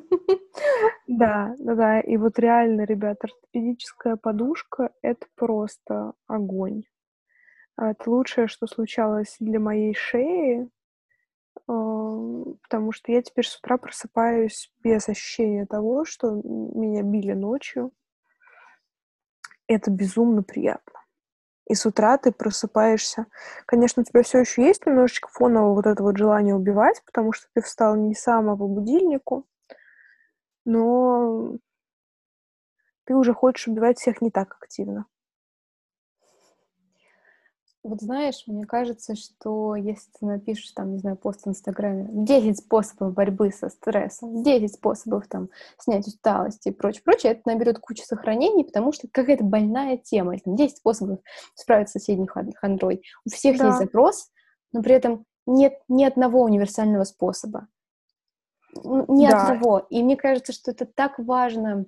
Да, 1.06 1.54
да, 1.58 1.74
да. 1.74 2.00
И 2.00 2.16
вот 2.16 2.38
реально, 2.38 2.82
ребята, 2.82 3.26
ортопедическая 3.26 4.16
подушка— 4.16 4.90
это 5.02 5.26
просто 5.34 6.12
огонь. 6.28 6.84
А, 7.76 7.90
это 7.90 8.10
лучшее, 8.10 8.46
что 8.46 8.66
случалось 8.66 9.36
для 9.40 9.58
моей 9.58 9.94
шеи, 9.94 10.68
потому 11.66 12.92
что 12.92 13.12
я 13.12 13.22
теперь 13.22 13.46
с 13.46 13.56
утра 13.58 13.76
просыпаюсь 13.76 14.72
без 14.82 15.08
ощущения 15.08 15.66
того, 15.66 16.04
что 16.04 16.30
меня 16.44 17.02
били 17.02 17.32
ночью. 17.32 17.92
Это 19.66 19.90
безумно 19.90 20.42
приятно 20.42 20.99
и 21.70 21.74
с 21.76 21.86
утра 21.86 22.18
ты 22.18 22.32
просыпаешься. 22.32 23.26
Конечно, 23.64 24.02
у 24.02 24.04
тебя 24.04 24.24
все 24.24 24.40
еще 24.40 24.64
есть 24.64 24.86
немножечко 24.86 25.28
фонового 25.28 25.74
вот 25.74 25.86
это 25.86 26.02
вот 26.02 26.16
желание 26.16 26.56
убивать, 26.56 27.00
потому 27.06 27.32
что 27.32 27.46
ты 27.54 27.62
встал 27.62 27.94
не 27.94 28.12
сам, 28.16 28.46
по 28.58 28.66
будильнику, 28.66 29.46
но 30.64 31.52
ты 33.04 33.14
уже 33.14 33.32
хочешь 33.34 33.68
убивать 33.68 34.00
всех 34.00 34.20
не 34.20 34.32
так 34.32 34.56
активно. 34.60 35.06
Вот 37.82 38.02
знаешь, 38.02 38.42
мне 38.46 38.66
кажется, 38.66 39.14
что 39.14 39.74
если 39.74 40.10
ты 40.18 40.26
напишешь 40.26 40.72
там, 40.72 40.92
не 40.92 40.98
знаю, 40.98 41.16
пост 41.16 41.46
в 41.46 41.48
Инстаграме, 41.48 42.08
10 42.10 42.58
способов 42.58 43.14
борьбы 43.14 43.50
со 43.50 43.70
стрессом, 43.70 44.42
10 44.42 44.74
способов 44.74 45.26
там 45.28 45.48
снять 45.78 46.06
усталость 46.06 46.66
и 46.66 46.72
прочее, 46.72 47.02
прочее, 47.02 47.32
это 47.32 47.42
наберет 47.46 47.78
кучу 47.78 48.02
сохранений, 48.02 48.64
потому 48.64 48.92
что 48.92 49.08
какая-то 49.10 49.44
больная 49.44 49.96
тема, 49.96 50.34
или 50.34 50.42
там 50.42 50.56
10 50.56 50.76
способов 50.76 51.20
справиться 51.54 51.98
с 51.98 52.02
соседней 52.02 52.28
хандрой. 52.54 53.02
У 53.24 53.30
всех 53.30 53.56
да. 53.56 53.68
есть 53.68 53.78
запрос, 53.78 54.30
но 54.72 54.82
при 54.82 54.94
этом 54.94 55.24
нет 55.46 55.80
ни 55.88 56.04
одного 56.04 56.42
универсального 56.42 57.04
способа. 57.04 57.66
Ни 58.74 59.26
да. 59.26 59.42
одного. 59.42 59.78
И 59.88 60.02
мне 60.02 60.16
кажется, 60.16 60.52
что 60.52 60.70
это 60.70 60.84
так 60.84 61.18
важно 61.18 61.86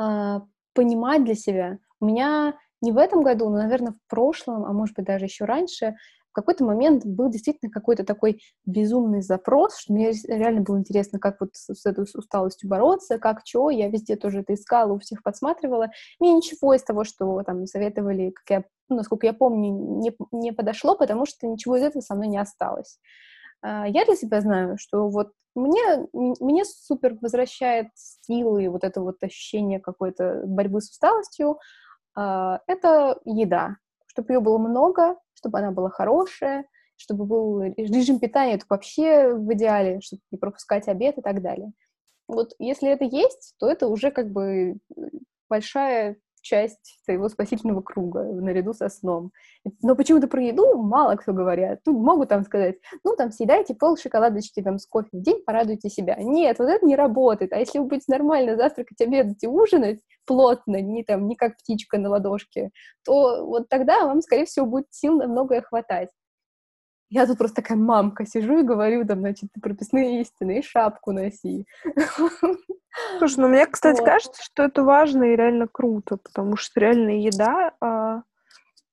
э, 0.00 0.40
понимать 0.72 1.24
для 1.24 1.34
себя. 1.34 1.78
У 1.98 2.06
меня 2.06 2.54
не 2.80 2.92
в 2.92 2.98
этом 2.98 3.22
году, 3.22 3.48
но, 3.48 3.58
наверное, 3.58 3.92
в 3.92 4.08
прошлом, 4.08 4.64
а 4.64 4.72
может 4.72 4.96
быть, 4.96 5.06
даже 5.06 5.26
еще 5.26 5.44
раньше, 5.44 5.94
в 6.30 6.32
какой-то 6.32 6.64
момент 6.64 7.04
был 7.04 7.28
действительно 7.28 7.72
какой-то 7.72 8.04
такой 8.04 8.40
безумный 8.64 9.20
запрос, 9.20 9.76
что 9.78 9.92
мне 9.92 10.12
реально 10.28 10.60
было 10.60 10.78
интересно, 10.78 11.18
как 11.18 11.40
вот 11.40 11.50
с 11.54 11.84
этой 11.84 12.04
усталостью 12.04 12.68
бороться, 12.68 13.18
как 13.18 13.40
что, 13.44 13.68
я 13.70 13.88
везде 13.88 14.14
тоже 14.14 14.40
это 14.40 14.54
искала, 14.54 14.92
у 14.92 14.98
всех 15.00 15.24
подсматривала. 15.24 15.90
Мне 16.20 16.32
ничего 16.32 16.74
из 16.74 16.84
того, 16.84 17.02
что 17.02 17.42
там 17.42 17.66
советовали, 17.66 18.30
как 18.30 18.50
я, 18.50 18.64
ну, 18.88 18.96
насколько 18.96 19.26
я 19.26 19.32
помню, 19.32 20.00
не, 20.00 20.16
не 20.30 20.52
подошло, 20.52 20.96
потому 20.96 21.26
что 21.26 21.48
ничего 21.48 21.76
из 21.76 21.82
этого 21.82 22.00
со 22.00 22.14
мной 22.14 22.28
не 22.28 22.38
осталось. 22.38 23.00
А, 23.62 23.88
я 23.88 24.04
для 24.04 24.14
себя 24.14 24.40
знаю, 24.40 24.76
что 24.78 25.08
вот 25.08 25.32
мне, 25.56 26.06
мне 26.12 26.64
супер 26.64 27.16
возвращает 27.20 27.88
силы, 27.94 28.68
вот 28.68 28.84
это 28.84 29.00
вот 29.00 29.16
ощущение 29.22 29.80
какой-то 29.80 30.42
борьбы 30.46 30.80
с 30.80 30.90
усталостью, 30.90 31.58
это 32.14 33.20
еда. 33.24 33.76
Чтобы 34.06 34.32
ее 34.32 34.40
было 34.40 34.58
много, 34.58 35.16
чтобы 35.34 35.58
она 35.58 35.70
была 35.70 35.90
хорошая, 35.90 36.66
чтобы 36.96 37.24
был 37.24 37.62
режим 37.62 38.18
питания, 38.18 38.54
это 38.54 38.66
вообще 38.68 39.32
в 39.32 39.52
идеале, 39.54 40.00
чтобы 40.00 40.20
не 40.30 40.38
пропускать 40.38 40.88
обед 40.88 41.18
и 41.18 41.22
так 41.22 41.40
далее. 41.42 41.72
Вот 42.28 42.54
если 42.58 42.90
это 42.90 43.04
есть, 43.04 43.54
то 43.58 43.68
это 43.68 43.88
уже 43.88 44.10
как 44.10 44.30
бы 44.30 44.76
большая 45.48 46.16
часть 46.40 47.00
своего 47.04 47.28
спасительного 47.28 47.80
круга 47.80 48.22
наряду 48.22 48.72
со 48.72 48.88
сном. 48.88 49.32
Но 49.82 49.94
почему-то 49.94 50.28
про 50.28 50.42
еду 50.42 50.76
мало 50.76 51.16
кто 51.16 51.32
говорят. 51.32 51.80
Ну, 51.86 51.98
могут 51.98 52.28
там 52.28 52.44
сказать, 52.44 52.76
ну, 53.04 53.16
там, 53.16 53.30
съедайте 53.30 53.74
пол 53.74 53.96
шоколадочки 53.96 54.62
там 54.62 54.78
с 54.78 54.86
кофе 54.86 55.08
в 55.12 55.22
день, 55.22 55.42
порадуйте 55.44 55.88
себя. 55.88 56.16
Нет, 56.18 56.58
вот 56.58 56.68
это 56.68 56.84
не 56.84 56.96
работает. 56.96 57.52
А 57.52 57.58
если 57.58 57.78
вы 57.78 57.86
будете 57.86 58.06
нормально 58.08 58.56
завтракать, 58.56 59.00
обедать 59.00 59.42
и 59.42 59.46
ужинать 59.46 60.00
плотно, 60.26 60.80
не 60.80 61.04
там, 61.04 61.26
не 61.26 61.36
как 61.36 61.56
птичка 61.56 61.98
на 61.98 62.08
ладошке, 62.08 62.70
то 63.04 63.44
вот 63.44 63.68
тогда 63.68 64.06
вам, 64.06 64.22
скорее 64.22 64.44
всего, 64.44 64.66
будет 64.66 64.86
сил 64.90 65.16
на 65.16 65.26
многое 65.26 65.62
хватать. 65.62 66.10
Я 67.10 67.26
тут 67.26 67.38
просто 67.38 67.56
такая 67.56 67.76
мамка 67.76 68.24
сижу 68.24 68.60
и 68.60 68.64
говорю, 68.64 69.04
там, 69.04 69.18
значит, 69.18 69.50
прописные 69.60 70.22
истины, 70.22 70.60
и 70.60 70.62
шапку 70.62 71.10
носи. 71.12 71.66
Слушай, 73.18 73.38
ну 73.38 73.48
мне, 73.48 73.66
кстати, 73.66 73.98
вот. 73.98 74.08
кажется, 74.08 74.42
что 74.42 74.62
это 74.62 74.84
важно 74.84 75.24
и 75.24 75.36
реально 75.36 75.66
круто, 75.66 76.16
потому 76.16 76.56
что 76.56 76.78
реально 76.80 77.20
еда 77.20 77.72
а, 77.80 78.22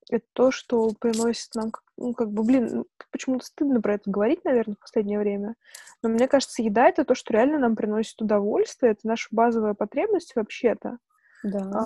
это 0.10 0.26
то, 0.34 0.52
что 0.52 0.92
приносит 1.00 1.54
нам, 1.56 1.72
ну, 1.98 2.14
как 2.14 2.32
бы, 2.32 2.44
блин, 2.44 2.86
почему-то 3.12 3.46
стыдно 3.46 3.82
про 3.82 3.96
это 3.96 4.10
говорить, 4.10 4.44
наверное, 4.46 4.76
в 4.76 4.80
последнее 4.80 5.20
время. 5.20 5.56
Но 6.02 6.10
мне 6.10 6.28
кажется, 6.28 6.62
еда 6.62 6.88
это 6.88 7.06
то, 7.06 7.16
что 7.16 7.34
реально 7.34 7.60
нам 7.60 7.76
приносит 7.76 8.22
удовольствие, 8.22 8.94
это 8.94 9.02
наша 9.04 9.28
базовая 9.32 9.74
потребность 9.74 10.36
вообще-то. 10.36 10.98
Да. 11.44 11.60
А, 11.60 11.86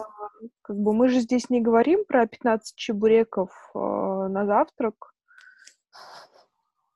как 0.62 0.78
бы 0.78 0.94
мы 0.94 1.10
же 1.10 1.20
здесь 1.20 1.50
не 1.50 1.62
говорим 1.62 2.06
про 2.06 2.26
15 2.26 2.76
чебуреков 2.76 3.50
а, 3.74 4.28
на 4.28 4.46
завтрак, 4.46 5.11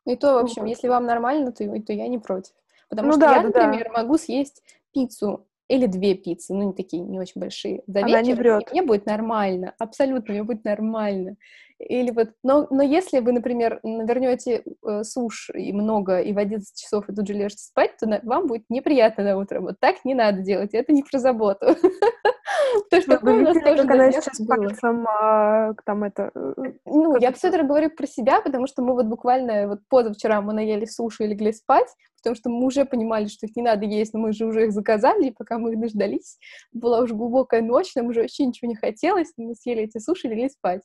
и 0.05 0.15
то, 0.15 0.35
в 0.35 0.37
общем, 0.37 0.65
если 0.65 0.87
вам 0.87 1.05
нормально, 1.05 1.51
то, 1.51 1.65
то 1.81 1.93
я 1.93 2.07
не 2.07 2.19
против. 2.19 2.53
Потому 2.89 3.07
ну, 3.07 3.13
что 3.13 3.21
да, 3.21 3.35
я, 3.37 3.43
например, 3.43 3.91
да. 3.93 4.01
могу 4.01 4.17
съесть 4.17 4.61
пиццу 4.93 5.47
или 5.67 5.87
две 5.87 6.13
пиццы, 6.13 6.53
ну, 6.53 6.67
не 6.67 6.73
такие, 6.73 7.01
не 7.01 7.19
очень 7.19 7.41
большие, 7.41 7.83
за 7.87 7.99
Она 7.99 8.07
вечер, 8.07 8.23
не 8.23 8.33
врет. 8.35 8.71
мне 8.71 8.83
будет 8.83 9.05
нормально, 9.07 9.73
абсолютно, 9.79 10.33
мне 10.33 10.43
будет 10.43 10.63
нормально. 10.63 11.37
Или 11.79 12.11
вот, 12.11 12.29
но, 12.41 12.67
но 12.69 12.83
если 12.83 13.19
вы, 13.19 13.33
например, 13.33 13.79
навернете 13.83 14.63
э, 14.63 15.03
суш 15.03 15.49
и 15.53 15.73
много, 15.73 16.21
и 16.21 16.31
в 16.31 16.37
11 16.37 16.81
часов 16.81 17.09
и 17.09 17.13
тут 17.13 17.27
же 17.27 17.33
лежите 17.33 17.63
спать, 17.63 17.97
то 17.99 18.07
на, 18.07 18.21
вам 18.23 18.47
будет 18.47 18.63
неприятно 18.69 19.25
на 19.25 19.37
утро. 19.37 19.59
Вот 19.59 19.79
так 19.79 20.05
не 20.05 20.15
надо 20.15 20.41
делать, 20.41 20.73
это 20.73 20.93
не 20.93 21.03
про 21.03 21.19
заботу. 21.19 21.75
То, 22.89 23.01
что 23.01 23.11
такое 23.11 23.39
у 23.39 23.41
нас 23.41 23.57
тоже 23.61 23.81
она 23.81 24.11
сейчас 24.11 24.39
пальцем, 24.47 25.05
а, 25.07 25.73
там 25.85 26.05
это... 26.05 26.31
Э, 26.33 26.73
ну, 26.85 27.17
я 27.17 27.33
все 27.33 27.49
это 27.49 27.63
говорю 27.63 27.89
про 27.89 28.07
себя, 28.07 28.41
потому 28.41 28.67
что 28.67 28.81
мы 28.81 28.93
вот 28.93 29.07
буквально 29.07 29.67
вот 29.67 29.79
позавчера 29.89 30.41
мы 30.41 30.53
наели 30.53 30.85
суши 30.85 31.25
и 31.25 31.27
легли 31.27 31.51
спать, 31.51 31.87
потому 32.17 32.35
что 32.35 32.49
мы 32.49 32.65
уже 32.65 32.85
понимали, 32.85 33.27
что 33.27 33.47
их 33.47 33.55
не 33.55 33.63
надо 33.63 33.85
есть, 33.85 34.13
но 34.13 34.19
мы 34.19 34.33
же 34.33 34.45
уже 34.45 34.65
их 34.65 34.71
заказали, 34.71 35.27
и 35.27 35.31
пока 35.31 35.57
мы 35.57 35.73
их 35.73 35.79
дождались, 35.79 36.37
была 36.71 37.01
уже 37.01 37.13
глубокая 37.13 37.61
ночь, 37.61 37.93
нам 37.95 38.07
уже 38.07 38.21
вообще 38.21 38.45
ничего 38.45 38.69
не 38.69 38.75
хотелось, 38.75 39.33
мы 39.37 39.55
съели 39.55 39.83
эти 39.83 39.99
суши 39.99 40.27
и 40.27 40.29
легли 40.29 40.49
спать. 40.49 40.81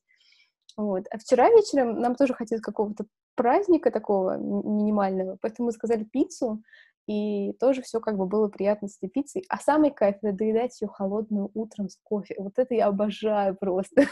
Вот. 0.77 1.05
А 1.11 1.18
вчера 1.18 1.51
вечером 1.51 2.01
нам 2.01 2.14
тоже 2.14 2.35
хотелось 2.35 2.62
какого-то 2.62 3.07
праздника 3.35 3.91
такого 3.91 4.37
минимального, 4.37 5.39
поэтому 5.41 5.66
мы 5.66 5.73
сказали 5.73 6.05
пиццу, 6.05 6.62
и 7.11 7.55
тоже 7.55 7.83
все 7.83 7.99
как 7.99 8.16
бы 8.16 8.27
было 8.27 8.47
приятно 8.47 8.87
с 8.87 8.97
этой 8.99 9.09
пиццей. 9.09 9.45
А 9.49 9.59
самый 9.59 9.91
кайф— 9.91 10.18
это 10.23 10.33
доедать 10.33 10.81
ее 10.81 10.87
холодную 10.87 11.51
утром 11.55 11.89
с 11.89 11.97
кофе. 12.05 12.37
Вот 12.39 12.53
это 12.57 12.75
я 12.75 12.87
обожаю 12.87 13.57
просто. 13.57 14.05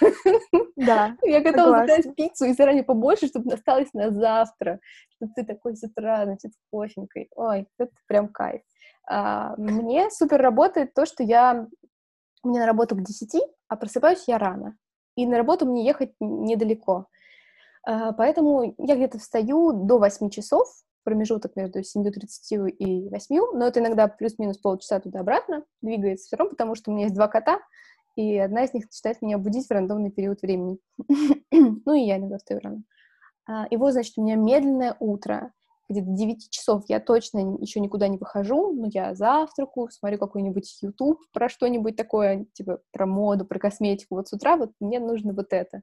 Да, 0.74 1.16
Я 1.22 1.40
готова 1.40 1.86
заказать 1.86 2.16
пиццу 2.16 2.46
и 2.46 2.54
заранее 2.54 2.82
побольше, 2.82 3.28
чтобы 3.28 3.52
осталось 3.52 3.92
на 3.92 4.10
завтра. 4.10 4.80
Чтобы 5.10 5.32
ты 5.36 5.44
такой 5.44 5.76
с 5.76 5.84
утра, 5.84 6.24
значит, 6.24 6.52
с 6.54 6.58
кофенькой. 6.72 7.28
Ой, 7.36 7.68
это 7.78 7.92
прям 8.08 8.28
кайф. 8.28 8.62
А, 9.08 9.54
мне 9.56 10.10
супер 10.10 10.40
работает 10.40 10.92
то, 10.92 11.06
что 11.06 11.22
я... 11.22 11.68
У 12.42 12.48
меня 12.48 12.60
на 12.60 12.66
работу 12.66 12.96
к 12.96 13.02
10, 13.02 13.42
а 13.68 13.76
просыпаюсь 13.76 14.24
я 14.26 14.38
рано. 14.38 14.76
И 15.18 15.26
на 15.26 15.36
работу 15.36 15.66
мне 15.66 15.84
ехать 15.84 16.12
недалеко. 16.20 17.06
А, 17.84 18.12
поэтому 18.12 18.72
я 18.78 18.94
где-то 18.94 19.18
встаю 19.18 19.72
до 19.72 19.98
8 19.98 20.30
часов, 20.30 20.68
промежуток 21.02 21.56
между 21.56 21.80
7.30 21.80 22.68
и 22.68 23.08
8, 23.08 23.58
но 23.58 23.66
это 23.66 23.80
иногда 23.80 24.06
плюс-минус 24.06 24.58
полчаса 24.58 25.00
туда-обратно 25.00 25.64
двигается 25.82 26.26
все 26.26 26.36
равно, 26.36 26.50
потому 26.50 26.76
что 26.76 26.92
у 26.92 26.94
меня 26.94 27.06
есть 27.06 27.16
два 27.16 27.26
кота, 27.26 27.58
и 28.14 28.38
одна 28.38 28.62
из 28.62 28.72
них 28.74 28.84
начинает 28.84 29.20
меня 29.20 29.38
будить 29.38 29.66
в 29.66 29.72
рандомный 29.72 30.12
период 30.12 30.40
времени. 30.40 30.78
ну 31.50 31.94
и 31.94 32.02
я 32.02 32.18
иногда 32.18 32.38
встаю 32.38 32.60
рано. 32.62 32.84
А, 33.48 33.66
и 33.70 33.76
вот, 33.76 33.94
значит, 33.94 34.18
у 34.18 34.22
меня 34.22 34.36
медленное 34.36 34.94
утро, 35.00 35.52
где-то 35.88 36.10
9 36.10 36.50
часов 36.50 36.84
я 36.88 37.00
точно 37.00 37.56
еще 37.60 37.80
никуда 37.80 38.08
не 38.08 38.18
выхожу, 38.18 38.72
но 38.72 38.88
я 38.92 39.14
завтракаю, 39.14 39.88
смотрю 39.90 40.18
какой-нибудь 40.18 40.78
YouTube 40.82 41.20
про 41.32 41.48
что-нибудь 41.48 41.96
такое, 41.96 42.46
типа 42.52 42.80
про 42.92 43.06
моду, 43.06 43.44
про 43.44 43.58
косметику. 43.58 44.16
Вот 44.16 44.28
с 44.28 44.32
утра 44.32 44.56
вот 44.56 44.72
мне 44.80 45.00
нужно 45.00 45.32
вот 45.32 45.52
это 45.52 45.82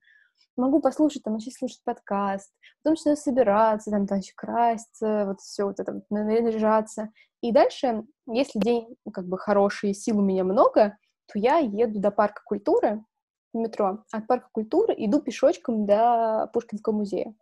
могу 0.58 0.80
послушать, 0.80 1.24
там, 1.24 1.34
начать 1.34 1.56
слушать 1.56 1.82
подкаст, 1.84 2.52
потом 2.84 2.94
начинаю 2.94 3.18
собираться, 3.18 3.92
там, 3.92 4.06
дальше 4.06 4.32
краситься, 4.36 5.26
вот 5.28 5.42
все 5.42 5.66
вот 5.66 5.80
это, 5.80 6.02
наряжаться. 6.10 7.10
И 7.42 7.52
дальше, 7.52 8.04
если 8.28 8.60
день, 8.60 8.96
ну, 9.06 9.12
как 9.12 9.28
бы, 9.28 9.38
хороший, 9.38 9.94
сил 9.94 10.20
у 10.20 10.22
меня 10.22 10.44
много, 10.44 10.98
то 11.32 11.40
я 11.40 11.58
еду 11.58 12.00
до 12.00 12.12
парка 12.12 12.42
культуры, 12.46 13.04
метро, 13.54 14.04
от 14.12 14.28
парка 14.28 14.50
культуры 14.52 14.94
иду 14.98 15.22
пешочком 15.22 15.86
до 15.86 16.50
Пушкинского 16.54 16.94
музея. 16.94 17.34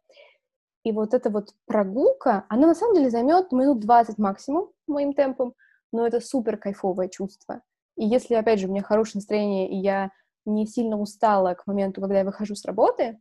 И 0.84 0.92
вот 0.92 1.14
эта 1.14 1.30
вот 1.30 1.54
прогулка, 1.66 2.46
она 2.50 2.68
на 2.68 2.76
самом 2.76 2.96
деле 2.96 3.10
займет 3.10 3.52
минут 3.52 3.80
20 3.80 4.18
максимум 4.18 4.70
моим 4.88 5.14
темпом, 5.14 5.54
но 5.92 6.06
это 6.06 6.20
супер 6.20 6.58
кайфовое 6.58 7.08
чувство. 7.08 7.62
И 7.96 8.06
если, 8.06 8.34
опять 8.36 8.60
же, 8.60 8.68
у 8.68 8.72
меня 8.72 8.84
хорошее 8.84 9.20
настроение, 9.20 9.70
и 9.70 9.78
я 9.78 10.12
не 10.46 10.66
сильно 10.66 11.00
устала 11.00 11.54
к 11.54 11.68
моменту, 11.68 12.02
когда 12.02 12.20
я 12.20 12.26
выхожу 12.26 12.56
с 12.56 12.66
работы, 12.66 13.20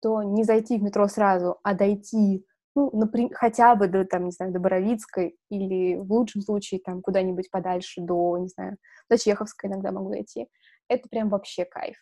то 0.00 0.22
не 0.22 0.44
зайти 0.44 0.78
в 0.78 0.82
метро 0.82 1.08
сразу, 1.08 1.58
а 1.62 1.74
дойти, 1.74 2.44
ну, 2.74 2.90
например, 2.92 3.30
хотя 3.34 3.74
бы 3.74 3.88
до, 3.88 4.04
там, 4.04 4.26
не 4.26 4.30
знаю, 4.30 4.52
до 4.52 4.60
Боровицкой 4.60 5.36
или 5.48 5.96
в 5.96 6.12
лучшем 6.12 6.42
случае 6.42 6.80
там 6.80 7.02
куда-нибудь 7.02 7.50
подальше 7.50 8.00
до, 8.00 8.36
не 8.38 8.48
знаю, 8.48 8.76
до 9.08 9.18
Чеховской 9.18 9.70
иногда 9.70 9.92
могу 9.92 10.10
дойти. 10.10 10.48
Это 10.88 11.08
прям 11.08 11.28
вообще 11.30 11.64
кайф. 11.64 11.96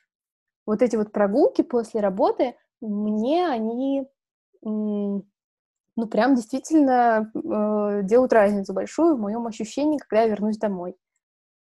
Вот 0.67 0.83
эти 0.83 0.97
вот 0.97 1.13
прогулки 1.13 1.63
после 1.63 2.01
работы, 2.01 2.55
мне 2.81 3.49
они, 3.49 4.07
ну, 4.63 6.07
прям 6.11 6.35
действительно 6.35 7.31
э, 7.35 8.03
делают 8.05 8.33
разницу 8.33 8.73
большую 8.73 9.17
в 9.17 9.21
моем 9.21 9.47
ощущении, 9.47 9.99
когда 9.99 10.23
я 10.23 10.29
вернусь 10.29 10.59
домой. 10.59 10.97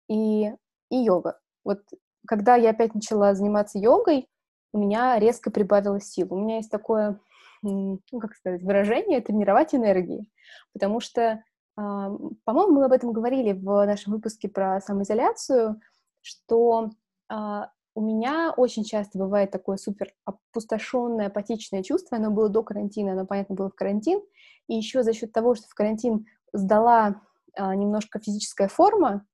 И, 0.07 0.47
и 0.89 0.95
йога. 0.95 1.39
Вот 1.63 1.81
когда 2.27 2.55
я 2.55 2.71
опять 2.71 2.93
начала 2.93 3.33
заниматься 3.33 3.79
йогой, 3.79 4.27
у 4.73 4.79
меня 4.79 5.17
резко 5.19 5.51
прибавилось 5.51 6.09
сил. 6.09 6.27
У 6.33 6.37
меня 6.37 6.57
есть 6.57 6.71
такое, 6.71 7.19
ну, 7.61 8.01
как 8.19 8.35
сказать, 8.35 8.61
выражение 8.61 9.21
«тренировать 9.21 9.73
энергии», 9.73 10.27
потому 10.73 10.99
что, 10.99 11.43
по-моему, 11.75 12.73
мы 12.73 12.85
об 12.85 12.91
этом 12.91 13.13
говорили 13.13 13.53
в 13.53 13.85
нашем 13.85 14.13
выпуске 14.13 14.49
про 14.49 14.81
самоизоляцию, 14.81 15.79
что 16.21 16.89
а, 17.29 17.69
у 17.95 18.01
меня 18.01 18.53
очень 18.55 18.83
часто 18.83 19.17
бывает 19.17 19.51
такое 19.51 19.77
супер 19.77 20.13
опустошенное, 20.25 21.27
апатичное 21.27 21.81
чувство, 21.81 22.17
оно 22.17 22.29
было 22.29 22.49
до 22.49 22.61
карантина, 22.61 23.13
оно, 23.13 23.25
понятно, 23.25 23.55
было 23.55 23.69
в 23.69 23.75
карантин, 23.75 24.21
и 24.67 24.75
еще 24.75 25.01
за 25.01 25.13
счет 25.13 25.31
того, 25.31 25.55
что 25.55 25.67
в 25.67 25.73
карантин 25.73 26.25
сдала 26.51 27.21
а, 27.55 27.73
немножко 27.73 28.19
физическая 28.19 28.67
форма, 28.67 29.25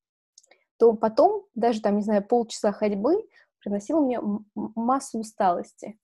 то 0.78 0.94
потом, 0.94 1.46
даже 1.56 1.82
там, 1.82 1.98
не 1.98 2.04
знаю, 2.04 2.24
полчаса 2.24 2.72
ходьбы 2.72 3.28
приносило 3.60 4.00
мне 4.00 4.20
массу 4.56 5.20
усталости. 5.20 6.00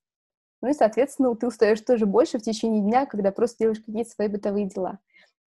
Ну 0.60 0.68
и, 0.68 0.72
соответственно, 0.72 1.34
ты 1.36 1.46
устаешь 1.46 1.80
тоже 1.80 2.06
больше 2.06 2.38
в 2.38 2.42
течение 2.42 2.82
дня, 2.82 3.06
когда 3.06 3.30
просто 3.30 3.58
делаешь 3.60 3.82
какие-то 3.84 4.10
свои 4.10 4.26
бытовые 4.26 4.66
дела. 4.66 4.98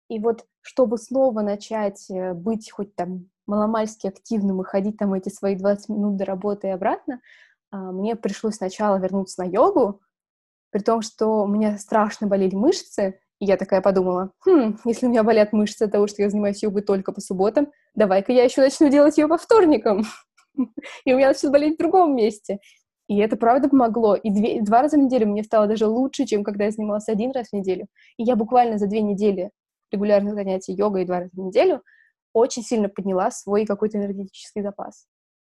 И 0.09 0.19
вот, 0.19 0.45
чтобы 0.61 0.97
снова 0.97 1.41
начать 1.41 2.09
э, 2.09 2.33
быть 2.33 2.71
хоть 2.71 2.95
там 2.95 3.29
маломальски 3.49 4.07
активным 4.07 4.61
и 4.61 4.65
ходить 4.65 4.97
там 4.97 5.13
эти 5.13 5.29
свои 5.29 5.55
20 5.55 5.89
минут 5.89 6.15
до 6.15 6.25
работы 6.25 6.67
и 6.67 6.71
обратно, 6.71 7.19
а, 7.71 7.91
мне 7.91 8.15
пришлось 8.15 8.55
сначала 8.55 8.97
вернуться 8.97 9.43
на 9.43 9.47
йогу, 9.47 10.01
при 10.71 10.79
том, 10.79 11.01
что 11.01 11.43
у 11.43 11.47
меня 11.47 11.77
страшно 11.77 12.27
болели 12.27 12.55
мышцы, 12.55 13.19
и 13.39 13.45
я 13.45 13.57
такая 13.57 13.81
подумала, 13.81 14.31
хм, 14.45 14.77
если 14.85 15.07
у 15.07 15.09
меня 15.09 15.23
болят 15.23 15.53
мышцы 15.53 15.83
от 15.83 15.91
того, 15.91 16.07
что 16.07 16.21
я 16.21 16.29
занимаюсь 16.29 16.61
йогой 16.61 16.83
только 16.83 17.11
по 17.11 17.21
субботам, 17.21 17.71
давай-ка 17.95 18.31
я 18.31 18.43
еще 18.43 18.61
начну 18.61 18.89
делать 18.89 19.17
ее 19.17 19.27
по 19.27 19.37
вторникам. 19.37 20.03
И 21.05 21.13
у 21.13 21.17
меня 21.17 21.29
начнет 21.29 21.51
болеть 21.51 21.75
в 21.75 21.77
другом 21.77 22.15
месте. 22.15 22.59
И 23.07 23.17
это 23.17 23.37
правда 23.37 23.69
помогло. 23.69 24.15
И 24.15 24.29
две, 24.29 24.61
два 24.61 24.83
раза 24.83 24.97
в 24.97 24.99
неделю 24.99 25.27
мне 25.27 25.43
стало 25.43 25.67
даже 25.67 25.87
лучше, 25.87 26.25
чем 26.25 26.43
когда 26.43 26.65
я 26.65 26.71
занималась 26.71 27.07
один 27.07 27.31
раз 27.31 27.47
в 27.47 27.53
неделю. 27.53 27.87
И 28.17 28.23
я 28.23 28.35
буквально 28.35 28.77
за 28.77 28.87
две 28.87 29.01
недели 29.01 29.51
регулярных 29.91 30.35
занятий 30.35 30.73
йогой 30.73 31.05
два 31.05 31.21
раза 31.21 31.31
в 31.33 31.39
неделю 31.39 31.81
очень 32.33 32.63
сильно 32.63 32.89
подняла 32.89 33.31
свой 33.31 33.65
какой-то 33.65 33.97
энергетический 33.97 34.61
запас. 34.61 35.05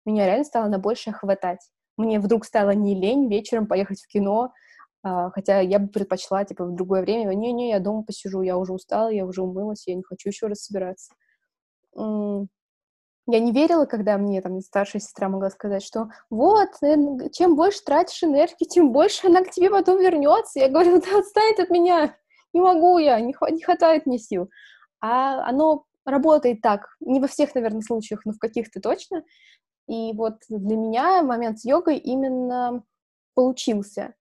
Меня 0.05 0.25
реально 0.25 0.45
стало 0.45 0.67
на 0.67 0.79
большее 0.79 1.13
хватать. 1.13 1.59
Мне 1.97 2.19
вдруг 2.19 2.45
стало 2.45 2.71
не 2.71 2.95
лень 2.95 3.29
вечером 3.29 3.67
поехать 3.67 4.01
в 4.01 4.07
кино, 4.07 4.53
А, 5.01 5.29
хотя 5.31 5.59
я 5.61 5.79
бы 5.79 5.87
предпочла, 5.87 6.43
типа, 6.43 6.65
в 6.65 6.75
другое 6.75 7.01
время, 7.01 7.33
не-не, 7.33 7.69
я 7.69 7.79
дома 7.79 8.03
посижу, 8.03 8.41
я 8.41 8.57
уже 8.57 8.73
устала, 8.73 9.09
я 9.09 9.25
уже 9.25 9.41
умылась, 9.41 9.87
я 9.87 9.95
не 9.95 10.03
хочу 10.03 10.29
еще 10.29 10.47
раз 10.47 10.63
собираться. 10.65 11.13
Я 13.31 13.39
не 13.39 13.51
верила, 13.51 13.85
когда 13.85 14.17
мне 14.17 14.41
там 14.41 14.59
старшая 14.59 15.01
сестра 15.01 15.29
могла 15.29 15.51
сказать, 15.51 15.83
что 15.83 16.09
вот, 16.31 16.69
чем 17.31 17.55
больше 17.55 17.83
тратишь 17.85 18.23
энергии, 18.23 18.65
тем 18.65 18.91
больше 18.91 19.27
она 19.27 19.43
к 19.43 19.51
тебе 19.51 19.69
потом 19.69 19.99
вернется. 19.99 20.59
Я 20.59 20.69
говорю, 20.69 20.99
да 20.99 21.19
отстанет 21.19 21.59
от 21.59 21.69
меня, 21.69 22.15
не 22.53 22.61
могу 22.61 22.97
я, 22.97 23.19
не, 23.21 23.35
не 23.51 23.61
хватает 23.61 24.07
мне 24.07 24.17
сил. 24.17 24.49
А 24.99 25.47
оно 25.47 25.85
работает 26.05 26.61
так, 26.61 26.87
не 26.99 27.19
во 27.19 27.27
всех, 27.27 27.55
наверное, 27.55 27.81
случаях, 27.81 28.25
но 28.25 28.33
в 28.33 28.39
каких-то 28.39 28.79
точно. 28.79 29.23
И 29.87 30.13
вот 30.13 30.35
для 30.49 30.77
меня 30.77 31.23
момент 31.23 31.59
с 31.59 31.65
йогой 31.65 31.97
именно 31.97 32.83
получился. 33.33 34.13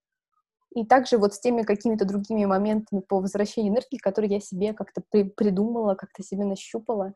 И 0.74 0.85
также 0.85 1.18
вот 1.18 1.35
с 1.35 1.41
теми 1.41 1.62
какими-то 1.62 2.05
другими 2.05 2.45
моментами 2.45 3.01
по 3.01 3.20
возвращению 3.20 3.72
энергии, 3.72 3.99
которые 3.99 4.35
я 4.35 4.41
себе 4.41 4.74
как-то 4.74 5.03
при 5.11 5.24
придумала, 5.24 5.95
как-то 5.95 6.22
себе 6.22 6.45
нащупала. 6.45 7.14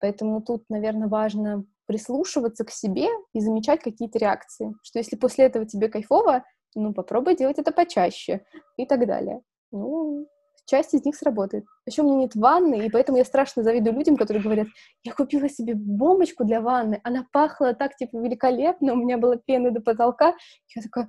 Поэтому 0.00 0.42
тут, 0.42 0.64
наверное, 0.68 1.08
важно 1.08 1.64
прислушиваться 1.86 2.64
к 2.64 2.70
себе 2.70 3.08
и 3.32 3.40
замечать 3.40 3.82
какие-то 3.82 4.18
реакции. 4.18 4.74
Что 4.82 4.98
если 4.98 5.16
после 5.16 5.44
этого 5.46 5.66
тебе 5.66 5.88
кайфово, 5.88 6.44
ну, 6.74 6.92
попробуй 6.92 7.36
делать 7.36 7.58
это 7.58 7.72
почаще 7.72 8.44
и 8.76 8.86
так 8.86 9.06
далее. 9.06 9.42
Ну, 9.70 10.26
часть 10.66 10.94
из 10.94 11.04
них 11.04 11.16
сработает. 11.16 11.64
Еще 11.86 12.02
у 12.02 12.06
меня 12.06 12.16
нет 12.16 12.34
ванны, 12.34 12.86
и 12.86 12.90
поэтому 12.90 13.18
я 13.18 13.24
страшно 13.24 13.62
завидую 13.62 13.94
людям, 13.94 14.16
которые 14.16 14.42
говорят, 14.42 14.68
я 15.02 15.12
купила 15.12 15.48
себе 15.48 15.74
бомбочку 15.74 16.44
для 16.44 16.60
ванны, 16.60 17.00
она 17.04 17.26
пахла 17.32 17.74
так, 17.74 17.96
типа, 17.96 18.16
великолепно, 18.16 18.92
у 18.94 18.96
меня 18.96 19.18
была 19.18 19.36
пена 19.36 19.70
до 19.70 19.80
потолка. 19.80 20.34
Я 20.74 20.82
такая, 20.82 21.08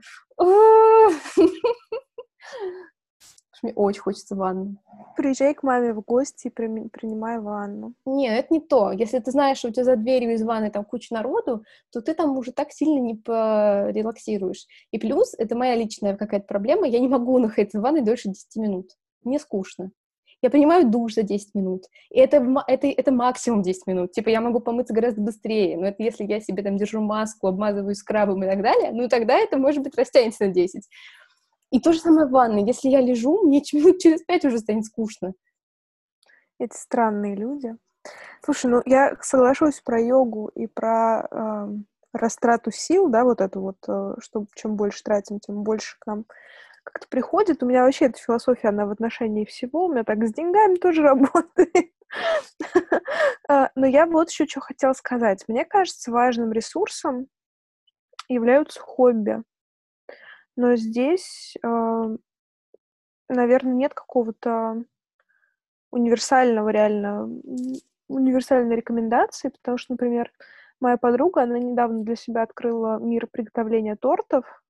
мне 3.63 3.73
очень 3.73 4.01
хочется 4.01 4.35
ванну. 4.35 4.75
Приезжай 5.17 5.53
к 5.55 5.63
маме 5.63 5.93
в 5.93 6.01
гости 6.01 6.47
и 6.47 6.49
при... 6.51 6.67
принимай 6.89 7.39
ванну. 7.39 7.95
Нет, 8.05 8.37
это 8.37 8.53
не 8.53 8.59
то. 8.59 8.91
Если 8.91 9.17
ты 9.19 9.31
знаешь, 9.31 9.57
что 9.57 9.69
у 9.69 9.71
тебя 9.71 9.85
за 9.85 9.95
дверью 9.95 10.33
из 10.33 10.43
ванны 10.43 10.69
там 10.69 10.85
куча 10.85 11.13
народу, 11.13 11.63
то 11.91 12.01
ты 12.01 12.13
там 12.13 12.37
уже 12.37 12.51
так 12.51 12.71
сильно 12.71 12.99
не 12.99 13.15
порелаксируешь. 13.15 14.67
И 14.91 14.99
плюс, 14.99 15.33
это 15.37 15.55
моя 15.55 15.75
личная 15.75 16.15
какая-то 16.15 16.45
проблема, 16.45 16.85
я 16.87 16.99
не 16.99 17.07
могу 17.07 17.39
находиться 17.39 17.79
в 17.79 17.81
ванной 17.81 18.01
дольше 18.01 18.29
10 18.29 18.55
минут 18.57 18.91
мне 19.25 19.39
скучно. 19.39 19.91
Я 20.41 20.49
принимаю 20.49 20.89
душ 20.89 21.15
за 21.15 21.23
10 21.23 21.55
минут. 21.55 21.85
И 22.11 22.19
это, 22.19 22.45
это, 22.67 22.87
это 22.87 23.11
максимум 23.11 23.61
10 23.61 23.87
минут. 23.87 24.11
Типа 24.11 24.29
я 24.29 24.41
могу 24.41 24.59
помыться 24.59 24.93
гораздо 24.93 25.21
быстрее. 25.21 25.77
Но 25.77 25.87
это 25.87 26.03
если 26.03 26.23
я 26.23 26.39
себе 26.39 26.61
там 26.61 26.77
держу 26.77 27.01
маску, 27.01 27.47
обмазываю 27.47 27.95
скрабом 27.95 28.43
и 28.43 28.47
так 28.47 28.61
далее, 28.61 28.91
ну 28.91 29.07
тогда 29.07 29.37
это, 29.37 29.57
может 29.57 29.81
быть, 29.81 29.97
растянется 29.97 30.45
на 30.45 30.51
10. 30.51 30.87
И 31.71 31.79
то 31.79 31.93
же 31.93 31.99
самое 31.99 32.27
в 32.27 32.31
ванной. 32.31 32.65
Если 32.65 32.89
я 32.89 33.01
лежу, 33.01 33.41
мне 33.43 33.61
минут 33.73 33.99
через 33.99 34.21
5 34.23 34.45
уже 34.45 34.59
станет 34.59 34.85
скучно. 34.85 35.33
Эти 36.59 36.75
странные 36.75 37.35
люди. 37.35 37.75
Слушай, 38.43 38.69
ну 38.69 38.81
я 38.85 39.17
соглашусь 39.21 39.81
про 39.81 39.99
йогу 39.99 40.51
и 40.53 40.67
про 40.67 41.27
э, 41.29 41.67
растрату 42.13 42.71
сил, 42.71 43.09
да, 43.09 43.23
вот 43.23 43.41
это 43.41 43.59
вот, 43.59 43.77
э, 43.87 44.13
что 44.19 44.45
чем 44.55 44.75
больше 44.75 45.03
тратим, 45.03 45.39
тем 45.39 45.63
больше 45.63 45.97
к 45.99 46.05
нам 46.05 46.25
как-то 46.85 47.07
приходит. 47.09 47.61
У 47.61 47.65
меня 47.65 47.83
вообще 47.83 48.05
эта 48.05 48.19
философия, 48.19 48.69
она 48.69 48.85
в 48.85 48.91
отношении 48.91 49.43
всего. 49.45 49.85
У 49.85 49.91
меня 49.91 50.03
так 50.03 50.25
с 50.25 50.33
деньгами 50.33 50.75
тоже 50.75 51.01
работает. 51.03 51.91
А, 53.49 53.71
но 53.75 53.85
я 53.85 54.05
вот 54.05 54.29
еще 54.29 54.45
что 54.45 54.61
хотела 54.61 54.93
сказать. 54.93 55.43
Мне 55.47 55.65
кажется, 55.65 56.11
важным 56.11 56.51
ресурсом 56.51 57.27
являются 58.29 58.79
хобби. 58.79 59.43
Но 60.55 60.75
здесь, 60.75 61.55
а, 61.63 62.15
наверное, 63.27 63.73
нет 63.73 63.93
какого-то 63.93 64.83
универсального 65.91 66.69
реально 66.69 67.29
универсальной 68.07 68.75
рекомендации, 68.75 69.49
потому 69.49 69.77
что, 69.77 69.93
например, 69.93 70.31
моя 70.79 70.97
подруга, 70.97 71.43
она 71.43 71.57
недавно 71.57 72.03
для 72.03 72.15
себя 72.15 72.43
открыла 72.43 72.99
мир 72.99 73.27
приготовления 73.27 73.95
тортов, 73.95 74.63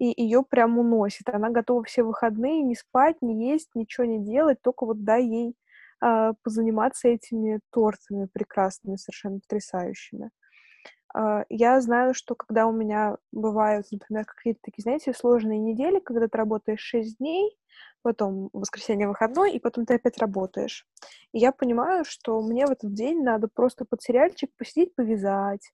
и 0.00 0.22
ее 0.22 0.42
прям 0.42 0.78
уносит. 0.78 1.28
Она 1.28 1.50
готова 1.50 1.84
все 1.84 2.02
выходные 2.02 2.62
не 2.62 2.74
спать, 2.74 3.16
не 3.20 3.50
есть, 3.50 3.68
ничего 3.74 4.06
не 4.06 4.24
делать, 4.24 4.60
только 4.62 4.86
вот 4.86 5.04
дай 5.04 5.24
ей 5.24 5.54
э, 6.02 6.32
позаниматься 6.42 7.08
этими 7.08 7.60
тортами 7.70 8.26
прекрасными, 8.32 8.96
совершенно 8.96 9.40
потрясающими. 9.40 10.30
Э, 11.14 11.44
я 11.50 11.78
знаю, 11.82 12.14
что 12.14 12.34
когда 12.34 12.66
у 12.66 12.72
меня 12.72 13.18
бывают, 13.30 13.88
например, 13.92 14.24
какие-то 14.24 14.60
такие, 14.62 14.82
знаете, 14.82 15.12
сложные 15.12 15.58
недели, 15.58 16.00
когда 16.00 16.28
ты 16.28 16.38
работаешь 16.38 16.80
6 16.80 17.18
дней, 17.18 17.54
потом 18.00 18.48
воскресенье 18.54 19.06
выходной, 19.06 19.52
и 19.52 19.60
потом 19.60 19.84
ты 19.84 19.94
опять 19.96 20.16
работаешь. 20.16 20.86
И 21.32 21.38
я 21.38 21.52
понимаю, 21.52 22.06
что 22.06 22.40
мне 22.40 22.66
в 22.66 22.70
этот 22.70 22.94
день 22.94 23.22
надо 23.22 23.48
просто 23.48 23.84
под 23.84 24.00
сериальчик 24.02 24.50
посидеть, 24.56 24.94
повязать, 24.94 25.70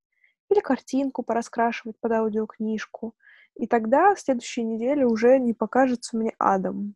или 0.51 0.59
картинку 0.59 1.23
пораскрашивать 1.23 1.97
под 2.01 2.11
аудиокнижку, 2.11 3.15
и 3.57 3.67
тогда 3.67 4.15
следующей 4.17 4.63
неделе 4.63 5.07
уже 5.07 5.39
не 5.39 5.55
покажется 5.55 6.17
мне 6.17 6.33
адом. 6.39 6.95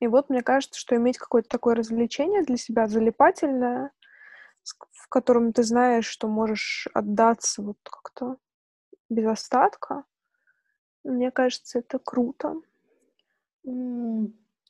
И 0.00 0.06
вот 0.06 0.30
мне 0.30 0.42
кажется, 0.42 0.78
что 0.78 0.96
иметь 0.96 1.18
какое-то 1.18 1.48
такое 1.48 1.74
развлечение 1.74 2.42
для 2.42 2.56
себя 2.56 2.86
залипательное, 2.86 3.90
в 4.92 5.08
котором 5.08 5.52
ты 5.52 5.62
знаешь, 5.62 6.06
что 6.06 6.28
можешь 6.28 6.86
отдаться 6.94 7.62
вот 7.62 7.78
как-то 7.82 8.36
без 9.08 9.26
остатка, 9.26 10.04
мне 11.04 11.30
кажется, 11.30 11.78
это 11.80 11.98
круто. 11.98 12.56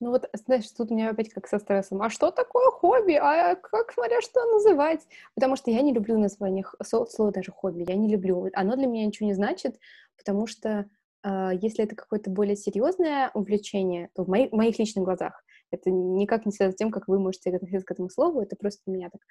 Ну 0.00 0.10
вот, 0.10 0.28
знаешь, 0.32 0.70
тут 0.70 0.92
у 0.92 0.94
меня 0.94 1.10
опять 1.10 1.30
как 1.30 1.48
со 1.48 1.58
стрессом. 1.58 2.00
А 2.02 2.10
что 2.10 2.30
такое 2.30 2.70
хобби? 2.70 3.14
А 3.14 3.56
как, 3.56 3.92
смотря 3.92 4.20
что 4.20 4.44
называть? 4.44 5.04
Потому 5.34 5.56
что 5.56 5.72
я 5.72 5.82
не 5.82 5.92
люблю 5.92 6.18
название, 6.18 6.64
слово 6.82 7.32
даже 7.32 7.50
хобби, 7.50 7.84
я 7.88 7.96
не 7.96 8.08
люблю. 8.08 8.48
Оно 8.54 8.76
для 8.76 8.86
меня 8.86 9.06
ничего 9.06 9.26
не 9.26 9.34
значит, 9.34 9.80
потому 10.16 10.46
что 10.46 10.88
э, 11.24 11.50
если 11.60 11.84
это 11.84 11.96
какое-то 11.96 12.30
более 12.30 12.54
серьезное 12.54 13.32
увлечение, 13.34 14.10
то 14.14 14.22
в, 14.22 14.28
мои, 14.28 14.48
в 14.48 14.52
моих 14.52 14.78
личных 14.78 15.04
глазах, 15.04 15.42
это 15.72 15.90
никак 15.90 16.46
не 16.46 16.52
связано 16.52 16.74
с 16.74 16.78
тем, 16.78 16.92
как 16.92 17.08
вы 17.08 17.18
можете 17.18 17.50
относиться 17.50 17.84
к 17.84 17.90
этому 17.90 18.08
слову, 18.08 18.40
это 18.40 18.54
просто 18.54 18.82
у 18.86 18.92
меня 18.92 19.10
так, 19.10 19.22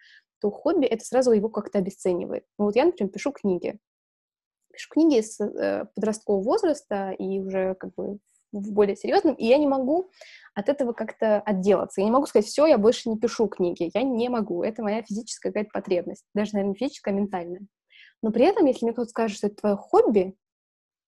то 0.41 0.51
хобби 0.51 0.85
это 0.85 1.03
сразу 1.05 1.31
его 1.31 1.47
как-то 1.47 1.79
обесценивает. 1.79 2.43
Ну 2.59 2.65
вот 2.65 2.75
я, 2.75 2.85
например, 2.85 3.11
пишу 3.11 3.31
книги. 3.31 3.79
Пишу 4.73 4.89
книги 4.89 5.21
с 5.21 5.39
э, 5.39 5.85
подросткового 5.95 6.43
возраста 6.43 7.11
и 7.11 7.39
уже 7.39 7.73
как 7.75 7.93
бы 7.95 8.19
в 8.59 8.71
более 8.71 8.95
серьезном, 8.95 9.35
и 9.35 9.45
я 9.45 9.57
не 9.57 9.67
могу 9.67 10.09
от 10.55 10.69
этого 10.69 10.93
как-то 10.93 11.39
отделаться. 11.41 12.01
Я 12.01 12.05
не 12.05 12.11
могу 12.11 12.25
сказать, 12.25 12.47
все, 12.47 12.65
я 12.65 12.77
больше 12.77 13.09
не 13.09 13.17
пишу 13.17 13.47
книги. 13.47 13.91
Я 13.93 14.01
не 14.01 14.27
могу. 14.29 14.63
Это 14.63 14.81
моя 14.81 15.03
физическая 15.03 15.51
какая-то 15.51 15.69
потребность. 15.71 16.25
Даже, 16.33 16.53
наверное, 16.53 16.75
физическая, 16.75 17.13
а 17.13 17.17
ментальная. 17.17 17.61
Но 18.23 18.31
при 18.31 18.45
этом, 18.45 18.65
если 18.65 18.85
мне 18.85 18.93
кто-то 18.93 19.09
скажет, 19.09 19.37
что 19.37 19.47
это 19.47 19.57
твое 19.57 19.75
хобби, 19.75 20.35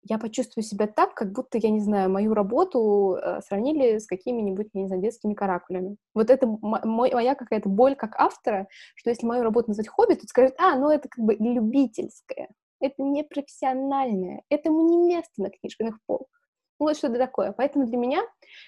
я 0.02 0.18
почувствую 0.18 0.64
себя 0.64 0.86
так, 0.86 1.14
как 1.14 1.32
будто, 1.32 1.58
я 1.58 1.70
не 1.70 1.80
знаю, 1.80 2.10
мою 2.10 2.34
работу 2.34 3.16
э, 3.16 3.40
сравнили 3.46 3.98
с 3.98 4.06
какими-нибудь, 4.06 4.74
не 4.74 4.86
знаю, 4.86 5.02
детскими 5.02 5.34
каракулями. 5.34 5.96
Вот 6.14 6.30
это 6.30 6.46
моя 6.46 7.34
какая-то 7.34 7.68
боль 7.68 7.94
как 7.94 8.16
автора, 8.16 8.68
что 8.94 9.10
если 9.10 9.26
мою 9.26 9.42
работу 9.42 9.68
назвать 9.68 9.88
хобби, 9.88 10.14
то 10.14 10.26
скажут, 10.26 10.54
а, 10.58 10.76
ну 10.76 10.90
это 10.90 11.08
как 11.08 11.24
бы 11.24 11.34
любительское, 11.34 12.48
это 12.80 13.02
не 13.02 13.24
профессиональное, 13.24 14.42
этому 14.48 14.88
не 14.88 14.96
место 14.96 15.42
на 15.42 15.50
книжных 15.50 15.98
полках. 16.06 16.37
Ну, 16.78 16.86
вот 16.86 16.96
что-то 16.96 17.18
такое. 17.18 17.52
Поэтому 17.52 17.86
для 17.86 17.96
меня 17.96 18.22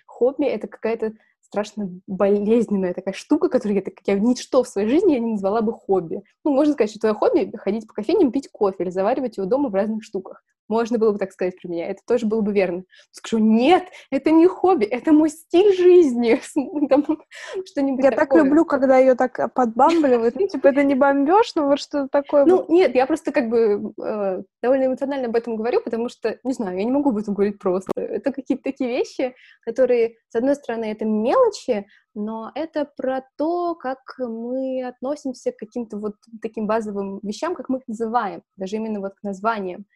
хобби— 0.06 0.44
это 0.46 0.66
какая-то 0.66 1.12
страшно 1.40 1.90
болезненная 2.06 2.94
такая 2.94 3.14
штука, 3.14 3.48
которую 3.48 3.76
я, 3.76 3.82
так, 3.82 3.94
я 4.06 4.18
ничто 4.18 4.62
в 4.62 4.68
своей 4.68 4.88
жизни 4.88 5.14
я 5.14 5.18
не 5.18 5.32
назвала 5.32 5.62
бы 5.62 5.72
хобби. 5.72 6.22
Ну, 6.44 6.52
можно 6.52 6.74
сказать, 6.74 6.90
что 6.90 7.00
твое 7.00 7.14
хобби— 7.14 7.50
ходить 7.56 7.86
по 7.86 7.94
кофейням, 7.94 8.30
пить 8.30 8.48
кофе 8.50 8.84
или 8.84 8.90
заваривать 8.90 9.36
его 9.36 9.46
дома 9.46 9.68
в 9.68 9.74
разных 9.74 10.04
штуках. 10.04 10.44
Можно 10.70 10.98
было 10.98 11.10
бы 11.10 11.18
так 11.18 11.32
сказать 11.32 11.60
про 11.60 11.68
меня, 11.68 11.88
это 11.88 12.00
тоже 12.06 12.26
было 12.26 12.42
бы 12.42 12.52
верно. 12.52 12.84
Скажу, 13.10 13.42
нет, 13.42 13.84
это 14.12 14.30
не 14.30 14.46
хобби, 14.46 14.84
это 14.84 15.12
мой 15.12 15.28
стиль 15.28 15.76
жизни. 15.76 16.40
Что-нибудь 17.66 18.04
я 18.04 18.10
такое. 18.12 18.26
так 18.26 18.34
люблю, 18.36 18.64
когда 18.64 18.98
ее 18.98 19.16
так 19.16 19.52
подбамбливают. 19.52 20.36
Ну, 20.36 20.46
типа, 20.46 20.68
это 20.68 20.84
не 20.84 20.94
бомбеж, 20.94 21.54
но 21.56 21.66
вот 21.66 21.80
что-то 21.80 22.08
такое. 22.08 22.44
Ну, 22.44 22.64
нет, 22.68 22.94
я 22.94 23.06
просто 23.06 23.32
как 23.32 23.48
бы 23.48 23.92
э, 24.00 24.42
довольно 24.62 24.86
эмоционально 24.86 25.26
об 25.26 25.34
этом 25.34 25.56
говорю, 25.56 25.80
потому 25.80 26.08
что, 26.08 26.38
не 26.44 26.52
знаю, 26.52 26.78
я 26.78 26.84
не 26.84 26.92
могу 26.92 27.10
об 27.10 27.18
этом 27.18 27.34
говорить 27.34 27.58
просто. 27.58 27.90
Это 27.96 28.32
какие-то 28.32 28.62
такие 28.62 28.90
вещи, 28.90 29.34
которые, 29.62 30.14
с 30.28 30.36
одной 30.36 30.54
стороны, 30.54 30.84
это 30.84 31.04
мелочи, 31.04 31.84
но 32.14 32.50
это 32.54 32.88
про 32.96 33.22
то, 33.36 33.74
как 33.74 33.98
мы 34.18 34.84
относимся 34.84 35.52
к 35.52 35.56
каким-то 35.56 35.96
вот 35.96 36.14
таким 36.40 36.66
базовым 36.66 37.20
вещам, 37.22 37.54
как 37.54 37.68
мы 37.68 37.78
их 37.78 37.88
называем, 37.88 38.42
даже 38.56 38.76
именно 38.76 39.00
вот 39.00 39.14
к 39.14 39.22
названиям. 39.22 39.86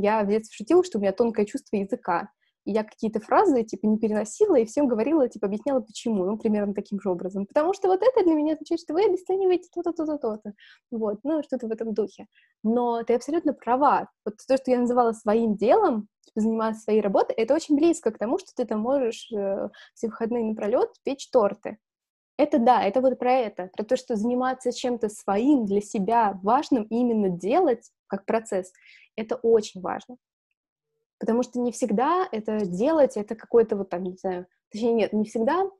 Я 0.00 0.22
в 0.24 0.28
детстве 0.28 0.56
шутила, 0.56 0.84
что 0.84 0.98
у 0.98 1.00
меня 1.00 1.12
тонкое 1.12 1.46
чувство 1.46 1.76
языка. 1.76 2.30
я 2.64 2.84
какие-то 2.84 3.20
фразы, 3.20 3.64
типа, 3.64 3.86
не 3.86 3.98
переносила 3.98 4.56
и 4.56 4.64
всем 4.64 4.86
говорила, 4.86 5.28
типа, 5.28 5.46
объясняла, 5.46 5.80
почему, 5.80 6.24
ну, 6.24 6.36
примерно 6.38 6.74
таким 6.74 7.00
же 7.00 7.10
образом. 7.10 7.46
Потому 7.46 7.72
что 7.74 7.88
вот 7.88 8.02
это 8.02 8.24
для 8.24 8.34
меня 8.34 8.54
означает, 8.54 8.80
что 8.80 8.94
вы 8.94 9.04
обесцениваете 9.04 9.68
то-то, 9.72 9.92
то-то, 9.92 10.18
то-то. 10.18 10.52
Вот, 10.90 11.20
ну, 11.24 11.42
что-то 11.42 11.68
в 11.68 11.72
этом 11.72 11.94
духе. 11.94 12.26
Но 12.62 13.02
ты 13.02 13.14
абсолютно 13.14 13.54
права. 13.54 14.08
Вот 14.24 14.36
то, 14.46 14.56
что 14.56 14.70
я 14.70 14.78
называла 14.78 15.12
своим 15.12 15.56
делом, 15.56 16.08
типа, 16.26 16.40
заниматься 16.40 16.82
своей 16.82 17.00
работой, 17.00 17.34
это 17.36 17.54
очень 17.54 17.76
близко 17.76 18.10
к 18.10 18.18
тому, 18.18 18.38
что 18.38 18.52
ты 18.54 18.64
там 18.64 18.80
можешь 18.80 19.30
э, 19.32 19.68
все 19.94 20.08
выходные 20.08 20.44
напролет 20.44 20.90
печь 21.02 21.30
торты. 21.30 21.78
Это 22.40 22.58
да, 22.58 22.82
это 22.82 23.02
вот 23.02 23.18
про 23.18 23.32
это, 23.32 23.66
про 23.76 23.84
то, 23.84 23.96
что 23.98 24.16
заниматься 24.16 24.72
чем-то 24.72 25.10
своим 25.10 25.66
для 25.66 25.82
себя 25.82 26.40
важным, 26.42 26.84
именно 26.84 27.28
делать 27.28 27.90
как 28.06 28.24
процесс, 28.24 28.72
это 29.20 29.36
очень 29.36 29.80
важно. 29.80 30.16
Потому 31.18 31.42
что 31.42 31.60
не 31.60 31.72
всегда 31.72 32.26
это 32.32 32.64
делать, 32.64 33.16
это 33.16 33.34
какой-то 33.34 33.76
вот 33.76 33.90
там, 33.90 34.04
не 34.04 34.16
знаю, 34.16 34.46
точнее 34.70 34.94
нет, 34.94 35.12
не 35.12 35.24
всегда 35.24 35.70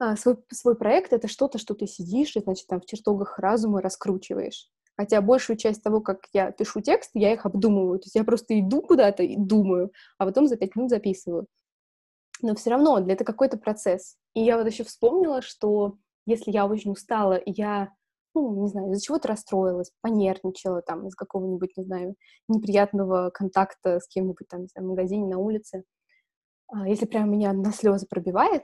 а, 0.00 0.16
свой, 0.16 0.36
свой 0.50 0.76
проект— 0.76 1.12
это 1.14 1.28
что-то, 1.28 1.58
что 1.58 1.74
ты 1.74 1.86
сидишь 1.86 2.36
и, 2.36 2.40
значит, 2.40 2.66
там 2.66 2.80
в 2.80 2.86
чертогах 2.86 3.38
разума 3.38 3.80
раскручиваешь. 3.80 4.68
Хотя 4.96 5.20
большую 5.20 5.56
часть 5.56 5.82
того, 5.82 6.00
как 6.00 6.26
я 6.32 6.50
пишу 6.50 6.80
текст, 6.80 7.10
я 7.14 7.32
их 7.32 7.46
обдумываю. 7.46 7.98
То 8.00 8.06
есть 8.06 8.16
я 8.16 8.24
просто 8.24 8.58
иду 8.58 8.82
куда-то 8.82 9.22
и 9.22 9.36
думаю, 9.36 9.92
а 10.18 10.26
потом 10.26 10.46
за 10.48 10.56
пять 10.56 10.74
минут 10.74 10.90
записываю. 10.90 11.46
Но 12.42 12.54
все 12.54 12.70
равно 12.70 13.00
для 13.00 13.14
это 13.14 13.24
какой-то 13.24 13.58
процесс. 13.58 14.16
И 14.34 14.40
я 14.40 14.58
вот 14.58 14.66
еще 14.66 14.84
вспомнила, 14.84 15.42
что 15.42 15.98
если 16.26 16.50
я 16.50 16.66
очень 16.66 16.92
устала, 16.92 17.40
я, 17.46 17.92
ну, 18.40 18.62
не 18.62 18.68
знаю, 18.68 18.90
из-за 18.92 19.02
чего-то 19.02 19.28
расстроилась, 19.28 19.92
понервничала, 20.00 20.82
там, 20.82 21.06
из 21.06 21.14
какого-нибудь, 21.14 21.76
не 21.76 21.84
знаю, 21.84 22.14
неприятного 22.48 23.30
контакта 23.30 24.00
с 24.00 24.08
кем-нибудь, 24.08 24.48
там, 24.48 24.62
не 24.62 24.68
знаю, 24.68 24.86
в 24.86 24.90
магазине, 24.90 25.26
на 25.26 25.38
улице, 25.38 25.84
а, 26.68 26.88
если 26.88 27.06
прям 27.06 27.30
меня 27.30 27.52
на 27.52 27.72
слезы 27.72 28.06
пробивает, 28.08 28.62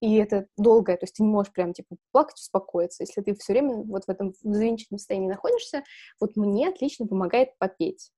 и 0.00 0.16
это 0.16 0.46
долгое, 0.56 0.96
то 0.96 1.04
есть 1.04 1.14
ты 1.16 1.22
не 1.22 1.28
можешь 1.28 1.52
прям, 1.52 1.72
типа, 1.72 1.96
плакать, 2.12 2.38
успокоиться. 2.38 3.04
Если 3.04 3.20
ты 3.22 3.34
все 3.36 3.52
время 3.52 3.76
вот 3.76 4.04
в 4.04 4.08
этом 4.08 4.32
взвинченном 4.42 4.98
состоянии 4.98 5.28
находишься, 5.28 5.84
вот 6.20 6.36
мне 6.36 6.68
отлично 6.68 7.06
помогает 7.06 7.56
попеть. 7.58 8.10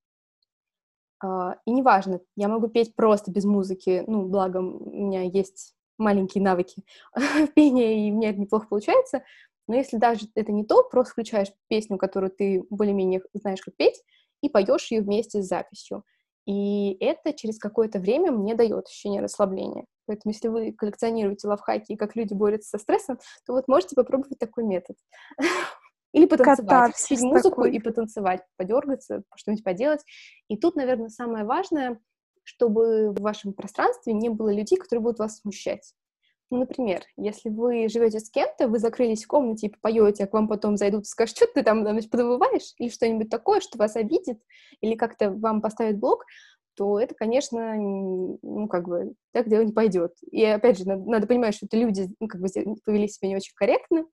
Uh, 1.22 1.56
и 1.66 1.72
неважно, 1.72 2.20
я 2.36 2.46
могу 2.46 2.68
петь 2.68 2.94
просто 2.94 3.32
без 3.32 3.44
музыки, 3.44 4.04
ну, 4.06 4.26
благо 4.28 4.58
у 4.58 4.90
меня 4.90 5.22
есть 5.22 5.74
маленькие 5.98 6.42
навыки 6.44 6.84
пения, 7.54 8.08
и 8.08 8.12
мне 8.12 8.30
это 8.30 8.40
неплохо 8.40 8.68
получается. 8.68 9.24
Но 9.68 9.76
если 9.76 9.96
даже 9.96 10.26
это 10.34 10.50
не 10.50 10.64
то, 10.64 10.82
просто 10.82 11.12
включаешь 11.12 11.52
песню, 11.68 11.98
которую 11.98 12.30
ты 12.30 12.64
более-менее 12.70 13.22
знаешь, 13.34 13.60
как 13.60 13.76
петь, 13.76 14.02
и 14.42 14.48
поешь 14.48 14.90
ее 14.90 15.02
вместе 15.02 15.42
с 15.42 15.46
записью. 15.46 16.04
И 16.46 16.96
это 17.00 17.32
через 17.34 17.58
какое-то 17.58 17.98
время 17.98 18.32
мне 18.32 18.54
дает 18.54 18.86
ощущение 18.86 19.20
расслабления. 19.20 19.84
Поэтому 20.06 20.32
если 20.32 20.48
вы 20.48 20.72
коллекционируете 20.72 21.46
лавхаки 21.46 21.92
и 21.92 21.96
как 21.96 22.16
люди 22.16 22.32
борются 22.32 22.70
со 22.70 22.78
стрессом, 22.78 23.18
то 23.46 23.52
вот 23.52 23.68
можете 23.68 23.94
попробовать 23.94 24.38
такой 24.38 24.64
метод. 24.64 24.96
Или 26.14 26.24
потанцевать, 26.24 26.96
включить 26.96 27.20
музыку 27.20 27.56
такой. 27.56 27.76
и 27.76 27.80
потанцевать, 27.80 28.40
подергаться, 28.56 29.24
что-нибудь 29.36 29.62
поделать. 29.62 30.00
И 30.48 30.56
тут, 30.56 30.74
наверное, 30.74 31.10
самое 31.10 31.44
важное 31.44 32.00
чтобы 32.48 33.10
в 33.10 33.20
вашем 33.20 33.52
пространстве 33.52 34.14
не 34.14 34.30
было 34.30 34.50
людей, 34.50 34.78
которые 34.78 35.02
будут 35.02 35.18
вас 35.18 35.40
смущать. 35.40 35.92
Ну, 36.50 36.60
например, 36.60 37.02
если 37.16 37.50
вы 37.50 37.88
живете 37.88 38.20
с 38.20 38.30
кем-то, 38.30 38.68
вы 38.68 38.78
закрылись 38.78 39.24
в 39.24 39.28
комнате 39.28 39.66
и 39.66 39.74
поете, 39.80 40.24
а 40.24 40.26
к 40.26 40.32
вам 40.32 40.48
потом 40.48 40.76
зайдут 40.78 41.02
и 41.02 41.08
скажут, 41.08 41.36
что 41.36 41.46
ты 41.46 41.62
там 41.62 41.82
значит, 41.82 42.10
подвываешь, 42.10 42.74
или 42.78 42.88
что-нибудь 42.88 43.28
такое, 43.28 43.60
что 43.60 43.76
вас 43.76 43.96
обидит, 43.96 44.40
или 44.80 44.94
как-то 44.94 45.30
вам 45.30 45.60
поставит 45.60 45.98
блок, 45.98 46.24
то 46.74 46.98
это, 46.98 47.14
конечно, 47.14 47.74
ну, 47.74 48.68
как 48.68 48.88
бы, 48.88 49.14
так 49.32 49.48
дело 49.48 49.62
не 49.62 49.72
пойдет. 49.72 50.12
И, 50.30 50.42
опять 50.44 50.78
же, 50.78 50.86
надо, 50.86 51.02
надо 51.10 51.26
понимать, 51.26 51.54
что 51.54 51.66
это 51.66 51.76
люди, 51.76 52.08
ну, 52.18 52.28
как 52.28 52.40
бы, 52.40 52.48
повели 52.84 53.08
себя 53.08 53.28
не 53.28 53.36
очень 53.36 53.52
корректно, 53.54 54.06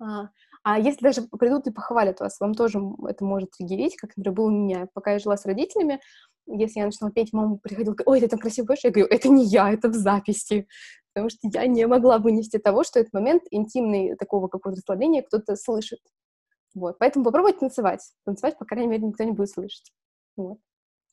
а, 0.00 0.30
а 0.62 0.78
если 0.78 1.00
даже 1.00 1.22
придут 1.22 1.66
и 1.66 1.72
похвалят 1.72 2.20
вас, 2.20 2.38
вам 2.40 2.54
тоже 2.54 2.80
это 3.08 3.24
может 3.24 3.50
триггерить, 3.50 3.96
как, 3.96 4.16
например, 4.16 4.36
было 4.36 4.46
у 4.46 4.50
меня, 4.50 4.88
пока 4.94 5.12
я 5.12 5.18
жила 5.18 5.36
с 5.36 5.44
родителями, 5.44 6.00
если 6.46 6.80
я 6.80 6.86
начинала 6.86 7.12
петь, 7.12 7.32
мама 7.32 7.58
приходила, 7.58 7.96
ой, 8.06 8.20
ты 8.20 8.28
там 8.28 8.38
красиво 8.38 8.66
поешь, 8.66 8.84
я 8.84 8.90
говорю, 8.90 9.08
это 9.10 9.28
не 9.28 9.44
я, 9.44 9.72
это 9.72 9.88
в 9.88 9.94
записи, 9.94 10.66
потому 11.12 11.30
что 11.30 11.40
я 11.52 11.66
не 11.66 11.86
могла 11.86 12.18
вынести 12.18 12.58
того, 12.58 12.84
что 12.84 13.00
этот 13.00 13.12
момент 13.12 13.42
интимный, 13.50 14.16
такого 14.16 14.48
какого-то 14.48 14.80
расслабления 14.80 15.22
кто-то 15.22 15.56
слышит. 15.56 16.00
Вот, 16.74 16.98
поэтому 16.98 17.24
попробуйте 17.24 17.58
танцевать. 17.60 18.00
Танцевать, 18.24 18.58
по 18.58 18.64
крайней 18.64 18.88
мере, 18.88 19.06
никто 19.06 19.24
не 19.24 19.32
будет 19.32 19.50
слышать. 19.50 19.92
Вот. 20.36 20.58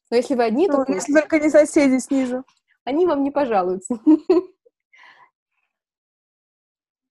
Но 0.10 0.18
если 0.18 0.36
вы 0.36 0.44
одни, 0.44 0.68
ну, 0.68 0.86
то... 0.86 0.92
Если 0.92 1.14
только 1.14 1.40
не 1.40 1.50
соседи 1.50 2.00
снизу. 2.00 2.44
Они 2.86 3.06
вам 3.06 3.24
не 3.24 3.32
пожалуются. 3.32 4.00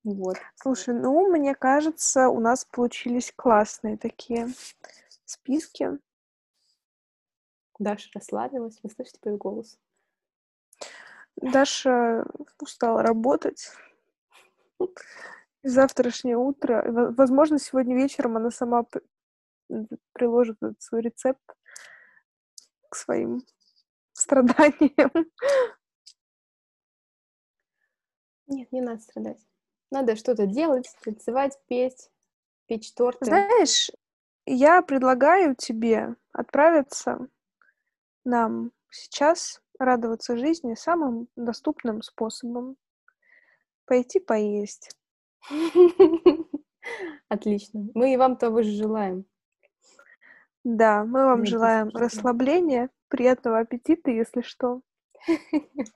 Вот. 0.08 0.38
Слушай, 0.54 0.94
ну, 0.94 1.28
мне 1.30 1.54
кажется, 1.54 2.30
у 2.30 2.40
нас 2.40 2.64
получились 2.64 3.30
классные 3.36 3.98
такие 3.98 4.48
списки. 5.26 5.98
Даша 7.78 8.08
расслабилась. 8.14 8.80
Вы 8.82 8.88
слышите 8.88 9.20
по 9.20 9.28
ее 9.28 9.36
голосу? 9.36 9.76
Даша 11.36 12.24
устала 12.58 13.02
работать. 13.02 13.70
Завтрашнее 15.62 16.38
утро. 16.38 17.12
Возможно, 17.12 17.58
сегодня 17.58 17.94
вечером 17.94 18.38
она 18.38 18.50
сама 18.50 18.86
приложит 20.12 20.56
этот 20.62 20.80
свой 20.80 21.02
рецепт 21.02 21.54
к 22.88 22.96
своим 22.96 23.42
страданиям. 24.14 25.12
Нет, 28.46 28.72
не 28.72 28.80
надо 28.80 29.02
страдать. 29.02 29.46
Надо 29.90 30.16
что-то 30.16 30.46
делать, 30.46 30.94
танцевать, 31.02 31.58
петь, 31.66 32.10
печь 32.66 32.92
торты. 32.92 33.24
Знаешь, 33.24 33.90
я 34.44 34.82
предлагаю 34.82 35.54
тебе 35.54 36.16
отправиться 36.32 37.28
нам 38.24 38.72
сейчас 38.90 39.62
радоваться 39.78 40.36
жизни 40.36 40.74
самым 40.74 41.28
доступным 41.36 42.02
способом. 42.02 42.76
Пойти 43.86 44.20
поесть. 44.20 44.90
Отлично. 47.28 47.88
Мы 47.94 48.12
и 48.12 48.16
вам 48.16 48.36
того 48.36 48.62
же 48.62 48.70
желаем. 48.70 49.24
Да, 50.64 51.04
мы 51.04 51.24
вам 51.24 51.46
желаем 51.46 51.88
расслабления, 51.94 52.90
приятного 53.08 53.60
аппетита, 53.60 54.10
если 54.10 54.42
что. 54.42 54.82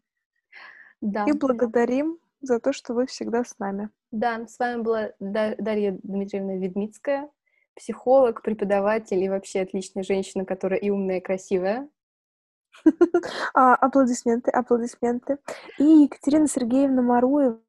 Да. 1.05 1.25
И 1.25 1.33
благодарим 1.33 2.21
за 2.43 2.61
то, 2.61 2.73
что 2.73 2.95
вы 2.95 3.07
всегда 3.07 3.45
с 3.45 3.59
нами. 3.59 3.91
Да, 4.11 4.47
с 4.47 4.59
вами 4.59 4.83
была 4.83 5.13
Дарья 5.19 5.99
Дмитриевна 6.03 6.57
Ведмицкая, 6.57 7.31
психолог, 7.75 8.43
преподаватель 8.43 9.23
и 9.23 9.29
вообще 9.29 9.63
отличная 9.63 10.03
женщина, 10.03 10.45
которая 10.45 10.79
и 10.79 10.91
умная, 10.91 11.19
и 11.19 11.23
красивая. 11.23 11.89
А, 13.55 13.75
аплодисменты, 13.75 14.51
аплодисменты. 14.51 15.39
И 15.79 15.85
Екатерина 15.85 16.49
Сергеевна 16.49 17.03
Маруева, 17.03 17.61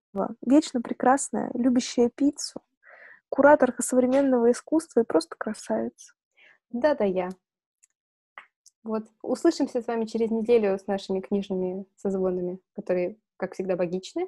вечно 0.42 0.82
прекрасная, 0.82 1.52
любящая 1.54 2.10
пиццу, 2.10 2.62
кураторка 3.30 3.84
современного 3.84 4.52
искусства 4.52 5.02
и 5.02 5.06
просто 5.06 5.36
красавица. 5.38 6.14
Да-да, 6.70 7.04
я. 7.04 7.30
Вот, 8.84 9.06
услышимся 9.22 9.82
с 9.82 9.88
вами 9.88 10.06
через 10.06 10.30
неделю 10.30 10.78
с 10.78 10.88
нашими 10.88 11.22
книжными 11.22 11.86
созвонами, 11.96 12.60
которые, 12.76 13.18
как 13.38 13.54
всегда, 13.54 13.78
богичны. 13.78 14.28